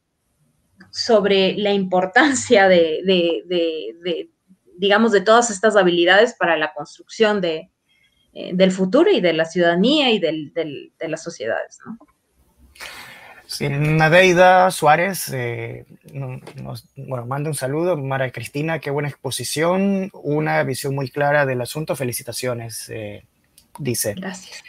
sobre 0.91 1.55
la 1.57 1.73
importancia 1.73 2.67
de, 2.67 3.01
de 3.05 4.29
digamos, 4.77 5.11
de 5.11 5.21
todas 5.21 5.49
estas 5.49 5.75
habilidades 5.75 6.35
para 6.37 6.57
la 6.57 6.73
construcción 6.73 7.41
de, 7.41 7.71
eh, 8.33 8.51
del 8.53 8.71
futuro 8.71 9.09
y 9.09 9.21
de 9.21 9.33
la 9.33 9.45
ciudadanía 9.45 10.11
y 10.11 10.19
del, 10.19 10.51
de 10.53 11.07
las 11.07 11.23
sociedades. 11.23 11.79
¿no? 11.85 11.97
Sí, 13.57 13.69
Nadeida 13.69 14.69
Suárez 14.71 15.29
eh, 15.33 15.85
nos 16.13 16.85
bueno, 16.95 17.25
manda 17.25 17.49
un 17.49 17.55
saludo. 17.55 17.97
Mara 17.97 18.31
Cristina, 18.31 18.79
qué 18.79 18.91
buena 18.91 19.09
exposición, 19.09 20.09
una 20.13 20.63
visión 20.63 20.95
muy 20.95 21.09
clara 21.09 21.45
del 21.45 21.61
asunto. 21.61 21.95
Felicitaciones, 21.95 22.89
eh, 22.89 23.25
dice. 23.79 24.13
Gracias. 24.15 24.63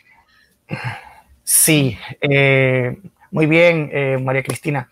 Sí, 1.42 1.96
muy 3.30 3.46
bien, 3.46 4.24
María 4.24 4.42
Cristina. 4.42 4.90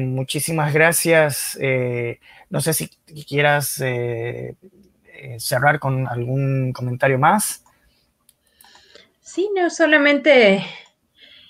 muchísimas 0.00 0.72
gracias. 0.72 1.58
no 2.50 2.60
sé 2.60 2.72
si 2.72 2.88
quieras 3.28 3.82
cerrar 5.38 5.78
con 5.78 6.08
algún 6.08 6.72
comentario 6.72 7.18
más. 7.18 7.64
Sí, 9.34 9.50
no 9.52 9.70
solamente 9.70 10.64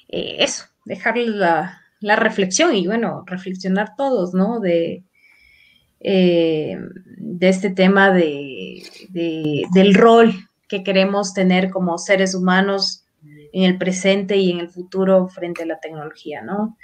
eh, 0.08 0.36
eso, 0.38 0.64
dejar 0.84 1.16
la, 1.16 1.80
reflexión 2.00 2.74
y 2.74 2.86
bueno, 2.86 3.24
reflexionar 3.26 3.94
todos, 3.96 4.34
¿no? 4.34 4.60
De, 4.60 5.04
eh, 6.00 6.76
de 7.06 7.48
este 7.48 7.70
tema 7.70 8.10
de, 8.10 8.82
del 9.10 9.94
rol 9.94 10.34
que 10.68 10.82
queremos 10.82 11.32
tener 11.34 11.70
como 11.70 11.98
seres 11.98 12.34
humanos 12.34 13.06
en 13.52 13.62
el 13.62 13.78
presente 13.78 14.36
y 14.36 14.50
en 14.50 14.58
el 14.60 14.68
futuro 14.68 15.28
frente 15.28 15.62
a 15.62 15.66
la 15.66 15.80
tecnología, 15.80 16.42
¿no? 16.42 16.76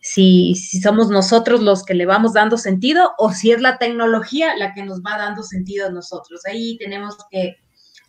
si, 0.00 0.54
si 0.54 0.80
somos 0.80 1.10
nosotros 1.10 1.62
los 1.62 1.84
que 1.84 1.94
le 1.94 2.06
vamos 2.06 2.32
dando 2.32 2.56
sentido 2.56 3.12
o 3.18 3.32
si 3.32 3.52
es 3.52 3.60
la 3.60 3.78
tecnología 3.78 4.56
la 4.56 4.72
que 4.72 4.82
nos 4.82 5.02
va 5.02 5.18
dando 5.18 5.42
sentido 5.42 5.86
a 5.86 5.90
nosotros. 5.90 6.44
Ahí 6.46 6.78
tenemos 6.78 7.16
que 7.30 7.56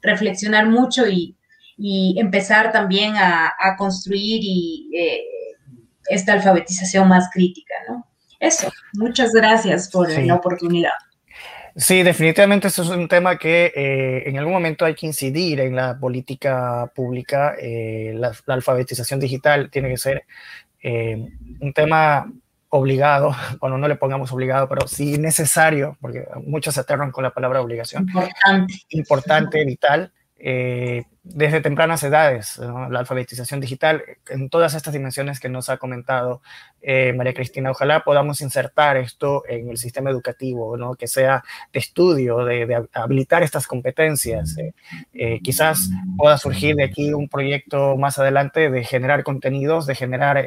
reflexionar 0.02 0.68
mucho 0.68 1.08
y, 1.08 1.36
empezar 2.18 2.72
también 2.72 3.14
a, 3.18 3.76
construir 3.78 4.42
y, 4.44 4.90
eh, 4.96 5.22
esta 6.10 6.34
alfabetización 6.34 7.08
más 7.08 7.30
crítica, 7.34 7.74
¿no? 7.90 8.08
Eso, 8.40 8.72
muchas 8.94 9.32
gracias 9.34 9.90
por 9.90 10.12
la 10.12 10.36
oportunidad. 10.36 10.92
Sí, 11.76 12.04
definitivamente 12.04 12.68
eso 12.68 12.84
es 12.84 12.90
un 12.90 13.08
tema 13.08 13.38
que 13.38 13.72
eh, 13.74 14.24
en 14.28 14.38
algún 14.38 14.54
momento 14.54 14.84
hay 14.84 14.94
que 14.94 15.06
incidir 15.06 15.62
en 15.62 15.76
la 15.76 15.98
política 15.98 16.92
pública. 16.94 17.56
Eh, 17.60 18.14
la, 18.16 18.34
alfabetización 18.48 19.20
digital 19.20 19.70
tiene 19.70 19.90
que 19.90 19.98
ser 19.98 20.26
eh, 20.84 21.30
un 21.60 21.74
tema 21.74 22.30
obligado, 22.70 23.34
cuando 23.60 23.78
no 23.78 23.88
le 23.88 23.96
pongamos 23.96 24.32
obligado, 24.34 24.68
pero 24.68 24.88
sí 24.88 25.18
necesario, 25.18 25.98
porque 26.02 26.26
muchos 26.46 26.74
se 26.74 26.82
aterran 26.82 27.12
con 27.12 27.24
la 27.24 27.32
palabra 27.32 27.62
obligación. 27.62 28.04
Importante. 28.04 28.74
Importante, 28.90 29.66
vital. 29.66 30.12
Eh, 30.44 31.04
desde 31.24 31.62
tempranas 31.62 32.02
edades, 32.02 32.58
la 32.58 33.00
alfabetización 33.00 33.60
digital, 33.60 34.04
en 34.28 34.50
todas 34.50 34.74
estas 34.74 34.92
dimensiones 34.92 35.40
que 35.40 35.50
nos 35.50 35.70
ha 35.70 35.78
comentado 35.78 36.42
eh, 36.82 37.14
María 37.14 37.36
Cristina. 37.36 37.70
Ojalá 37.70 38.00
podamos 38.00 38.42
insertar 38.42 38.98
esto 38.98 39.44
en 39.48 39.70
el 39.70 39.78
sistema 39.78 40.10
educativo, 40.10 40.78
¿no? 40.78 40.96
que 40.96 41.06
sea 41.06 41.44
de 41.72 41.80
estudio, 41.80 42.44
de, 42.44 42.88
habilitar 42.92 43.44
estas 43.44 43.68
competencias. 43.68 44.56
Eh, 45.14 45.40
quizás 45.44 45.92
pueda 46.18 46.40
surgir 46.40 46.76
de 46.76 46.86
aquí 46.86 47.14
un 47.14 47.30
proyecto 47.30 47.96
más 47.98 48.18
adelante 48.18 48.72
de 48.72 48.84
generar 48.84 49.24
contenidos, 49.24 49.86
de 49.86 49.94
generar 49.94 50.44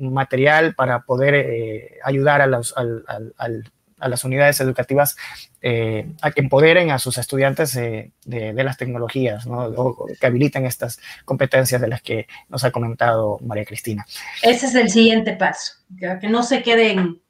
material 0.00 0.74
para 0.74 1.02
poder 1.02 2.00
ayudar 2.02 2.40
a 2.40 2.48
los, 2.48 2.74
al, 2.76 3.70
a 3.98 4.08
las 4.08 4.24
unidades 4.24 4.60
educativas 4.60 5.16
eh, 5.62 6.12
a 6.22 6.30
que 6.30 6.42
empoderen 6.42 6.90
a 6.90 6.98
sus 6.98 7.18
estudiantes 7.18 7.74
de, 7.74 8.12
las 8.24 8.76
tecnologías, 8.76 9.46
o 9.46 10.06
que 10.20 10.26
habiliten 10.26 10.66
estas 10.66 11.00
competencias 11.24 11.80
de 11.80 11.88
las 11.88 12.02
que 12.02 12.26
nos 12.48 12.64
ha 12.64 12.70
comentado 12.70 13.38
María 13.42 13.64
Cristina. 13.64 14.06
Ese 14.42 14.66
es 14.66 14.74
el 14.74 14.90
siguiente 14.90 15.32
paso, 15.32 15.74
que 15.98 16.28
no 16.28 16.42
se 16.42 16.62
queden 16.62 17.20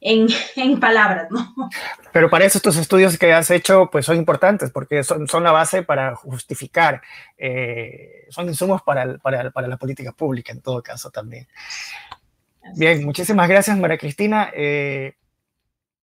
en, 0.00 0.80
palabras, 0.80 1.28
¿no? 1.30 1.54
Pero 2.12 2.30
para 2.30 2.44
eso 2.44 2.58
estos 2.58 2.76
estudios 2.76 3.18
que 3.18 3.32
has 3.32 3.50
hecho 3.50 3.88
pues 3.90 4.06
son 4.06 4.16
importantes 4.16 4.70
porque 4.70 5.04
son, 5.04 5.28
son 5.28 5.44
la 5.44 5.52
base 5.52 5.82
para 5.82 6.16
justificar, 6.16 7.02
eh, 7.36 8.26
son 8.30 8.48
insumos 8.48 8.82
para, 8.82 9.18
para, 9.18 9.50
para, 9.50 9.68
la 9.68 9.76
política 9.76 10.12
pública 10.12 10.52
en 10.52 10.62
todo 10.62 10.82
caso 10.82 11.10
también. 11.10 11.46
Bien, 12.76 13.04
muchísimas 13.04 13.48
gracias 13.48 13.76
María 13.78 13.98
Cristina. 13.98 14.50
Eh, 14.54 15.14